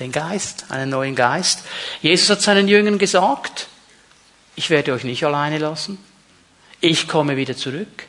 Den 0.00 0.12
Geist, 0.12 0.66
einen 0.70 0.90
neuen 0.90 1.16
Geist. 1.16 1.64
Jesus 2.02 2.30
hat 2.30 2.42
seinen 2.42 2.68
Jüngern 2.68 2.98
gesagt, 2.98 3.68
ich 4.54 4.70
werde 4.70 4.92
euch 4.92 5.04
nicht 5.04 5.24
alleine 5.24 5.58
lassen. 5.58 5.98
Ich 6.80 7.08
komme 7.08 7.36
wieder 7.36 7.56
zurück. 7.56 8.06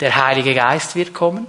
Der 0.00 0.16
Heilige 0.16 0.54
Geist 0.54 0.96
wird 0.96 1.14
kommen. 1.14 1.46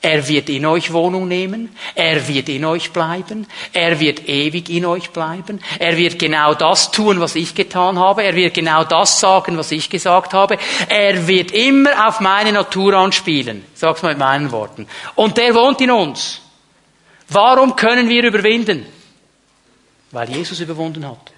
Er 0.00 0.28
wird 0.28 0.48
in 0.48 0.64
euch 0.64 0.92
Wohnung 0.92 1.28
nehmen. 1.28 1.74
Er 1.94 2.28
wird 2.28 2.48
in 2.48 2.64
euch 2.64 2.92
bleiben. 2.92 3.46
Er 3.72 3.98
wird 4.00 4.28
ewig 4.28 4.70
in 4.70 4.86
euch 4.86 5.10
bleiben. 5.10 5.60
Er 5.78 5.96
wird 5.96 6.18
genau 6.18 6.54
das 6.54 6.90
tun, 6.90 7.20
was 7.20 7.34
ich 7.34 7.54
getan 7.54 7.98
habe. 7.98 8.22
Er 8.22 8.34
wird 8.34 8.54
genau 8.54 8.84
das 8.84 9.18
sagen, 9.18 9.58
was 9.58 9.72
ich 9.72 9.90
gesagt 9.90 10.34
habe. 10.34 10.56
Er 10.88 11.26
wird 11.26 11.50
immer 11.50 12.08
auf 12.08 12.20
meine 12.20 12.52
Natur 12.52 12.94
anspielen. 12.94 13.64
Sag's 13.74 14.02
mal 14.02 14.10
mit 14.10 14.18
meinen 14.18 14.52
Worten. 14.52 14.86
Und 15.14 15.36
der 15.36 15.54
wohnt 15.54 15.80
in 15.80 15.90
uns. 15.90 16.42
Warum 17.28 17.76
können 17.76 18.08
wir 18.08 18.24
überwinden? 18.24 18.86
Weil 20.10 20.30
Jesus 20.30 20.60
überwunden 20.60 21.06
hat 21.06 21.32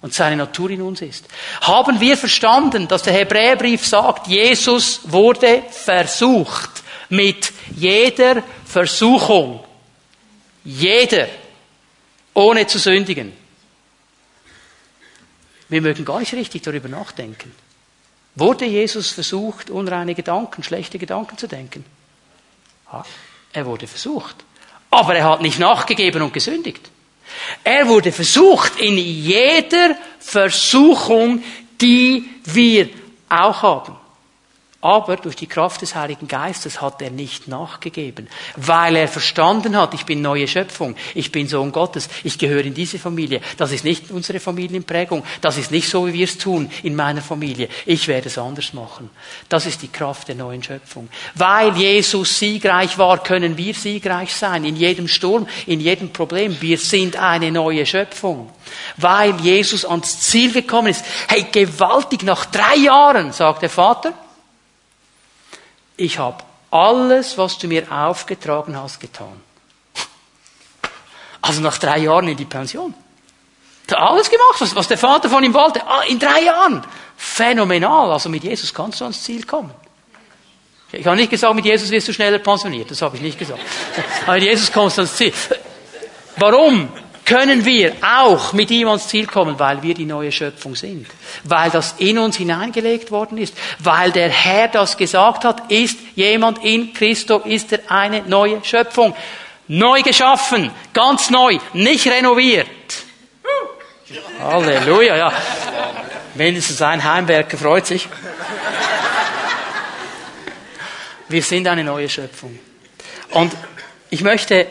und 0.00 0.14
seine 0.14 0.36
Natur 0.36 0.70
in 0.70 0.82
uns 0.82 1.00
ist. 1.00 1.26
Haben 1.60 2.00
wir 2.00 2.16
verstanden, 2.16 2.86
dass 2.86 3.02
der 3.02 3.12
Hebräerbrief 3.12 3.86
sagt, 3.86 4.28
Jesus 4.28 5.00
wurde 5.04 5.62
versucht 5.70 6.82
mit 7.08 7.52
jeder 7.76 8.42
Versuchung. 8.64 9.64
Jeder. 10.64 11.28
Ohne 12.34 12.66
zu 12.66 12.78
sündigen. 12.78 13.32
Wir 15.68 15.82
mögen 15.82 16.04
gar 16.04 16.20
nicht 16.20 16.32
richtig 16.34 16.62
darüber 16.62 16.88
nachdenken. 16.88 17.52
Wurde 18.34 18.64
Jesus 18.64 19.10
versucht, 19.10 19.70
unreine 19.70 20.14
Gedanken, 20.14 20.62
schlechte 20.62 20.98
Gedanken 20.98 21.36
zu 21.36 21.46
denken? 21.46 21.84
Ja, 22.90 23.04
er 23.52 23.66
wurde 23.66 23.86
versucht. 23.86 24.36
Aber 24.92 25.16
er 25.16 25.24
hat 25.24 25.40
nicht 25.40 25.58
nachgegeben 25.58 26.20
und 26.20 26.34
gesündigt. 26.34 26.90
Er 27.64 27.88
wurde 27.88 28.12
versucht 28.12 28.78
in 28.78 28.98
jeder 28.98 29.96
Versuchung, 30.20 31.42
die 31.80 32.28
wir 32.44 32.90
auch 33.28 33.62
haben. 33.62 33.96
Aber 34.82 35.14
durch 35.14 35.36
die 35.36 35.46
Kraft 35.46 35.80
des 35.80 35.94
Heiligen 35.94 36.26
Geistes 36.26 36.80
hat 36.80 37.00
er 37.00 37.12
nicht 37.12 37.46
nachgegeben, 37.46 38.26
weil 38.56 38.96
er 38.96 39.06
verstanden 39.06 39.76
hat, 39.76 39.94
ich 39.94 40.04
bin 40.04 40.20
neue 40.20 40.48
Schöpfung, 40.48 40.96
ich 41.14 41.30
bin 41.30 41.46
Sohn 41.46 41.70
Gottes, 41.70 42.08
ich 42.24 42.36
gehöre 42.36 42.64
in 42.64 42.74
diese 42.74 42.98
Familie. 42.98 43.40
Das 43.56 43.70
ist 43.70 43.84
nicht 43.84 44.10
unsere 44.10 44.40
Familienprägung, 44.40 45.22
das 45.40 45.56
ist 45.56 45.70
nicht 45.70 45.88
so, 45.88 46.08
wie 46.08 46.14
wir 46.14 46.24
es 46.24 46.36
tun 46.36 46.68
in 46.82 46.96
meiner 46.96 47.22
Familie. 47.22 47.68
Ich 47.86 48.08
werde 48.08 48.26
es 48.26 48.38
anders 48.38 48.72
machen. 48.72 49.08
Das 49.48 49.66
ist 49.66 49.82
die 49.82 49.88
Kraft 49.88 50.26
der 50.26 50.34
neuen 50.34 50.64
Schöpfung. 50.64 51.08
Weil 51.36 51.76
Jesus 51.76 52.40
siegreich 52.40 52.98
war, 52.98 53.22
können 53.22 53.56
wir 53.56 53.74
siegreich 53.74 54.34
sein 54.34 54.64
in 54.64 54.74
jedem 54.74 55.06
Sturm, 55.06 55.46
in 55.68 55.78
jedem 55.78 56.12
Problem. 56.12 56.56
Wir 56.60 56.76
sind 56.76 57.14
eine 57.14 57.52
neue 57.52 57.86
Schöpfung. 57.86 58.50
Weil 58.96 59.38
Jesus 59.40 59.84
ans 59.84 60.18
Ziel 60.22 60.52
gekommen 60.52 60.88
ist. 60.88 61.04
Hey, 61.28 61.46
gewaltig, 61.52 62.24
nach 62.24 62.46
drei 62.46 62.74
Jahren, 62.78 63.30
sagt 63.30 63.62
der 63.62 63.70
Vater, 63.70 64.12
ich 66.02 66.18
habe 66.18 66.42
alles, 66.70 67.38
was 67.38 67.58
du 67.58 67.68
mir 67.68 67.90
aufgetragen 67.90 68.76
hast, 68.76 68.98
getan. 68.98 69.40
Also 71.40 71.60
nach 71.60 71.78
drei 71.78 71.98
Jahren 71.98 72.28
in 72.28 72.36
die 72.36 72.44
Pension. 72.44 72.94
Hat 73.90 73.98
alles 73.98 74.30
gemacht, 74.30 74.60
was, 74.60 74.74
was 74.74 74.88
der 74.88 74.98
Vater 74.98 75.28
von 75.28 75.44
ihm 75.44 75.54
wollte. 75.54 75.86
Ah, 75.86 76.02
in 76.08 76.18
drei 76.18 76.42
Jahren. 76.42 76.82
Phänomenal. 77.16 78.10
Also 78.10 78.28
mit 78.28 78.42
Jesus 78.42 78.72
kannst 78.72 79.00
du 79.00 79.04
ans 79.04 79.22
Ziel 79.22 79.44
kommen. 79.44 79.72
Ich 80.92 81.06
habe 81.06 81.16
nicht 81.16 81.30
gesagt, 81.30 81.54
mit 81.54 81.64
Jesus 81.64 81.90
wirst 81.90 82.08
du 82.08 82.12
schneller 82.12 82.38
pensioniert. 82.38 82.90
Das 82.90 83.00
habe 83.02 83.16
ich 83.16 83.22
nicht 83.22 83.38
gesagt. 83.38 83.60
Aber 84.26 84.34
mit 84.34 84.44
Jesus 84.44 84.72
kommst 84.72 84.98
du 84.98 85.02
ans 85.02 85.16
Ziel. 85.16 85.32
Warum? 86.36 86.88
Können 87.24 87.64
wir 87.64 87.92
auch 88.02 88.52
mit 88.52 88.70
ihm 88.70 88.88
ans 88.88 89.08
Ziel 89.08 89.26
kommen, 89.26 89.58
weil 89.58 89.82
wir 89.82 89.94
die 89.94 90.06
neue 90.06 90.32
Schöpfung 90.32 90.74
sind. 90.74 91.06
Weil 91.44 91.70
das 91.70 91.94
in 91.98 92.18
uns 92.18 92.36
hineingelegt 92.36 93.10
worden 93.10 93.38
ist. 93.38 93.54
Weil 93.78 94.10
der 94.12 94.28
Herr 94.28 94.68
das 94.68 94.96
gesagt 94.96 95.44
hat, 95.44 95.70
ist 95.70 95.98
jemand 96.14 96.64
in 96.64 96.92
Christo, 96.92 97.38
ist 97.38 97.72
er 97.72 97.80
eine 97.88 98.22
neue 98.22 98.64
Schöpfung. 98.64 99.14
Neu 99.68 100.02
geschaffen, 100.02 100.70
ganz 100.92 101.30
neu, 101.30 101.58
nicht 101.72 102.06
renoviert. 102.06 102.68
Halleluja, 104.40 105.16
ja. 105.16 105.32
Mindestens 106.34 106.82
ein 106.82 107.02
Heimwerker 107.04 107.56
freut 107.56 107.86
sich. 107.86 108.08
Wir 111.28 111.42
sind 111.42 111.66
eine 111.66 111.84
neue 111.84 112.08
Schöpfung. 112.08 112.58
Und 113.30 113.52
ich 114.10 114.22
möchte, 114.22 114.66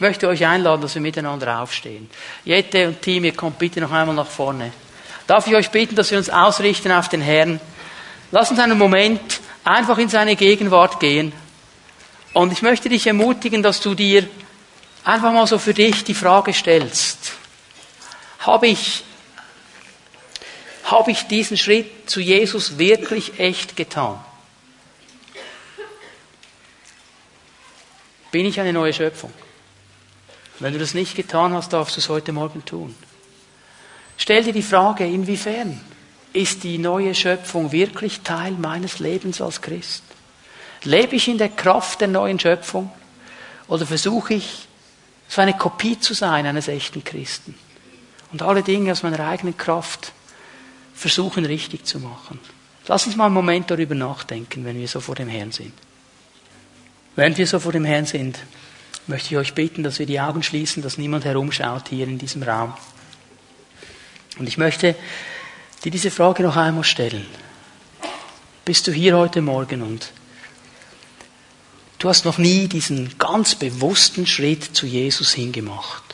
möchte 0.00 0.28
euch 0.28 0.46
einladen, 0.46 0.82
dass 0.82 0.94
wir 0.94 1.02
miteinander 1.02 1.60
aufstehen. 1.60 2.10
Jette 2.44 2.88
und 2.88 3.02
Team, 3.02 3.24
ihr 3.24 3.34
kommt 3.34 3.58
bitte 3.58 3.80
noch 3.80 3.92
einmal 3.92 4.14
nach 4.14 4.26
vorne. 4.26 4.72
Darf 5.26 5.46
ich 5.46 5.54
euch 5.54 5.70
bitten, 5.70 5.96
dass 5.96 6.10
wir 6.10 6.18
uns 6.18 6.30
ausrichten 6.30 6.92
auf 6.92 7.08
den 7.08 7.20
Herrn? 7.20 7.60
Lass 8.30 8.50
uns 8.50 8.60
einen 8.60 8.78
Moment 8.78 9.40
einfach 9.64 9.98
in 9.98 10.08
seine 10.08 10.36
Gegenwart 10.36 11.00
gehen. 11.00 11.32
Und 12.32 12.52
ich 12.52 12.62
möchte 12.62 12.88
dich 12.88 13.06
ermutigen, 13.06 13.62
dass 13.62 13.80
du 13.80 13.94
dir 13.94 14.28
einfach 15.04 15.32
mal 15.32 15.46
so 15.46 15.58
für 15.58 15.74
dich 15.74 16.04
die 16.04 16.14
Frage 16.14 16.52
stellst. 16.52 17.32
Habe 18.40 18.68
ich, 18.68 19.04
habe 20.84 21.10
ich 21.10 21.26
diesen 21.26 21.56
Schritt 21.56 22.08
zu 22.08 22.20
Jesus 22.20 22.78
wirklich 22.78 23.38
echt 23.40 23.76
getan? 23.76 24.22
Bin 28.30 28.46
ich 28.46 28.60
eine 28.60 28.72
neue 28.72 28.92
Schöpfung? 28.92 29.32
Wenn 30.60 30.72
du 30.72 30.78
das 30.78 30.94
nicht 30.94 31.14
getan 31.14 31.52
hast, 31.52 31.72
darfst 31.72 31.96
du 31.96 32.00
es 32.00 32.08
heute 32.08 32.32
Morgen 32.32 32.64
tun. 32.64 32.94
Stell 34.16 34.42
dir 34.42 34.52
die 34.52 34.62
Frage, 34.62 35.06
inwiefern 35.06 35.80
ist 36.32 36.64
die 36.64 36.78
neue 36.78 37.14
Schöpfung 37.14 37.70
wirklich 37.70 38.20
Teil 38.20 38.52
meines 38.52 38.98
Lebens 38.98 39.40
als 39.40 39.62
Christ? 39.62 40.02
Lebe 40.82 41.16
ich 41.16 41.28
in 41.28 41.38
der 41.38 41.48
Kraft 41.48 42.00
der 42.00 42.08
neuen 42.08 42.38
Schöpfung 42.38 42.90
oder 43.68 43.86
versuche 43.86 44.34
ich, 44.34 44.66
so 45.28 45.40
eine 45.40 45.56
Kopie 45.56 46.00
zu 46.00 46.14
sein 46.14 46.46
eines 46.46 46.68
echten 46.68 47.04
Christen 47.04 47.54
und 48.32 48.42
alle 48.42 48.62
Dinge 48.62 48.92
aus 48.92 49.02
meiner 49.02 49.20
eigenen 49.20 49.56
Kraft 49.56 50.12
versuchen 50.94 51.44
richtig 51.44 51.84
zu 51.84 52.00
machen? 52.00 52.40
Lass 52.88 53.06
uns 53.06 53.16
mal 53.16 53.26
einen 53.26 53.34
Moment 53.34 53.70
darüber 53.70 53.94
nachdenken, 53.94 54.64
wenn 54.64 54.78
wir 54.78 54.88
so 54.88 55.00
vor 55.00 55.14
dem 55.14 55.28
Herrn 55.28 55.52
sind. 55.52 55.74
Während 57.14 57.36
wir 57.36 57.46
so 57.46 57.58
vor 57.58 57.72
dem 57.72 57.84
Herrn 57.84 58.06
sind, 58.06 58.38
möchte 59.08 59.30
ich 59.30 59.36
euch 59.36 59.54
bitten, 59.54 59.82
dass 59.82 59.98
wir 59.98 60.06
die 60.06 60.20
Augen 60.20 60.42
schließen, 60.42 60.82
dass 60.82 60.98
niemand 60.98 61.24
herumschaut 61.24 61.88
hier 61.88 62.06
in 62.06 62.18
diesem 62.18 62.42
Raum. 62.42 62.74
Und 64.38 64.46
ich 64.46 64.58
möchte 64.58 64.94
dir 65.84 65.90
diese 65.90 66.10
Frage 66.10 66.42
noch 66.42 66.56
einmal 66.56 66.84
stellen. 66.84 67.26
Bist 68.64 68.86
du 68.86 68.92
hier 68.92 69.16
heute 69.16 69.40
Morgen 69.40 69.82
und 69.82 70.12
du 71.98 72.08
hast 72.08 72.24
noch 72.24 72.38
nie 72.38 72.68
diesen 72.68 73.16
ganz 73.18 73.54
bewussten 73.54 74.26
Schritt 74.26 74.76
zu 74.76 74.86
Jesus 74.86 75.32
hingemacht? 75.32 76.08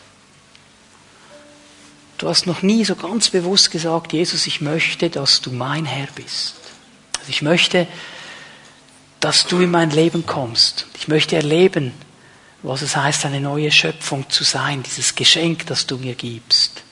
Du 2.19 2.29
hast 2.29 2.47
noch 2.47 2.63
nie 2.63 2.85
so 2.85 2.95
ganz 2.95 3.31
bewusst 3.31 3.71
gesagt, 3.73 4.13
Jesus, 4.13 4.47
ich 4.47 4.61
möchte, 4.61 5.11
dass 5.11 5.41
du 5.41 5.51
mein 5.51 5.85
Herr 5.85 6.09
bist. 6.15 6.55
Also 7.19 7.31
ich 7.31 7.43
möchte, 7.43 7.89
dass 9.19 9.47
du 9.47 9.61
in 9.61 9.71
mein 9.71 9.91
Leben 9.91 10.25
kommst. 10.25 10.87
Ich 10.97 11.09
möchte 11.09 11.35
erleben, 11.37 11.93
was 12.65 12.81
es 12.81 12.97
heißt, 12.97 13.27
eine 13.27 13.41
neue 13.41 13.71
Schöpfung 13.71 14.29
zu 14.31 14.43
sein, 14.43 14.83
dieses 14.83 15.15
Geschenk, 15.15 15.67
das 15.67 15.87
du 15.87 15.99
mir 15.99 16.15
gibst. 16.15 16.83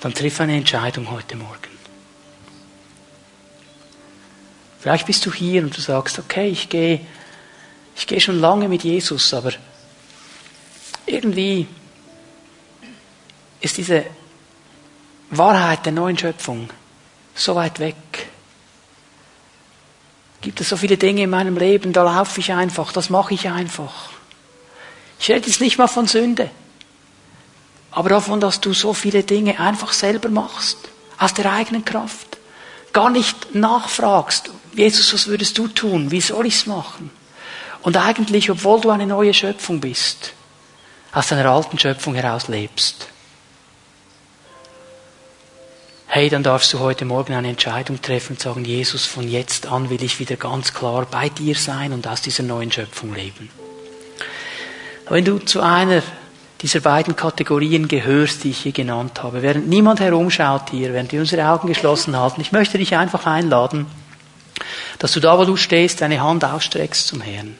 Dann 0.00 0.14
triff 0.14 0.40
eine 0.40 0.56
Entscheidung 0.56 1.10
heute 1.10 1.36
Morgen. 1.36 1.74
Vielleicht 4.80 5.06
bist 5.06 5.24
du 5.26 5.32
hier 5.32 5.62
und 5.62 5.76
du 5.76 5.80
sagst, 5.82 6.18
okay, 6.18 6.48
ich 6.48 6.70
gehe, 6.70 7.00
ich 7.94 8.06
gehe 8.06 8.20
schon 8.20 8.40
lange 8.40 8.68
mit 8.68 8.84
Jesus, 8.84 9.34
aber 9.34 9.52
irgendwie 11.04 11.66
ist 13.60 13.76
diese 13.76 14.04
Wahrheit 15.30 15.84
der 15.84 15.92
neuen 15.92 16.16
Schöpfung 16.16 16.70
so 17.34 17.54
weit 17.54 17.78
weg. 17.80 17.96
Gibt 20.44 20.60
es 20.60 20.68
so 20.68 20.76
viele 20.76 20.98
Dinge 20.98 21.22
in 21.22 21.30
meinem 21.30 21.56
Leben, 21.56 21.94
da 21.94 22.02
laufe 22.02 22.38
ich 22.38 22.52
einfach, 22.52 22.92
das 22.92 23.08
mache 23.08 23.32
ich 23.32 23.48
einfach. 23.48 24.10
Ich 25.18 25.30
rede 25.30 25.46
jetzt 25.46 25.62
nicht 25.62 25.78
mal 25.78 25.86
von 25.86 26.06
Sünde, 26.06 26.50
aber 27.90 28.10
davon, 28.10 28.40
dass 28.40 28.60
du 28.60 28.74
so 28.74 28.92
viele 28.92 29.22
Dinge 29.22 29.58
einfach 29.58 29.94
selber 29.94 30.28
machst, 30.28 30.76
aus 31.16 31.32
der 31.32 31.50
eigenen 31.50 31.86
Kraft. 31.86 32.36
Gar 32.92 33.08
nicht 33.08 33.54
nachfragst, 33.54 34.50
Jesus, 34.74 35.14
was 35.14 35.28
würdest 35.28 35.56
du 35.56 35.66
tun? 35.66 36.10
Wie 36.10 36.20
soll 36.20 36.44
ich 36.44 36.56
es 36.56 36.66
machen? 36.66 37.10
Und 37.80 37.96
eigentlich, 37.96 38.50
obwohl 38.50 38.82
du 38.82 38.90
eine 38.90 39.06
neue 39.06 39.32
Schöpfung 39.32 39.80
bist, 39.80 40.34
aus 41.10 41.28
deiner 41.28 41.48
alten 41.48 41.78
Schöpfung 41.78 42.14
heraus 42.16 42.48
lebst 42.48 43.13
hey, 46.14 46.28
dann 46.28 46.44
darfst 46.44 46.72
du 46.72 46.78
heute 46.78 47.04
Morgen 47.04 47.34
eine 47.34 47.48
Entscheidung 47.48 48.00
treffen 48.00 48.34
und 48.34 48.40
sagen, 48.40 48.64
Jesus, 48.64 49.04
von 49.04 49.28
jetzt 49.28 49.66
an 49.66 49.90
will 49.90 50.00
ich 50.00 50.20
wieder 50.20 50.36
ganz 50.36 50.72
klar 50.72 51.08
bei 51.10 51.28
dir 51.28 51.56
sein 51.56 51.92
und 51.92 52.06
aus 52.06 52.22
dieser 52.22 52.44
neuen 52.44 52.70
Schöpfung 52.70 53.12
leben. 53.12 53.50
Wenn 55.08 55.24
du 55.24 55.40
zu 55.40 55.60
einer 55.60 56.04
dieser 56.60 56.78
beiden 56.78 57.16
Kategorien 57.16 57.88
gehörst, 57.88 58.44
die 58.44 58.50
ich 58.50 58.58
hier 58.58 58.70
genannt 58.70 59.24
habe, 59.24 59.42
während 59.42 59.66
niemand 59.66 59.98
herumschaut 59.98 60.70
hier, 60.70 60.92
während 60.92 61.10
wir 61.10 61.18
unsere 61.18 61.48
Augen 61.48 61.66
geschlossen 61.66 62.16
halten, 62.16 62.40
ich 62.40 62.52
möchte 62.52 62.78
dich 62.78 62.94
einfach 62.94 63.26
einladen, 63.26 63.86
dass 65.00 65.10
du 65.10 65.18
da, 65.18 65.36
wo 65.36 65.44
du 65.44 65.56
stehst, 65.56 66.00
deine 66.00 66.22
Hand 66.22 66.44
ausstreckst 66.44 67.08
zum 67.08 67.22
Herrn 67.22 67.56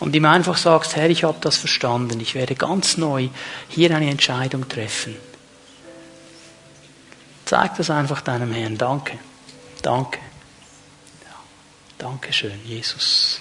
und 0.00 0.16
ihm 0.16 0.24
einfach 0.24 0.56
sagst, 0.56 0.96
Herr, 0.96 1.10
ich 1.10 1.22
habe 1.22 1.38
das 1.40 1.58
verstanden, 1.58 2.18
ich 2.18 2.34
werde 2.34 2.56
ganz 2.56 2.96
neu 2.96 3.28
hier 3.68 3.94
eine 3.94 4.10
Entscheidung 4.10 4.68
treffen. 4.68 5.14
Zeig 7.44 7.76
das 7.76 7.90
einfach 7.90 8.20
deinem 8.20 8.52
Herrn. 8.52 8.78
Danke. 8.78 9.18
Danke. 9.82 10.18
Ja, 11.24 11.36
Dankeschön, 11.98 12.58
Jesus. 12.64 13.40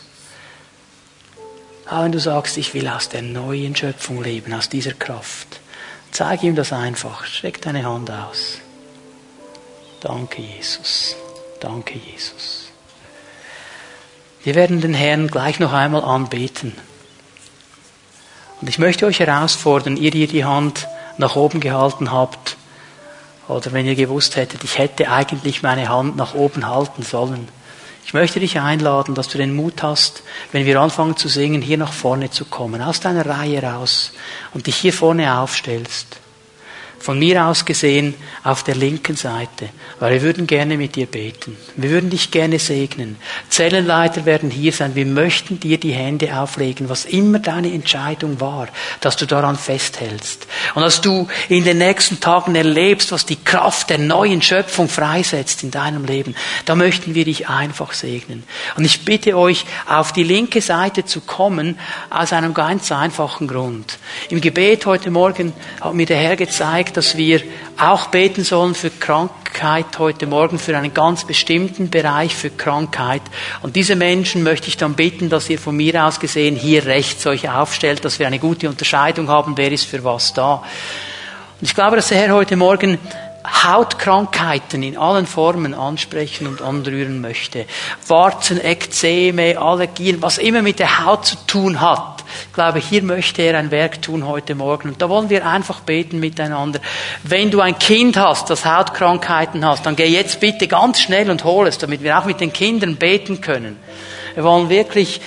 Aber 1.86 2.06
wenn 2.06 2.12
du 2.12 2.20
sagst, 2.20 2.58
ich 2.58 2.74
will 2.74 2.88
aus 2.88 3.10
der 3.10 3.22
neuen 3.22 3.76
Schöpfung 3.76 4.24
leben, 4.24 4.54
aus 4.54 4.70
dieser 4.70 4.94
Kraft, 4.94 5.60
zeig 6.12 6.44
ihm 6.44 6.56
das 6.56 6.74
einfach. 6.74 7.26
Streck 7.26 7.62
deine 7.62 7.86
Hand 7.86 8.10
aus. 8.12 8.58
Danke, 10.00 10.42
Jesus. 10.42 11.16
Danke, 11.60 11.98
Jesus. 11.98 12.70
Wir 14.44 14.56
werden 14.56 14.82
den 14.82 14.94
Herrn 14.94 15.28
gleich 15.28 15.60
noch 15.60 15.72
einmal 15.72 16.04
anbeten. 16.04 16.74
Und 18.60 18.68
ich 18.68 18.80
möchte 18.80 19.06
euch 19.06 19.20
herausfordern, 19.20 19.96
ihr, 19.96 20.12
die 20.12 20.28
die 20.28 20.44
Hand 20.44 20.88
nach 21.18 21.36
oben 21.36 21.60
gehalten 21.60 22.12
habt, 22.12 22.58
oder 23.48 23.72
wenn 23.74 23.86
ihr 23.86 23.96
gewusst 23.96 24.36
hättet, 24.36 24.64
ich 24.64 24.78
hätte 24.78 25.10
eigentlich 25.12 25.64
meine 25.64 25.90
Hand 25.90 26.16
nach 26.16 26.34
oben 26.34 26.68
halten 26.68 27.04
sollen. 27.04 27.48
Ich 28.06 28.14
möchte 28.14 28.40
dich 28.40 28.60
einladen, 28.60 29.16
dass 29.16 29.30
du 29.30 29.38
den 29.38 29.56
Mut 29.56 29.82
hast, 29.82 30.24
wenn 30.52 30.66
wir 30.66 30.80
anfangen 30.80 31.18
zu 31.18 31.28
singen, 31.28 31.62
hier 31.62 31.78
nach 31.78 31.94
vorne 31.94 32.30
zu 32.30 32.46
kommen, 32.46 32.82
aus 32.82 33.00
deiner 33.00 33.26
Reihe 33.26 33.64
raus 33.64 34.12
und 34.54 34.68
dich 34.68 34.76
hier 34.76 34.94
vorne 34.94 35.40
aufstellst 35.40 36.20
von 37.04 37.20
mir 37.20 37.46
aus 37.48 37.66
gesehen 37.66 38.14
auf 38.46 38.64
der 38.64 38.76
linken 38.76 39.18
Seite, 39.18 39.68
weil 40.00 40.14
wir 40.14 40.22
würden 40.22 40.48
gerne 40.48 40.78
mit 40.78 40.96
dir 40.96 41.06
beten. 41.06 41.58
Wir 41.76 41.90
würden 41.90 42.10
dich 42.10 42.32
gerne 42.32 42.60
segnen. 42.60 43.18
Zellenleiter 43.50 44.26
werden 44.26 44.50
hier 44.50 44.72
sein. 44.72 44.96
Wir 44.96 45.06
möchten 45.06 45.60
dir 45.60 45.78
die 45.78 45.92
Hände 45.92 46.40
auflegen, 46.40 46.88
was 46.88 47.04
immer 47.04 47.40
deine 47.40 47.74
Entscheidung 47.74 48.40
war, 48.40 48.70
dass 49.02 49.18
du 49.18 49.26
daran 49.26 49.58
festhältst. 49.58 50.48
Und 50.76 50.82
dass 50.82 51.02
du 51.02 51.28
in 51.50 51.66
den 51.66 51.80
nächsten 51.80 52.22
Tagen 52.22 52.56
erlebst, 52.56 53.12
was 53.12 53.26
die 53.26 53.36
Kraft 53.36 53.90
der 53.90 53.98
neuen 53.98 54.42
Schöpfung 54.42 54.88
freisetzt 54.88 55.62
in 55.64 55.72
deinem 55.72 56.06
Leben. 56.06 56.36
Da 56.64 56.74
möchten 56.74 57.16
wir 57.16 57.26
dich 57.26 57.50
einfach 57.50 57.92
segnen. 57.92 58.44
Und 58.78 58.86
ich 58.86 59.04
bitte 59.04 59.38
euch, 59.38 59.66
auf 59.88 60.14
die 60.14 60.24
linke 60.24 60.62
Seite 60.62 61.04
zu 61.04 61.20
kommen, 61.20 61.78
aus 62.10 62.32
einem 62.32 62.54
ganz 62.54 62.94
einfachen 62.94 63.50
Grund. 63.50 64.00
Im 64.30 64.40
Gebet 64.40 64.86
heute 64.86 65.12
Morgen 65.12 65.52
hat 65.82 65.96
mir 65.96 66.06
der 66.06 66.18
Herr 66.18 66.38
gezeigt, 66.38 66.93
dass 66.98 67.18
wir 67.18 67.42
auch 67.78 68.08
beten 68.08 68.44
sollen 68.44 68.76
für 68.76 68.90
Krankheit 68.90 70.00
heute 70.00 70.28
Morgen, 70.28 70.60
für 70.60 70.78
einen 70.78 70.94
ganz 70.94 71.26
bestimmten 71.26 71.90
Bereich 71.90 72.36
für 72.36 72.50
Krankheit. 72.50 73.22
Und 73.62 73.76
diese 73.76 73.96
Menschen 73.96 74.44
möchte 74.44 74.68
ich 74.68 74.78
dann 74.78 74.94
bitten, 74.94 75.30
dass 75.30 75.50
ihr 75.50 75.60
von 75.60 75.76
mir 75.76 76.06
aus 76.06 76.20
gesehen 76.20 76.56
hier 76.56 76.86
rechts 76.86 77.26
euch 77.28 77.50
aufstellt, 77.50 78.06
dass 78.06 78.20
wir 78.20 78.28
eine 78.28 78.40
gute 78.40 78.70
Unterscheidung 78.70 79.28
haben, 79.28 79.58
wer 79.58 79.72
ist 79.72 79.86
für 79.86 80.04
was 80.04 80.34
da. 80.34 80.64
Und 81.60 81.68
ich 81.68 81.76
glaube, 81.76 81.96
dass 81.96 82.10
der 82.10 82.20
Herr 82.20 82.34
heute 82.34 82.56
Morgen 82.56 82.98
Hautkrankheiten 83.46 84.84
in 84.84 84.98
allen 84.98 85.26
Formen 85.26 85.74
ansprechen 85.74 86.48
und 86.48 86.62
anrühren 86.62 87.22
möchte. 87.22 87.66
Warzen, 88.08 88.64
Ekzeme, 88.64 89.58
Allergien, 89.58 90.22
was 90.22 90.38
immer 90.38 90.62
mit 90.62 90.80
der 90.80 91.06
Haut 91.06 91.26
zu 91.26 91.36
tun 91.46 91.82
hat. 91.82 92.23
Ich 92.48 92.54
glaube, 92.54 92.80
hier 92.80 93.04
möchte 93.04 93.42
er 93.42 93.58
ein 93.58 93.72
Werk 93.72 94.02
tun 94.02 94.28
heute 94.28 94.56
Morgen. 94.56 94.90
Und 94.90 95.02
da 95.02 95.10
wollen 95.10 95.30
wir 95.30 95.46
einfach 95.46 95.82
beten 95.82 96.20
miteinander. 96.20 96.80
Wenn 97.24 97.52
du 97.52 97.62
ein 97.62 97.78
Kind 97.80 98.18
hast, 98.18 98.50
das 98.50 98.66
Hautkrankheiten 98.66 99.66
hast, 99.66 99.86
dann 99.86 99.96
geh 99.96 100.06
jetzt 100.06 100.40
bitte 100.40 100.68
ganz 100.68 101.00
schnell 101.00 101.30
und 101.30 101.44
hol 101.44 101.68
es, 101.68 101.78
damit 101.78 102.04
wir 102.04 102.20
auch 102.20 102.26
mit 102.26 102.42
den 102.42 102.54
Kindern 102.54 102.96
beten 102.96 103.42
können. 103.42 103.78
Wir 104.36 104.44
wollen 104.44 104.70
wirklich 104.70 105.22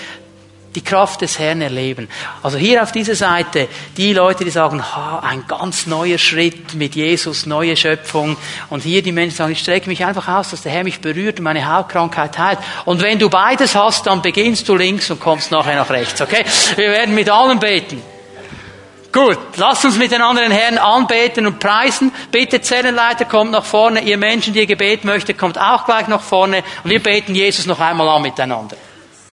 die 0.76 0.84
Kraft 0.84 1.22
des 1.22 1.38
Herrn 1.38 1.62
erleben. 1.62 2.08
Also 2.42 2.58
hier 2.58 2.82
auf 2.82 2.92
dieser 2.92 3.16
Seite 3.16 3.66
die 3.96 4.12
Leute, 4.12 4.44
die 4.44 4.50
sagen, 4.50 4.80
ha, 4.80 5.20
ein 5.20 5.44
ganz 5.48 5.86
neuer 5.86 6.18
Schritt 6.18 6.74
mit 6.74 6.94
Jesus, 6.94 7.46
neue 7.46 7.76
Schöpfung. 7.76 8.36
Und 8.70 8.82
hier 8.82 9.02
die 9.02 9.12
Menschen 9.12 9.36
sagen, 9.36 9.52
ich 9.52 9.60
strecke 9.60 9.88
mich 9.88 10.04
einfach 10.04 10.28
aus, 10.28 10.50
dass 10.50 10.62
der 10.62 10.72
Herr 10.72 10.84
mich 10.84 11.00
berührt 11.00 11.38
und 11.38 11.44
meine 11.44 11.66
Hautkrankheit 11.66 12.38
heilt. 12.38 12.58
Und 12.84 13.02
wenn 13.02 13.18
du 13.18 13.30
beides 13.30 13.74
hast, 13.74 14.06
dann 14.06 14.22
beginnst 14.22 14.68
du 14.68 14.76
links 14.76 15.10
und 15.10 15.18
kommst 15.18 15.50
nachher 15.50 15.76
nach 15.76 15.90
rechts, 15.90 16.20
okay? 16.20 16.44
Wir 16.76 16.90
werden 16.90 17.14
mit 17.14 17.30
allen 17.30 17.58
beten. 17.58 18.02
Gut, 19.12 19.38
lasst 19.56 19.82
uns 19.86 19.96
mit 19.96 20.12
den 20.12 20.20
anderen 20.20 20.52
Herren 20.52 20.76
anbeten 20.76 21.46
und 21.46 21.58
preisen. 21.58 22.12
Bitte 22.30 22.60
Zellenleiter, 22.60 23.24
kommt 23.24 23.50
nach 23.50 23.64
vorne. 23.64 24.02
Ihr 24.02 24.18
Menschen, 24.18 24.52
die 24.52 24.60
ihr 24.60 24.66
Gebet 24.66 25.04
möchtet, 25.04 25.38
kommt 25.38 25.58
auch 25.58 25.86
gleich 25.86 26.06
nach 26.06 26.20
vorne. 26.20 26.62
Und 26.84 26.90
wir 26.90 27.02
beten 27.02 27.34
Jesus 27.34 27.64
noch 27.64 27.80
einmal 27.80 28.08
an 28.10 28.20
miteinander. 28.20 28.76